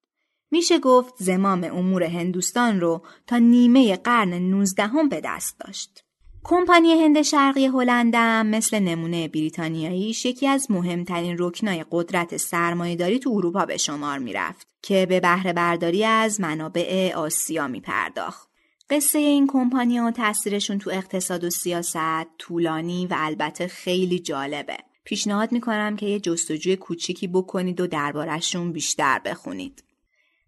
میشه 0.52 0.80
گفت 0.80 1.14
زمام 1.18 1.64
امور 1.64 2.04
هندوستان 2.04 2.82
رو 2.82 3.02
تا 3.28 3.38
نیمه 3.38 3.96
قرن 3.96 4.34
19 4.34 4.90
به 5.10 5.22
دست 5.24 5.60
داشت. 5.60 6.06
کمپانی 6.48 7.04
هند 7.04 7.22
شرقی 7.22 7.66
هلندم 7.66 8.48
مثل 8.48 8.80
نمونه 8.80 9.28
بریتانیایی 9.28 10.16
یکی 10.26 10.48
از 10.48 10.72
مهمترین 10.72 11.36
رکنای 11.40 11.86
قدرت 11.92 12.38
سرمایهداری 12.38 13.20
تو 13.20 13.30
اروپا 13.30 13.66
به 13.66 13.78
شمار 13.78 14.20
می‌رفت 14.20 14.68
که 14.82 15.06
به 15.10 15.20
بهره 15.20 15.54
برداری 15.54 16.06
از 16.06 16.42
منابع 16.42 17.14
آسیا 17.16 17.68
می 17.68 17.80
پرداخت. 17.80 18.50
قصه 18.90 19.20
این 19.20 19.48
کمپانی 19.48 20.00
و 20.00 20.12
تاثیرشون 20.12 20.80
تو 20.80 20.90
اقتصاد 20.90 21.44
و 21.44 21.50
سیاست 21.50 22.38
طولانی 22.38 23.08
و 23.08 23.16
البته 23.18 23.68
خیلی 23.68 24.20
جالبه. 24.20 24.78
پیشنهاد 25.04 25.52
می‌کنم 25.52 25.96
که 25.96 26.06
یه 26.06 26.20
جستجوی 26.20 26.76
کوچیکی 26.76 27.28
بکنید 27.28 27.82
و 27.82 27.88
دربارشون 27.88 28.72
بیشتر 28.72 29.20
بخونید. 29.20 29.84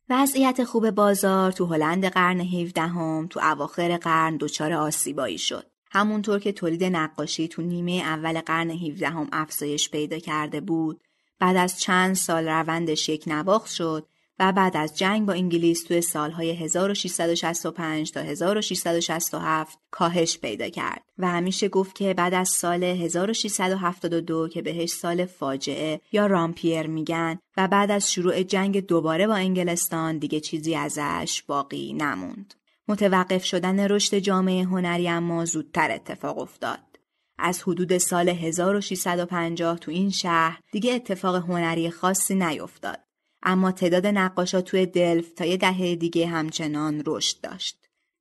وضعیت 0.09 0.63
خوب 0.63 0.91
بازار 0.91 1.51
تو 1.51 1.65
هلند 1.65 2.05
قرن 2.05 2.39
17 2.41 2.81
هم 2.81 3.27
تو 3.29 3.39
اواخر 3.43 3.97
قرن 3.97 4.37
دچار 4.37 4.73
آسیبایی 4.73 5.37
شد. 5.37 5.65
همونطور 5.91 6.39
که 6.39 6.51
تولید 6.51 6.83
نقاشی 6.83 7.47
تو 7.47 7.61
نیمه 7.61 7.91
اول 7.91 8.41
قرن 8.41 8.69
17 8.71 9.09
هم 9.09 9.27
افزایش 9.31 9.89
پیدا 9.89 10.19
کرده 10.19 10.61
بود، 10.61 11.01
بعد 11.39 11.55
از 11.55 11.79
چند 11.79 12.15
سال 12.15 12.47
روندش 12.47 13.09
یک 13.09 13.23
نواخت 13.27 13.71
شد 13.71 14.07
و 14.39 14.51
بعد 14.51 14.77
از 14.77 14.97
جنگ 14.97 15.25
با 15.25 15.33
انگلیس 15.33 15.83
توی 15.83 16.01
سالهای 16.01 16.51
1665 16.51 18.11
تا 18.11 18.19
1667 18.19 19.79
کاهش 19.91 20.37
پیدا 20.37 20.69
کرد 20.69 21.03
و 21.17 21.27
همیشه 21.27 21.69
گفت 21.69 21.95
که 21.95 22.13
بعد 22.13 22.33
از 22.33 22.49
سال 22.49 22.83
1672 22.83 24.47
که 24.47 24.61
بهش 24.61 24.89
سال 24.89 25.25
فاجعه 25.25 26.01
یا 26.11 26.25
رامپیر 26.25 26.87
میگن 26.87 27.39
و 27.57 27.67
بعد 27.67 27.91
از 27.91 28.11
شروع 28.11 28.43
جنگ 28.43 28.85
دوباره 28.85 29.27
با 29.27 29.35
انگلستان 29.35 30.17
دیگه 30.17 30.39
چیزی 30.39 30.75
ازش 30.75 31.43
باقی 31.47 31.93
نموند. 31.93 32.53
متوقف 32.87 33.45
شدن 33.45 33.79
رشد 33.79 34.17
جامعه 34.17 34.63
هنری 34.63 35.09
اما 35.09 35.45
زودتر 35.45 35.91
اتفاق 35.91 36.37
افتاد. 36.37 36.79
از 37.39 37.63
حدود 37.63 37.97
سال 37.97 38.29
1650 38.29 39.79
تو 39.79 39.91
این 39.91 40.09
شهر 40.09 40.59
دیگه 40.71 40.93
اتفاق 40.93 41.35
هنری 41.35 41.89
خاصی 41.89 42.35
نیفتاد. 42.35 43.06
اما 43.43 43.71
تعداد 43.71 44.07
نقاشا 44.07 44.61
توی 44.61 44.85
دلف 44.85 45.33
تا 45.33 45.45
یه 45.45 45.57
دهه 45.57 45.95
دیگه 45.95 46.27
همچنان 46.27 47.03
رشد 47.05 47.41
داشت. 47.41 47.77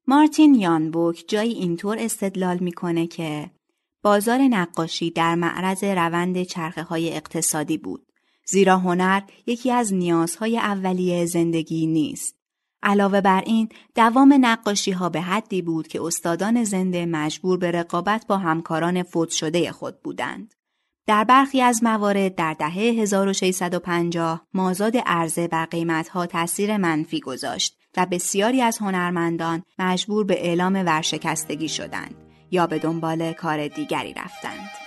مارتین 0.07 0.55
یانبوک 0.55 1.25
جایی 1.29 1.53
اینطور 1.53 1.99
استدلال 1.99 2.59
می‌کنه 2.59 3.07
که 3.07 3.51
بازار 4.03 4.39
نقاشی 4.39 5.11
در 5.11 5.35
معرض 5.35 5.85
روند 5.85 6.43
چرخه 6.43 6.83
های 6.83 7.17
اقتصادی 7.17 7.79
بود. 7.79 8.07
زیرا 8.47 8.79
هنر 8.79 9.23
یکی 9.47 9.71
از 9.71 9.95
نیازهای 9.95 10.59
اولیه 10.59 11.27
زندگی 11.27 11.87
نیست. 11.87 12.37
علاوه 12.83 13.21
بر 13.21 13.43
این 13.47 13.69
دوام 13.95 14.35
نقاشی 14.41 14.91
ها 14.91 15.09
به 15.09 15.21
حدی 15.21 15.63
بود 15.63 15.89
که 15.89 16.03
استادان 16.03 16.65
زنده 16.65 17.07
مجبور 17.07 17.59
به 17.59 17.71
رقابت 17.71 18.27
با 18.27 18.37
همکاران 18.37 19.03
فوت 19.03 19.31
شده 19.31 19.73
خود 19.73 20.03
بودند. 20.03 20.55
در 21.07 21.25
برخی 21.25 21.63
از 21.63 21.85
موارد 21.85 22.35
در 22.35 22.55
دهه 22.55 22.73
1650 22.73 24.47
مازاد 24.55 24.97
عرضه 25.07 25.49
بر 25.49 25.65
قیمتها 25.65 26.27
تاثیر 26.27 26.77
منفی 26.77 27.21
گذاشت 27.21 27.77
و 27.97 28.07
بسیاری 28.07 28.63
از 28.63 28.79
هنرمندان 28.79 29.63
مجبور 29.79 30.25
به 30.25 30.47
اعلام 30.47 30.75
ورشکستگی 30.75 31.69
شدند 31.69 32.15
یا 32.51 32.67
به 32.67 32.79
دنبال 32.79 33.33
کار 33.33 33.69
دیگری 33.69 34.15
رفتند. 34.15 34.86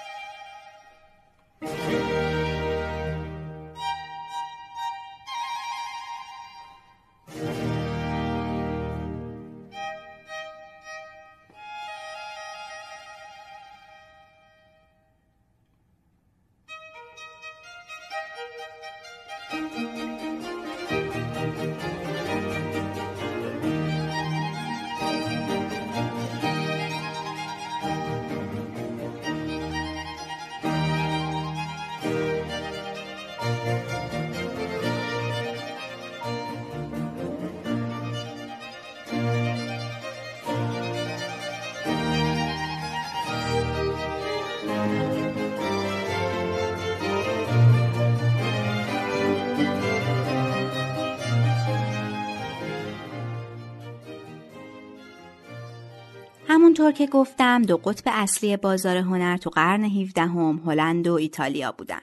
همونطور 56.90 57.08
که 57.08 57.12
گفتم 57.12 57.62
دو 57.62 57.78
قطب 57.78 58.04
اصلی 58.06 58.58
بازار 58.58 58.98
هنر 58.98 59.38
تو 59.38 59.50
قرن 59.50 59.84
17 59.84 60.22
هم 60.22 60.62
هلند 60.66 61.08
و 61.08 61.14
ایتالیا 61.14 61.72
بودن. 61.72 62.02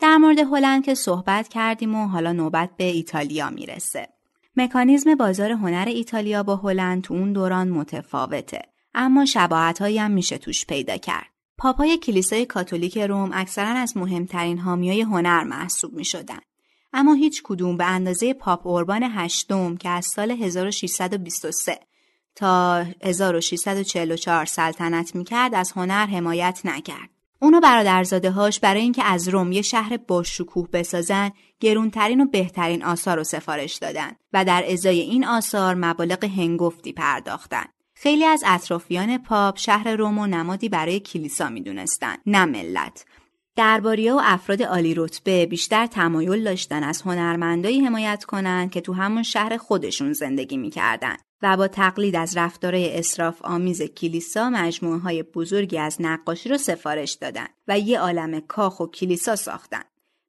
در 0.00 0.16
مورد 0.16 0.38
هلند 0.38 0.84
که 0.84 0.94
صحبت 0.94 1.48
کردیم 1.48 1.94
و 1.94 2.06
حالا 2.06 2.32
نوبت 2.32 2.70
به 2.76 2.84
ایتالیا 2.84 3.50
می‌رسه. 3.50 4.08
مکانیزم 4.56 5.14
بازار 5.14 5.50
هنر 5.50 5.84
ایتالیا 5.88 6.42
با 6.42 6.56
هلند 6.56 7.02
تو 7.02 7.14
اون 7.14 7.32
دوران 7.32 7.68
متفاوته. 7.68 8.62
اما 8.94 9.24
شباهت 9.24 9.82
هم 9.82 10.10
میشه 10.10 10.38
توش 10.38 10.66
پیدا 10.66 10.96
کرد. 10.96 11.26
پاپای 11.58 11.98
کلیسای 11.98 12.46
کاتولیک 12.46 12.98
روم 12.98 13.30
اکثرا 13.32 13.68
از 13.68 13.96
مهمترین 13.96 14.58
حامیای 14.58 15.00
هنر 15.00 15.44
محسوب 15.44 15.92
می 15.92 16.04
شدن. 16.04 16.40
اما 16.92 17.14
هیچ 17.14 17.42
کدوم 17.44 17.76
به 17.76 17.84
اندازه 17.84 18.34
پاپ 18.34 18.66
اوربان 18.66 19.02
هشتم 19.02 19.76
که 19.76 19.88
از 19.88 20.06
سال 20.06 20.30
1623 20.30 21.91
تا 22.34 22.84
1644 23.02 24.44
سلطنت 24.44 25.14
می‌کرد 25.14 25.54
از 25.54 25.72
هنر 25.72 26.06
حمایت 26.06 26.60
نکرد. 26.64 27.08
اونو 27.40 27.60
برادرزاده 27.60 28.30
هاش 28.30 28.60
برای 28.60 28.80
اینکه 28.80 29.04
از 29.04 29.28
روم 29.28 29.52
یه 29.52 29.62
شهر 29.62 29.96
با 29.96 30.22
شکوه 30.22 30.68
بسازن 30.72 31.30
گرونترین 31.60 32.20
و 32.20 32.26
بهترین 32.26 32.84
آثار 32.84 33.16
رو 33.16 33.24
سفارش 33.24 33.74
دادن 33.74 34.12
و 34.32 34.44
در 34.44 34.64
ازای 34.68 35.00
این 35.00 35.24
آثار 35.24 35.74
مبالغ 35.74 36.24
هنگفتی 36.24 36.92
پرداختن. 36.92 37.64
خیلی 37.94 38.24
از 38.24 38.42
اطرافیان 38.46 39.18
پاپ 39.18 39.58
شهر 39.58 39.96
روم 39.96 40.18
و 40.18 40.26
نمادی 40.26 40.68
برای 40.68 41.00
کلیسا 41.00 41.48
می‌دونستند 41.48 42.18
نه 42.26 42.44
ملت 42.44 43.04
درباریا 43.56 44.16
و 44.16 44.20
افراد 44.24 44.62
عالی 44.62 44.94
رتبه 44.94 45.46
بیشتر 45.46 45.86
تمایل 45.86 46.44
داشتن 46.44 46.82
از 46.82 47.02
هنرمندایی 47.02 47.80
حمایت 47.80 48.24
کنند 48.24 48.70
که 48.70 48.80
تو 48.80 48.92
همون 48.92 49.22
شهر 49.22 49.56
خودشون 49.56 50.12
زندگی 50.12 50.56
می‌کردن 50.56 51.16
و 51.42 51.56
با 51.56 51.68
تقلید 51.68 52.16
از 52.16 52.36
رفتارهای 52.36 52.98
اصراف 52.98 53.42
آمیز 53.42 53.82
کلیسا 53.82 54.50
مجموعه 54.50 54.98
های 54.98 55.22
بزرگی 55.22 55.78
از 55.78 55.96
نقاشی 56.00 56.48
رو 56.48 56.58
سفارش 56.58 57.12
دادن 57.12 57.46
و 57.68 57.78
یه 57.78 58.00
عالم 58.00 58.40
کاخ 58.40 58.80
و 58.80 58.86
کلیسا 58.86 59.36
ساختن. 59.36 59.82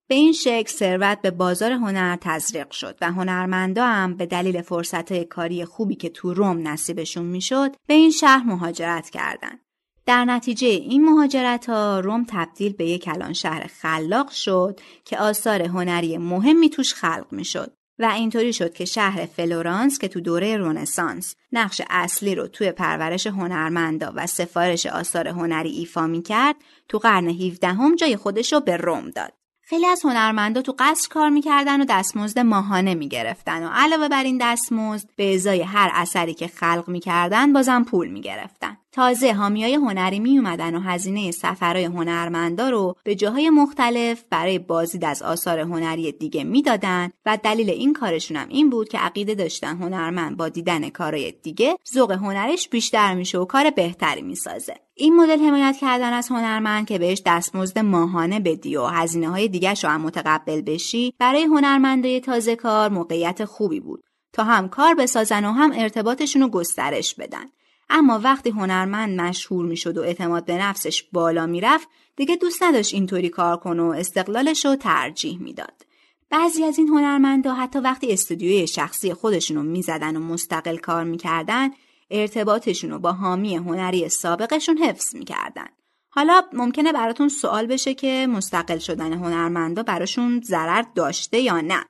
به 0.07 0.15
این 0.15 0.33
شکل 0.33 0.71
ثروت 0.71 1.21
به 1.21 1.31
بازار 1.31 1.71
هنر 1.71 2.17
تزریق 2.21 2.71
شد 2.71 2.97
و 3.01 3.11
هنرمندا 3.11 3.85
هم 3.85 4.17
به 4.17 4.25
دلیل 4.25 4.61
فرصتهای 4.61 5.25
کاری 5.25 5.65
خوبی 5.65 5.95
که 5.95 6.09
تو 6.09 6.33
روم 6.33 6.67
نصیبشون 6.67 7.25
می‌شد 7.25 7.75
به 7.87 7.93
این 7.93 8.11
شهر 8.11 8.43
مهاجرت 8.43 9.09
کردند. 9.09 9.59
در 10.05 10.25
نتیجه 10.25 10.67
این 10.67 11.05
مهاجرت 11.05 11.69
ها 11.69 11.99
روم 11.99 12.25
تبدیل 12.29 12.73
به 12.73 12.85
یک 12.85 13.03
کلان 13.03 13.33
شهر 13.33 13.67
خلاق 13.67 14.29
شد 14.29 14.79
که 15.05 15.17
آثار 15.17 15.61
هنری 15.61 16.17
مهمی 16.17 16.69
توش 16.69 16.93
خلق 16.93 17.27
می 17.31 17.45
شد 17.45 17.73
و 18.03 18.05
اینطوری 18.05 18.53
شد 18.53 18.73
که 18.73 18.85
شهر 18.85 19.25
فلورانس 19.25 19.99
که 19.99 20.07
تو 20.07 20.21
دوره 20.21 20.57
رونسانس 20.57 21.35
نقش 21.51 21.81
اصلی 21.89 22.35
رو 22.35 22.47
توی 22.47 22.71
پرورش 22.71 23.27
هنرمندا 23.27 24.13
و 24.15 24.27
سفارش 24.27 24.85
آثار 24.85 25.27
هنری 25.27 25.69
ایفا 25.69 26.07
می 26.07 26.21
کرد 26.21 26.55
تو 26.87 26.97
قرن 26.97 27.27
17 27.27 27.67
هم 27.67 27.95
جای 27.95 28.15
خودش 28.15 28.53
رو 28.53 28.59
به 28.59 28.77
روم 28.77 29.09
داد. 29.09 29.42
خیلی 29.73 29.85
از 29.85 30.01
هنرمندا 30.03 30.61
تو 30.61 30.75
قصر 30.79 31.09
کار 31.09 31.29
می‌کردن 31.29 31.81
و 31.81 31.85
دستمزد 31.89 32.39
ماهانه 32.39 32.95
می‌گرفتن 32.95 33.63
و 33.63 33.69
علاوه 33.73 34.07
بر 34.07 34.23
این 34.23 34.37
دستمزد 34.41 35.09
به 35.15 35.35
ازای 35.35 35.61
هر 35.61 35.91
اثری 35.93 36.33
که 36.33 36.47
خلق 36.47 36.83
می‌کردن 36.87 37.53
بازم 37.53 37.83
پول 37.83 38.07
می‌گرفتن. 38.07 38.77
تازه 38.91 39.33
حامیای 39.33 39.75
هنری 39.75 40.19
می 40.19 40.37
اومدن 40.37 40.75
و 40.75 40.79
هزینه 40.79 41.31
سفرهای 41.31 41.85
هنرمندا 41.85 42.69
رو 42.69 42.95
به 43.03 43.15
جاهای 43.15 43.49
مختلف 43.49 44.23
برای 44.29 44.59
بازدید 44.59 45.05
از 45.05 45.21
آثار 45.21 45.59
هنری 45.59 46.11
دیگه 46.11 46.43
می‌دادن 46.43 47.11
و 47.25 47.37
دلیل 47.43 47.69
این 47.69 47.93
کارشون 47.93 48.37
هم 48.37 48.47
این 48.49 48.69
بود 48.69 48.89
که 48.89 48.97
عقیده 48.97 49.35
داشتن 49.35 49.77
هنرمند 49.77 50.37
با 50.37 50.49
دیدن 50.49 50.89
کارهای 50.89 51.31
دیگه 51.43 51.77
ذوق 51.93 52.11
هنرش 52.11 52.69
بیشتر 52.69 53.13
میشه 53.13 53.37
و 53.37 53.45
کار 53.45 53.69
بهتری 53.69 54.21
می‌سازه. 54.21 54.75
این 54.95 55.15
مدل 55.15 55.39
حمایت 55.39 55.77
کردن 55.81 56.13
از 56.13 56.27
هنرمند 56.29 56.87
که 56.87 56.97
بهش 56.97 57.21
دستمزد 57.25 57.79
ماهانه 57.79 58.39
بدی 58.39 58.75
و 58.75 58.85
هزینه 58.85 59.29
های 59.29 59.47
دیگه 59.47 59.73
هم 59.83 60.01
متقبل 60.01 60.61
بشی 60.61 61.13
برای 61.19 61.43
هنرمندای 61.43 62.19
تازه 62.19 62.55
کار 62.55 62.89
موقعیت 62.89 63.45
خوبی 63.45 63.79
بود 63.79 64.03
تا 64.33 64.43
هم 64.43 64.69
کار 64.69 64.95
بسازن 64.95 65.45
و 65.45 65.51
هم 65.51 65.71
ارتباطشون 65.75 66.41
رو 66.41 66.47
گسترش 66.47 67.15
بدن. 67.15 67.45
اما 67.89 68.19
وقتی 68.19 68.49
هنرمند 68.49 69.21
مشهور 69.21 69.65
می‌شد 69.65 69.97
و 69.97 70.01
اعتماد 70.01 70.45
به 70.45 70.57
نفسش 70.57 71.03
بالا 71.03 71.45
می‌رفت 71.45 71.87
دیگه 72.15 72.35
دوست 72.35 72.63
نداشت 72.63 72.93
اینطوری 72.93 73.29
کار 73.29 73.57
کنه 73.57 73.83
و 73.83 73.89
استقلالش 73.89 74.65
رو 74.65 74.75
ترجیح 74.75 75.39
می‌داد. 75.41 75.85
بعضی 76.29 76.63
از 76.63 76.77
این 76.77 76.87
هنرمندا 76.87 77.53
حتی 77.53 77.79
وقتی 77.79 78.13
استودیوی 78.13 78.67
شخصی 78.67 79.13
خودشون 79.13 79.57
رو 79.57 79.63
می‌زدن 79.63 80.15
و 80.15 80.19
مستقل 80.19 80.77
کار 80.77 81.03
می‌کردن 81.03 81.69
ارتباطشون 82.13 82.89
رو 82.91 82.99
با 82.99 83.11
حامی 83.11 83.55
هنری 83.55 84.09
سابقشون 84.09 84.77
حفظ 84.77 85.15
می‌کردن. 85.15 85.67
حالا 86.09 86.41
ممکنه 86.53 86.93
براتون 86.93 87.29
سوال 87.29 87.65
بشه 87.65 87.93
که 87.93 88.27
مستقل 88.29 88.77
شدن 88.77 89.13
هنرمندا 89.13 89.83
براشون 89.83 90.41
ضرر 90.41 90.83
داشته 90.95 91.39
یا 91.39 91.61
نه. 91.61 91.85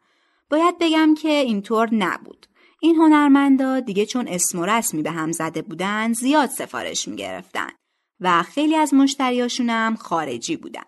باید 0.50 0.76
بگم 0.80 1.16
که 1.16 1.30
اینطور 1.30 1.94
نبود. 1.94 2.48
این 2.80 2.96
هنرمندا 2.96 3.80
دیگه 3.80 4.06
چون 4.06 4.28
اسم 4.28 4.60
و 4.60 4.66
رسمی 4.66 5.02
به 5.02 5.12
هم 5.12 5.32
زده 5.32 5.62
بودن 5.62 6.14
زیاد 6.14 6.50
سفارش 6.50 7.08
می‌گرفتن 7.08 7.70
و 8.20 8.44
خیلی 8.44 8.76
از 8.76 8.94
مشتریاشون 8.94 9.70
هم 9.70 9.96
خارجی 9.96 10.58
بودن. 10.58 10.84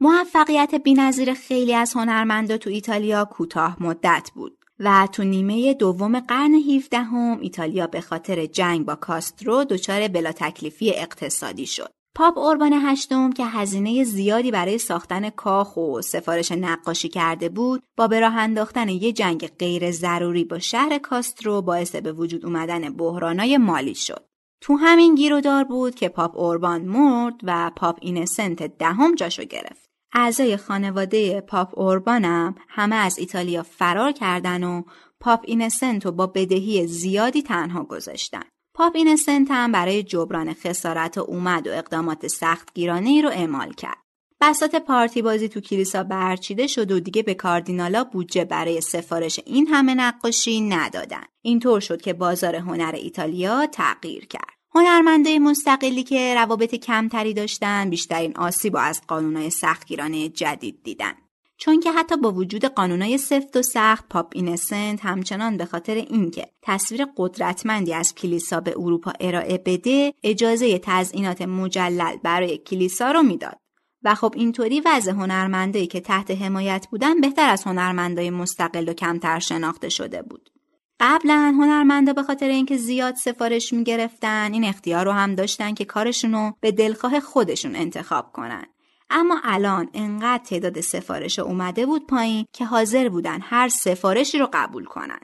موفقیت 0.00 0.74
بینظیر 0.74 1.34
خیلی 1.34 1.74
از 1.74 1.94
هنرمندا 1.94 2.56
تو 2.56 2.70
ایتالیا 2.70 3.24
کوتاه 3.24 3.76
مدت 3.80 4.30
بود. 4.34 4.58
و 4.84 5.08
تو 5.12 5.24
نیمه 5.24 5.74
دوم 5.74 6.20
قرن 6.20 6.54
17 6.54 6.98
هم 6.98 7.38
ایتالیا 7.40 7.86
به 7.86 8.00
خاطر 8.00 8.46
جنگ 8.46 8.86
با 8.86 8.94
کاسترو 8.94 9.64
دچار 9.64 10.08
بلا 10.08 10.32
تکلیفی 10.32 10.90
اقتصادی 10.90 11.66
شد. 11.66 11.92
پاپ 12.14 12.38
اوربان 12.38 12.72
هشتم 12.72 13.32
که 13.32 13.44
هزینه 13.44 14.04
زیادی 14.04 14.50
برای 14.50 14.78
ساختن 14.78 15.30
کاخ 15.30 15.76
و 15.76 16.00
سفارش 16.00 16.52
نقاشی 16.52 17.08
کرده 17.08 17.48
بود 17.48 17.82
با 17.96 18.08
به 18.08 18.20
راه 18.20 18.36
انداختن 18.36 18.88
یه 18.88 19.12
جنگ 19.12 19.46
غیر 19.58 19.90
ضروری 19.90 20.44
با 20.44 20.58
شهر 20.58 20.98
کاسترو 20.98 21.62
باعث 21.62 21.96
به 21.96 22.12
وجود 22.12 22.46
اومدن 22.46 22.96
بحرانای 22.96 23.58
مالی 23.58 23.94
شد 23.94 24.24
تو 24.60 24.76
همین 24.76 25.14
گیرودار 25.14 25.64
بود 25.64 25.94
که 25.94 26.08
پاپ 26.08 26.36
اوربان 26.36 26.84
مرد 26.84 27.34
و 27.42 27.70
پاپ 27.76 27.98
اینوسنت 28.00 28.78
دهم 28.78 29.14
جاشو 29.14 29.44
گرفت 29.44 29.81
اعضای 30.12 30.56
خانواده 30.56 31.40
پاپ 31.40 31.78
اوربانم 31.78 32.54
همه 32.68 32.96
از 32.96 33.18
ایتالیا 33.18 33.62
فرار 33.62 34.12
کردن 34.12 34.64
و 34.64 34.82
پاپ 35.20 35.40
اینوسنت 35.44 36.04
رو 36.06 36.12
با 36.12 36.26
بدهی 36.26 36.86
زیادی 36.86 37.42
تنها 37.42 37.84
گذاشتن 37.84 38.42
پاپ 38.74 38.96
اینوسنت 38.96 39.50
هم 39.50 39.72
برای 39.72 40.02
جبران 40.02 40.54
خسارت 40.54 41.18
اومد 41.18 41.66
و 41.66 41.70
اقدامات 41.70 42.26
سختگیرانه 42.26 43.10
ای 43.10 43.22
رو 43.22 43.28
اعمال 43.28 43.72
کرد. 43.72 43.96
بساط 44.40 44.76
پارتی 44.76 45.22
بازی 45.22 45.48
تو 45.48 45.60
کلیسا 45.60 46.02
برچیده 46.02 46.66
شد 46.66 46.92
و 46.92 47.00
دیگه 47.00 47.22
به 47.22 47.34
کاردینالا 47.34 48.04
بودجه 48.04 48.44
برای 48.44 48.80
سفارش 48.80 49.40
این 49.46 49.66
همه 49.66 49.94
نقاشی 49.94 50.60
ندادن. 50.60 51.22
اینطور 51.42 51.80
شد 51.80 52.02
که 52.02 52.12
بازار 52.12 52.56
هنر 52.56 52.94
ایتالیا 52.94 53.66
تغییر 53.66 54.26
کرد. 54.26 54.51
هنرمندای 54.74 55.38
مستقلی 55.38 56.02
که 56.02 56.34
روابط 56.34 56.74
کمتری 56.74 57.34
داشتن 57.34 57.90
بیشترین 57.90 58.36
آسیب 58.36 58.74
و 58.74 58.78
از 58.78 59.00
قانونهای 59.08 59.50
سختگیرانه 59.50 60.28
جدید 60.28 60.82
دیدن. 60.82 61.12
چون 61.56 61.80
که 61.80 61.92
حتی 61.92 62.16
با 62.16 62.32
وجود 62.32 62.64
قانونای 62.64 63.18
سفت 63.18 63.56
و 63.56 63.62
سخت 63.62 64.08
پاپ 64.08 64.32
اینسنت 64.34 65.04
همچنان 65.04 65.56
به 65.56 65.64
خاطر 65.64 65.94
اینکه 65.94 66.46
تصویر 66.62 67.06
قدرتمندی 67.16 67.94
از 67.94 68.14
کلیسا 68.14 68.60
به 68.60 68.74
اروپا 68.76 69.12
ارائه 69.20 69.58
بده 69.58 70.14
اجازه 70.22 70.78
تزئینات 70.78 71.42
مجلل 71.42 72.16
برای 72.16 72.58
کلیسا 72.58 73.10
رو 73.10 73.22
می‌داد 73.22 73.58
و 74.02 74.14
خب 74.14 74.34
اینطوری 74.36 74.80
وضع 74.80 75.12
هنرمندایی 75.12 75.86
که 75.86 76.00
تحت 76.00 76.30
حمایت 76.30 76.86
بودن 76.90 77.20
بهتر 77.20 77.48
از 77.48 77.64
هنرمندای 77.64 78.30
مستقل 78.30 78.88
و 78.88 78.92
کمتر 78.92 79.38
شناخته 79.38 79.88
شده 79.88 80.22
بود 80.22 80.51
قبلا 81.00 81.54
هنرمندا 81.58 82.12
به 82.12 82.22
خاطر 82.22 82.48
اینکه 82.48 82.76
زیاد 82.76 83.14
سفارش 83.14 83.72
می‌گرفتن 83.72 84.52
این 84.52 84.64
اختیار 84.64 85.04
رو 85.04 85.12
هم 85.12 85.34
داشتن 85.34 85.74
که 85.74 85.84
کارشون 85.84 86.54
به 86.60 86.72
دلخواه 86.72 87.20
خودشون 87.20 87.76
انتخاب 87.76 88.32
کنن 88.32 88.66
اما 89.10 89.40
الان 89.44 89.88
انقدر 89.94 90.44
تعداد 90.44 90.80
سفارش 90.80 91.38
اومده 91.38 91.86
بود 91.86 92.06
پایین 92.06 92.46
که 92.52 92.64
حاضر 92.64 93.08
بودن 93.08 93.40
هر 93.40 93.68
سفارشی 93.68 94.38
رو 94.38 94.48
قبول 94.52 94.84
کنن. 94.84 95.20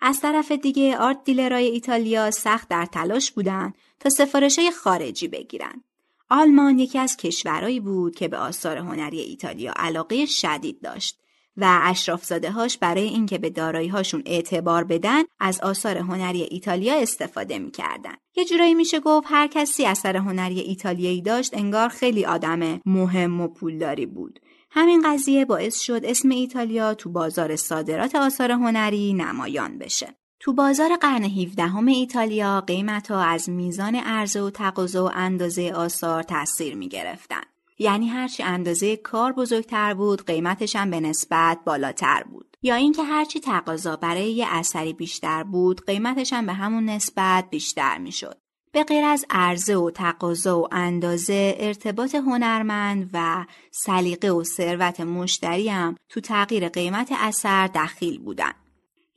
از 0.00 0.20
طرف 0.20 0.52
دیگه 0.52 0.96
آرت 0.96 1.24
دیلرای 1.24 1.66
ایتالیا 1.66 2.30
سخت 2.30 2.68
در 2.68 2.86
تلاش 2.86 3.30
بودن 3.32 3.72
تا 4.00 4.10
سفارش 4.10 4.58
های 4.58 4.70
خارجی 4.70 5.28
بگیرن. 5.28 5.84
آلمان 6.30 6.78
یکی 6.78 6.98
از 6.98 7.16
کشورهایی 7.16 7.80
بود 7.80 8.14
که 8.14 8.28
به 8.28 8.36
آثار 8.36 8.76
هنری 8.76 9.20
ایتالیا 9.20 9.72
علاقه 9.76 10.26
شدید 10.26 10.80
داشت 10.80 11.18
و 11.58 11.80
اشرافزاده 11.82 12.50
هاش 12.50 12.78
برای 12.78 13.04
اینکه 13.04 13.38
به 13.38 13.50
دارایی 13.50 13.88
هاشون 13.88 14.22
اعتبار 14.26 14.84
بدن 14.84 15.22
از 15.40 15.60
آثار 15.60 15.96
هنری 15.96 16.42
ایتالیا 16.42 16.94
استفاده 16.94 17.58
می‌کردن. 17.58 18.14
یه 18.36 18.44
جورایی 18.44 18.74
میشه 18.74 19.00
گفت 19.00 19.26
هر 19.30 19.46
کسی 19.46 19.86
اثر 19.86 20.16
هنری 20.16 20.60
ایتالیایی 20.60 21.22
داشت 21.22 21.54
انگار 21.56 21.88
خیلی 21.88 22.24
آدم 22.24 22.80
مهم 22.86 23.40
و 23.40 23.48
پولداری 23.48 24.06
بود. 24.06 24.40
همین 24.70 25.02
قضیه 25.12 25.44
باعث 25.44 25.80
شد 25.80 26.00
اسم 26.04 26.28
ایتالیا 26.28 26.94
تو 26.94 27.10
بازار 27.10 27.56
صادرات 27.56 28.14
آثار 28.14 28.50
هنری 28.50 29.12
نمایان 29.12 29.78
بشه. 29.78 30.14
تو 30.40 30.52
بازار 30.52 30.96
قرن 30.96 31.24
17 31.24 31.62
همه 31.62 31.92
ایتالیا 31.92 32.60
قیمت 32.60 33.10
ها 33.10 33.22
از 33.22 33.50
میزان 33.50 33.94
عرضه 33.94 34.40
و 34.40 34.50
تقاضا 34.50 35.04
و 35.04 35.10
اندازه 35.14 35.72
آثار 35.72 36.22
تاثیر 36.22 36.74
می 36.74 36.88
گرفتن. 36.88 37.42
یعنی 37.78 38.08
هرچی 38.08 38.42
اندازه 38.42 38.96
کار 38.96 39.32
بزرگتر 39.32 39.94
بود 39.94 40.26
قیمتش 40.26 40.76
هم 40.76 40.90
به 40.90 41.00
نسبت 41.00 41.58
بالاتر 41.66 42.22
بود 42.22 42.56
یا 42.62 42.74
اینکه 42.74 43.02
هرچی 43.02 43.40
تقاضا 43.40 43.96
برای 43.96 44.32
یه 44.32 44.46
اثری 44.48 44.92
بیشتر 44.92 45.42
بود 45.42 45.86
قیمتش 45.86 46.32
هم 46.32 46.46
به 46.46 46.52
همون 46.52 46.84
نسبت 46.84 47.50
بیشتر 47.50 47.98
می‌شد 47.98 48.38
به 48.72 48.84
غیر 48.84 49.04
از 49.04 49.24
عرضه 49.30 49.76
و 49.76 49.90
تقاضا 49.90 50.60
و 50.60 50.68
اندازه 50.72 51.56
ارتباط 51.58 52.14
هنرمند 52.14 53.10
و 53.12 53.46
سلیقه 53.70 54.30
و 54.30 54.44
ثروت 54.44 55.00
مشتری 55.00 55.68
هم 55.68 55.96
تو 56.08 56.20
تغییر 56.20 56.68
قیمت 56.68 57.12
اثر 57.18 57.66
دخیل 57.66 58.18
بودن. 58.18 58.52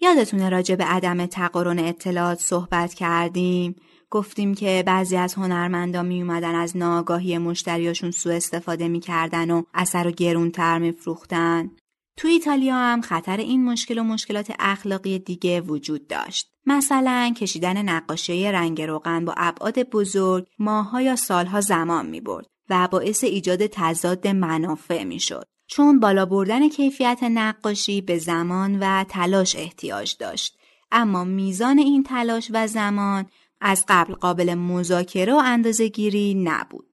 یادتونه 0.02 0.50
راجع 0.50 0.76
به 0.76 0.84
عدم 0.84 1.26
تقارن 1.26 1.80
اطلاعات 1.80 2.40
صحبت 2.40 2.94
کردیم؟ 2.94 3.76
گفتیم 4.12 4.56
که 4.56 4.84
بعضی 4.88 5.18
از 5.18 5.34
هنرمندا 5.34 6.04
می 6.04 6.22
اومدن 6.22 6.56
از 6.56 6.78
ناگاهی 6.78 7.38
مشتریاشون 7.38 8.12
سوء 8.12 8.36
استفاده 8.36 8.88
می‌کردن 8.88 9.52
و 9.52 9.64
اثر 9.74 10.04
رو 10.04 10.12
گرونتر 10.12 10.80
میفروختن. 10.80 11.72
تو 12.18 12.28
ایتالیا 12.28 12.76
هم 12.76 13.02
خطر 13.02 13.38
این 13.38 13.66
مشکل 13.66 13.98
و 13.98 14.04
مشکلات 14.04 14.52
اخلاقی 14.60 15.20
دیگه 15.20 15.62
وجود 15.62 16.08
داشت. 16.08 16.52
مثلا 16.66 17.34
کشیدن 17.38 17.90
نقاشی 17.90 18.52
رنگ 18.52 18.82
روغن 18.82 19.26
با 19.26 19.34
ابعاد 19.38 19.80
بزرگ 19.84 20.48
ماهها 20.60 21.02
یا 21.02 21.16
سالها 21.16 21.62
زمان 21.62 22.06
می 22.06 22.22
برد 22.22 22.46
و 22.70 22.88
باعث 22.92 23.24
ایجاد 23.24 23.68
تضاد 23.68 24.28
منافع 24.28 25.04
می 25.04 25.20
شد. 25.20 25.46
چون 25.68 26.00
بالا 26.00 26.26
بردن 26.26 26.70
کیفیت 26.70 27.20
نقاشی 27.24 28.02
به 28.02 28.18
زمان 28.18 28.80
و 28.80 29.04
تلاش 29.04 29.56
احتیاج 29.56 30.16
داشت. 30.20 30.58
اما 30.92 31.24
میزان 31.24 31.78
این 31.78 32.04
تلاش 32.04 32.48
و 32.54 32.68
زمان 32.68 33.26
از 33.62 33.86
قبل 33.88 34.14
قابل 34.14 34.54
مذاکره 34.54 35.34
و 35.34 35.42
اندازه 35.46 35.88
گیری 35.88 36.34
نبود. 36.34 36.86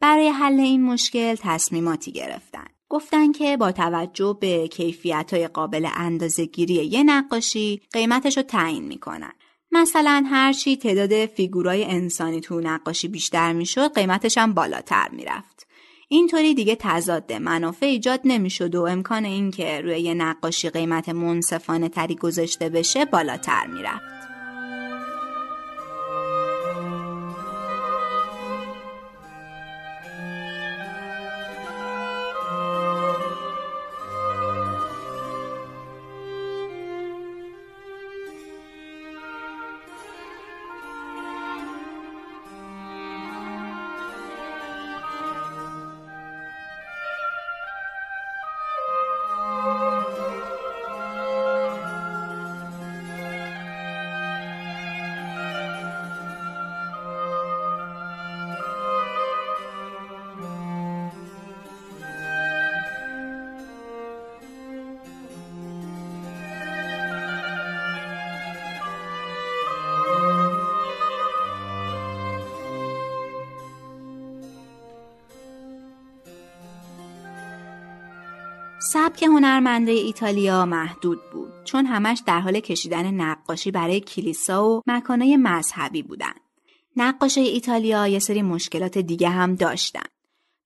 برای 0.00 0.28
حل 0.28 0.60
این 0.60 0.82
مشکل 0.82 1.34
تصمیماتی 1.34 2.12
گرفتن. 2.12 2.66
گفتن 2.88 3.32
که 3.32 3.56
با 3.56 3.72
توجه 3.72 4.38
به 4.40 4.68
کیفیت 4.68 5.34
های 5.34 5.48
قابل 5.48 5.88
اندازه 5.94 6.44
گیری 6.44 6.74
یه 6.74 7.02
نقاشی 7.02 7.80
قیمتش 7.92 8.36
رو 8.36 8.42
تعیین 8.42 8.84
می‌کنن. 8.84 9.32
مثلا 9.72 10.24
هرچی 10.30 10.76
تعداد 10.76 11.26
فیگورای 11.26 11.84
انسانی 11.84 12.40
تو 12.40 12.60
نقاشی 12.60 13.08
بیشتر 13.08 13.52
می‌شد 13.52 13.94
قیمتش 13.94 14.38
هم 14.38 14.54
بالاتر 14.54 15.08
می‌رفت. 15.12 15.66
اینطوری 16.08 16.54
دیگه 16.54 16.76
تضاد 16.80 17.32
منافع 17.32 17.86
ایجاد 17.86 18.20
نمی‌شد 18.24 18.74
و 18.74 18.82
امکان 18.82 19.24
اینکه 19.24 19.80
روی 19.80 20.00
یه 20.00 20.14
نقاشی 20.14 20.70
قیمت 20.70 21.08
منصفانه 21.08 21.88
تری 21.88 22.14
گذاشته 22.14 22.68
بشه 22.68 23.04
بالاتر 23.04 23.66
می‌رفت. 23.66 24.15
سبک 78.92 79.22
هنرمنده 79.22 79.92
ایتالیا 79.92 80.66
محدود 80.66 81.18
بود 81.32 81.52
چون 81.64 81.86
همش 81.86 82.22
در 82.26 82.40
حال 82.40 82.60
کشیدن 82.60 83.14
نقاشی 83.14 83.70
برای 83.70 84.00
کلیسا 84.00 84.68
و 84.68 84.82
مکانای 84.86 85.36
مذهبی 85.36 86.02
بودن. 86.02 86.32
نقاشه 86.96 87.40
ایتالیا 87.40 88.08
یه 88.08 88.18
سری 88.18 88.42
مشکلات 88.42 88.98
دیگه 88.98 89.28
هم 89.28 89.54
داشتن. 89.54 90.04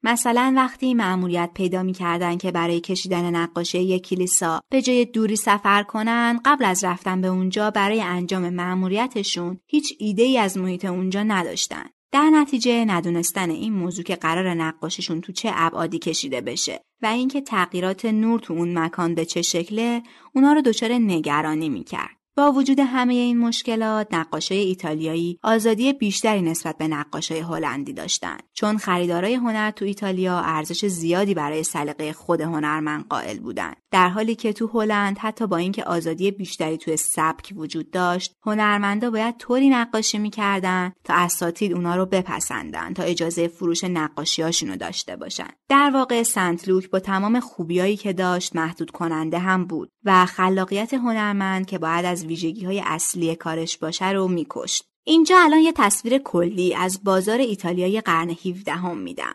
مثلا 0.02 0.52
وقتی 0.56 0.94
مأموریت 0.94 1.50
پیدا 1.54 1.82
می‌کردن 1.82 2.38
که 2.38 2.50
برای 2.50 2.80
کشیدن 2.80 3.36
نقاشی 3.36 3.78
یک 3.78 4.08
کلیسا 4.08 4.60
به 4.70 4.82
جای 4.82 5.04
دوری 5.04 5.36
سفر 5.36 5.82
کنن 5.82 6.40
قبل 6.44 6.64
از 6.64 6.84
رفتن 6.84 7.20
به 7.20 7.28
اونجا 7.28 7.70
برای 7.70 8.00
انجام 8.00 8.50
مأموریتشون 8.50 9.60
هیچ 9.66 9.94
ایده 9.98 10.22
ای 10.22 10.38
از 10.38 10.58
محیط 10.58 10.84
اونجا 10.84 11.22
نداشتن. 11.22 11.84
در 12.12 12.30
نتیجه 12.30 12.84
ندونستن 12.84 13.50
این 13.50 13.72
موضوع 13.72 14.04
که 14.04 14.16
قرار 14.16 14.54
نقاشیشون 14.54 15.20
تو 15.20 15.32
چه 15.32 15.50
ابعادی 15.54 15.98
کشیده 15.98 16.40
بشه 16.40 16.80
و 17.02 17.06
اینکه 17.06 17.40
تغییرات 17.40 18.04
نور 18.04 18.40
تو 18.40 18.54
اون 18.54 18.78
مکان 18.78 19.14
به 19.14 19.24
چه 19.24 19.42
شکله 19.42 20.02
اونا 20.34 20.52
رو 20.52 20.60
دچار 20.62 20.92
نگرانی 20.92 21.68
می‌کرد. 21.68 22.20
با 22.36 22.52
وجود 22.52 22.78
همه 22.78 23.14
این 23.14 23.38
مشکلات 23.38 24.14
نقاشای 24.14 24.58
ایتالیایی 24.58 25.38
آزادی 25.42 25.92
بیشتری 25.92 26.42
نسبت 26.42 26.78
به 26.78 26.88
نقاشای 26.88 27.40
هلندی 27.40 27.92
داشتند 27.92 28.42
چون 28.52 28.78
خریدارای 28.78 29.34
هنر 29.34 29.70
تو 29.70 29.84
ایتالیا 29.84 30.40
ارزش 30.40 30.86
زیادی 30.86 31.34
برای 31.34 31.62
سلیقه 31.62 32.12
خود 32.12 32.40
هنرمند 32.40 33.08
قائل 33.08 33.38
بودند 33.38 33.76
در 33.90 34.08
حالی 34.08 34.34
که 34.34 34.52
تو 34.52 34.66
هلند 34.66 35.18
حتی 35.18 35.46
با 35.46 35.56
اینکه 35.56 35.84
آزادی 35.84 36.30
بیشتری 36.30 36.76
توی 36.76 36.96
سبک 36.96 37.52
وجود 37.56 37.90
داشت 37.90 38.34
هنرمندا 38.42 39.10
باید 39.10 39.36
طوری 39.36 39.68
نقاشی 39.68 40.18
می‌کردن 40.18 40.92
تا 41.04 41.14
اساتید 41.14 41.72
اونا 41.72 41.96
رو 41.96 42.06
بپسندن 42.06 42.94
تا 42.94 43.02
اجازه 43.02 43.48
فروش 43.48 43.84
نقاشیاشونو 43.84 44.76
داشته 44.76 45.16
باشن 45.16 45.48
در 45.68 45.90
واقع 45.94 46.22
سنت 46.22 46.68
لوک 46.68 46.90
با 46.90 47.00
تمام 47.00 47.40
خوبیایی 47.40 47.96
که 47.96 48.12
داشت 48.12 48.56
محدود 48.56 48.90
کننده 48.90 49.38
هم 49.38 49.64
بود 49.64 49.90
و 50.04 50.26
خلاقیت 50.26 50.94
هنرمند 50.94 51.66
که 51.66 51.78
باید 51.78 52.04
از 52.04 52.24
ویژگی 52.26 52.64
های 52.64 52.82
اصلی 52.86 53.36
کارش 53.36 53.78
باشه 53.78 54.10
رو 54.10 54.28
میکشت. 54.28 54.84
اینجا 55.04 55.36
الان 55.38 55.60
یه 55.60 55.72
تصویر 55.72 56.18
کلی 56.18 56.74
از 56.74 57.04
بازار 57.04 57.38
ایتالیای 57.38 58.00
قرن 58.00 58.30
17 58.30 58.72
هم 58.72 58.98
میدم. 58.98 59.34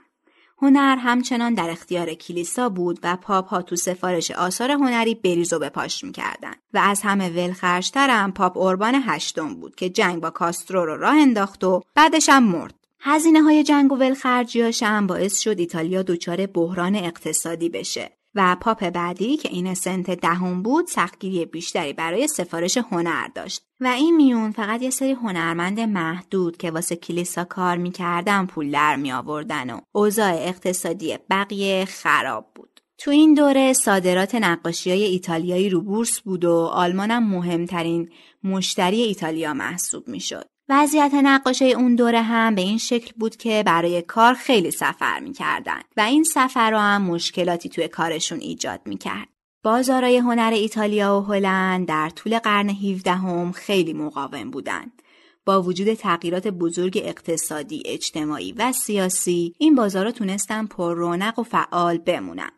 هنر 0.61 0.95
همچنان 0.95 1.53
در 1.53 1.69
اختیار 1.69 2.13
کلیسا 2.13 2.69
بود 2.69 2.99
و 3.03 3.15
پاپ 3.15 3.47
ها 3.47 3.61
تو 3.61 3.75
سفارش 3.75 4.31
آثار 4.31 4.71
هنری 4.71 5.15
بریز 5.15 5.53
و 5.53 5.59
بپاش 5.59 6.03
می‌کردن 6.03 6.53
و 6.73 6.77
از 6.77 7.01
همه 7.01 7.29
ولخرشترم 7.29 8.31
پاپ 8.31 8.57
اوربان 8.57 9.01
هشتم 9.05 9.55
بود 9.55 9.75
که 9.75 9.89
جنگ 9.89 10.21
با 10.21 10.29
کاسترو 10.29 10.85
رو 10.85 10.97
راه 10.97 11.15
انداخت 11.15 11.63
و 11.63 11.81
بعدش 11.95 12.29
هم 12.29 12.43
مرد. 12.43 12.73
هزینه 12.99 13.41
های 13.41 13.63
جنگ 13.63 13.91
و 13.91 13.95
ولخرجیاش 13.95 14.83
هم 14.83 15.07
باعث 15.07 15.39
شد 15.39 15.59
ایتالیا 15.59 16.01
دچار 16.01 16.45
بحران 16.45 16.95
اقتصادی 16.95 17.69
بشه 17.69 18.11
و 18.35 18.57
پاپ 18.61 18.89
بعدی 18.89 19.37
که 19.37 19.49
اینوسنت 19.49 20.11
دهم 20.11 20.63
بود 20.63 20.87
سختگیری 20.87 21.45
بیشتری 21.45 21.93
برای 21.93 22.27
سفارش 22.27 22.77
هنر 22.77 23.27
داشت 23.27 23.61
و 23.79 23.87
این 23.87 24.15
میون 24.15 24.51
فقط 24.51 24.81
یه 24.81 24.89
سری 24.89 25.11
هنرمند 25.11 25.79
محدود 25.79 26.57
که 26.57 26.71
واسه 26.71 26.95
کلیسا 26.95 27.43
کار 27.43 27.77
می‌کردن 27.77 28.45
پول 28.45 28.71
در 28.71 28.95
می 28.95 29.11
آوردن 29.11 29.69
و 29.69 29.79
اوضاع 29.91 30.33
اقتصادی 30.33 31.17
بقیه 31.29 31.85
خراب 31.85 32.51
بود. 32.55 32.81
تو 32.97 33.11
این 33.11 33.33
دوره 33.33 33.73
صادرات 33.73 34.35
نقاشی 34.35 34.89
های 34.89 35.03
ایتالیایی 35.03 35.69
رو 35.69 35.81
بورس 35.81 36.19
بود 36.19 36.45
و 36.45 36.53
آلمان 36.53 37.11
هم 37.11 37.29
مهمترین 37.29 38.09
مشتری 38.43 39.01
ایتالیا 39.01 39.53
محسوب 39.53 40.07
می‌شد. 40.07 40.54
وضعیت 40.69 41.13
نقاشه 41.13 41.65
اون 41.65 41.95
دوره 41.95 42.21
هم 42.21 42.55
به 42.55 42.61
این 42.61 42.77
شکل 42.77 43.11
بود 43.19 43.35
که 43.35 43.63
برای 43.65 44.01
کار 44.01 44.33
خیلی 44.33 44.71
سفر 44.71 45.19
می‌کردن 45.19 45.79
و 45.97 46.01
این 46.01 46.23
سفر 46.23 46.71
رو 46.71 46.77
هم 46.77 47.01
مشکلاتی 47.01 47.69
توی 47.69 47.87
کارشون 47.87 48.39
ایجاد 48.39 48.81
می‌کرد. 48.85 49.27
بازارای 49.63 50.17
هنر 50.17 50.51
ایتالیا 50.53 51.19
و 51.19 51.33
هلند 51.33 51.87
در 51.87 52.09
طول 52.09 52.39
قرن 52.39 52.69
17 52.69 53.11
هم 53.11 53.51
خیلی 53.51 53.93
مقاوم 53.93 54.51
بودند. 54.51 55.01
با 55.45 55.61
وجود 55.61 55.93
تغییرات 55.93 56.47
بزرگ 56.47 57.01
اقتصادی، 57.03 57.83
اجتماعی 57.85 58.51
و 58.51 58.71
سیاسی، 58.71 59.55
این 59.57 59.75
بازارها 59.75 60.11
تونستن 60.11 60.65
پر 60.65 60.93
رونق 60.95 61.39
و 61.39 61.43
فعال 61.43 61.97
بمونن. 61.97 62.51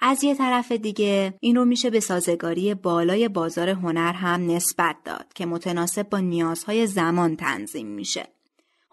از 0.00 0.24
یه 0.24 0.34
طرف 0.34 0.72
دیگه 0.72 1.34
این 1.40 1.56
رو 1.56 1.64
میشه 1.64 1.90
به 1.90 2.00
سازگاری 2.00 2.74
بالای 2.74 3.28
بازار 3.28 3.68
هنر 3.68 4.12
هم 4.12 4.50
نسبت 4.50 4.96
داد 5.04 5.32
که 5.34 5.46
متناسب 5.46 6.08
با 6.08 6.18
نیازهای 6.18 6.86
زمان 6.86 7.36
تنظیم 7.36 7.86
میشه. 7.86 8.28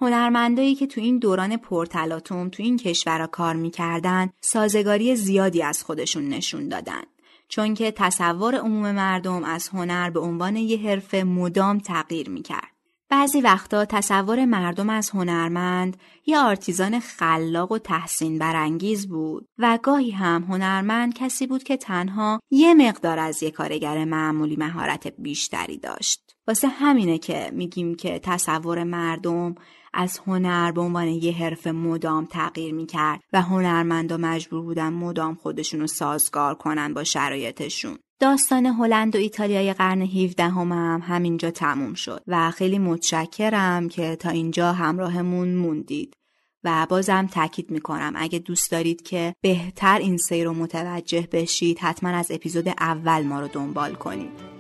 هنرمندایی 0.02 0.76
که 0.76 0.88
تو 0.88 1.02
این 1.02 1.20
دوران 1.20 1.58
پرتلاتوم 1.58 2.50
تو 2.50 2.64
این 2.64 2.78
کشورها 2.78 3.28
کار 3.28 3.56
می‌کردن 3.56 4.30
سازگاری 4.42 5.16
زیادی 5.16 5.64
از 5.64 5.84
خودشون 5.84 6.30
نشون 6.30 6.68
دادن. 6.68 7.04
چون 7.48 7.74
که 7.74 7.92
تصور 7.92 8.56
عموم 8.56 8.92
مردم 8.92 9.44
از 9.44 9.70
هنر 9.70 10.10
به 10.10 10.20
عنوان 10.20 10.56
یه 10.56 10.78
حرفه 10.90 11.24
مدام 11.24 11.80
تغییر 11.80 12.30
می‌کرد. 12.30 12.73
بعضی 13.14 13.42
وقتا 13.42 13.86
تصور 13.86 14.46
مردم 14.46 14.90
از 14.90 15.10
هنرمند 15.10 15.98
یه 16.26 16.40
آرتیزان 16.40 17.00
خلاق 17.00 17.72
و 17.72 17.78
تحسین 17.78 18.40
برانگیز 18.40 19.08
بود 19.08 19.48
و 19.58 19.80
گاهی 19.84 20.12
هم 20.12 20.44
هنرمند 20.44 21.14
کسی 21.14 21.48
بود 21.48 21.64
که 21.64 21.78
تنها 21.78 22.40
یه 22.52 22.74
مقدار 22.74 23.20
از 23.20 23.44
یه 23.44 23.52
کارگر 23.52 24.06
معمولی 24.06 24.56
مهارت 24.56 25.08
بیشتری 25.08 25.78
داشت. 25.78 26.36
واسه 26.48 26.68
همینه 26.68 27.18
که 27.18 27.52
میگیم 27.54 27.96
که 27.96 28.20
تصور 28.20 28.84
مردم 28.84 29.56
از 29.94 30.20
هنر 30.28 30.72
به 30.72 30.82
عنوان 30.82 31.08
یه 31.08 31.34
حرف 31.34 31.68
مدام 31.68 32.26
تغییر 32.26 32.74
می‌کرد 32.74 33.20
و 33.34 33.42
هنرمندا 33.42 34.18
مجبور 34.18 34.62
بودن 34.62 34.94
مدام 34.94 35.36
خودشون 35.36 35.80
رو 35.80 35.88
سازگار 35.88 36.56
کنن 36.56 36.94
با 36.94 37.04
شرایطشون. 37.04 37.98
داستان 38.24 38.66
هلند 38.66 39.16
و 39.16 39.20
ایتالیای 39.20 39.74
قرن 39.74 40.02
17 40.02 40.44
هم, 40.44 40.72
هم 40.72 41.02
همینجا 41.08 41.52
تموم 41.52 41.94
شد 41.94 42.24
و 42.28 42.52
خیلی 42.52 42.80
متشکرم 42.80 43.90
که 43.90 44.16
تا 44.16 44.30
اینجا 44.30 44.74
همراهمون 44.74 45.56
موندید 45.56 46.18
و 46.64 46.88
بازم 46.90 47.28
تاکید 47.28 47.72
می‌کنم. 47.72 48.14
اگه 48.16 48.40
دوست 48.40 48.72
دارید 48.72 49.02
که 49.02 49.36
بهتر 49.42 49.98
این 49.98 50.18
سیر 50.18 50.46
رو 50.46 50.54
متوجه 50.54 51.28
بشید 51.32 51.80
حتما 51.80 52.10
از 52.10 52.32
اپیزود 52.32 52.68
اول 52.68 53.24
ما 53.24 53.40
رو 53.40 53.48
دنبال 53.48 53.94
کنید. 53.94 54.53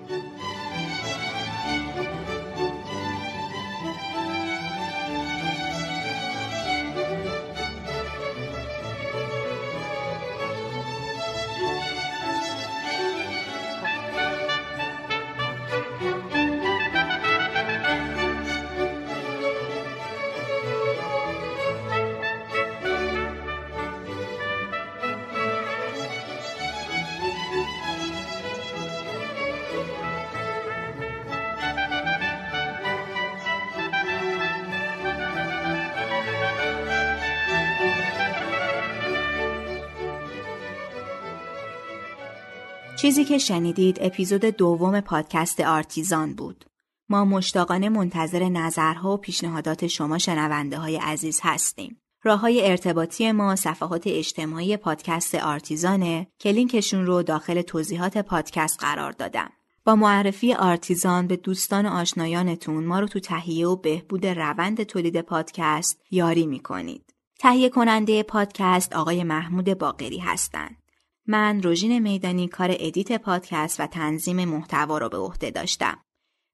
چیزی 43.03 43.25
که 43.25 43.37
شنیدید 43.37 43.97
اپیزود 44.01 44.41
دوم 44.45 45.01
پادکست 45.01 45.59
آرتیزان 45.59 46.33
بود. 46.33 46.65
ما 47.09 47.25
مشتاقانه 47.25 47.89
منتظر 47.89 48.49
نظرها 48.49 49.13
و 49.13 49.17
پیشنهادات 49.17 49.87
شما 49.87 50.17
شنونده 50.17 50.77
های 50.77 50.97
عزیز 50.97 51.39
هستیم. 51.43 52.01
راه 52.23 52.39
های 52.39 52.69
ارتباطی 52.69 53.31
ما 53.31 53.55
صفحات 53.55 54.03
اجتماعی 54.05 54.77
پادکست 54.77 55.35
آرتیزانه 55.35 56.27
که 56.39 56.51
لینکشون 56.51 57.05
رو 57.05 57.23
داخل 57.23 57.61
توضیحات 57.61 58.17
پادکست 58.17 58.79
قرار 58.79 59.11
دادم. 59.11 59.49
با 59.85 59.95
معرفی 59.95 60.53
آرتیزان 60.53 61.27
به 61.27 61.35
دوستان 61.35 61.85
و 61.85 61.89
آشنایانتون 61.89 62.85
ما 62.85 62.99
رو 62.99 63.07
تو 63.07 63.19
تهیه 63.19 63.67
و 63.67 63.75
بهبود 63.75 64.25
روند 64.25 64.83
تولید 64.83 65.21
پادکست 65.21 66.01
یاری 66.11 66.45
می‌کنید. 66.45 67.13
تهیه 67.39 67.69
کننده 67.69 68.23
پادکست 68.23 68.93
آقای 68.93 69.23
محمود 69.23 69.77
باقری 69.77 70.19
هستند. 70.19 70.82
من 71.27 71.63
روژین 71.63 71.99
میدانی 71.99 72.47
کار 72.47 72.75
edit 72.79 73.21
پادکست 73.21 73.79
و 73.79 73.87
تنظیم 73.87 74.45
محتوا 74.45 74.97
را 74.97 75.09
به 75.09 75.17
عهده 75.17 75.51
داشتم. 75.51 75.97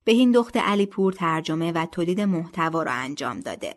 بهین‌دخت 0.03 0.57
علیپور 0.57 1.13
ترجمه 1.13 1.71
و 1.71 1.85
تولید 1.85 2.21
محتوا 2.21 2.83
را 2.83 2.91
انجام 2.91 3.39
داده. 3.39 3.75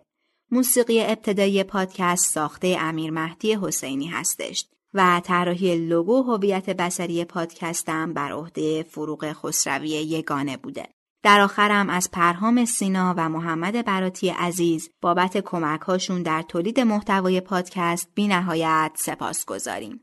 موسیقی 0.51 1.03
ابتدایی 1.03 1.65
پادکست 1.65 2.35
ساخته 2.35 2.77
امیر 2.81 3.11
مهدی 3.11 3.55
حسینی 3.55 4.07
هستش 4.07 4.67
و 4.95 5.21
طراحی 5.25 5.77
لوگو 5.77 6.23
هویت 6.23 6.71
بصری 6.71 7.25
پادکستم 7.25 8.13
بر 8.13 8.33
عهده 8.33 8.83
فروغ 8.83 9.33
خسروی 9.33 9.89
یگانه 9.89 10.57
بوده. 10.57 10.89
در 11.23 11.41
آخرم 11.41 11.91
از 11.91 12.11
پرهام 12.11 12.65
سینا 12.65 13.15
و 13.17 13.29
محمد 13.29 13.85
براتی 13.85 14.29
عزیز 14.29 14.91
بابت 15.01 15.39
کمک 15.39 15.81
هاشون 15.81 16.23
در 16.23 16.43
تولید 16.43 16.81
محتوای 16.81 17.41
پادکست 17.41 18.09
بی 18.15 18.29
نهایت 18.29 18.93
سپاس 18.95 19.45
گزاریم. 19.45 20.01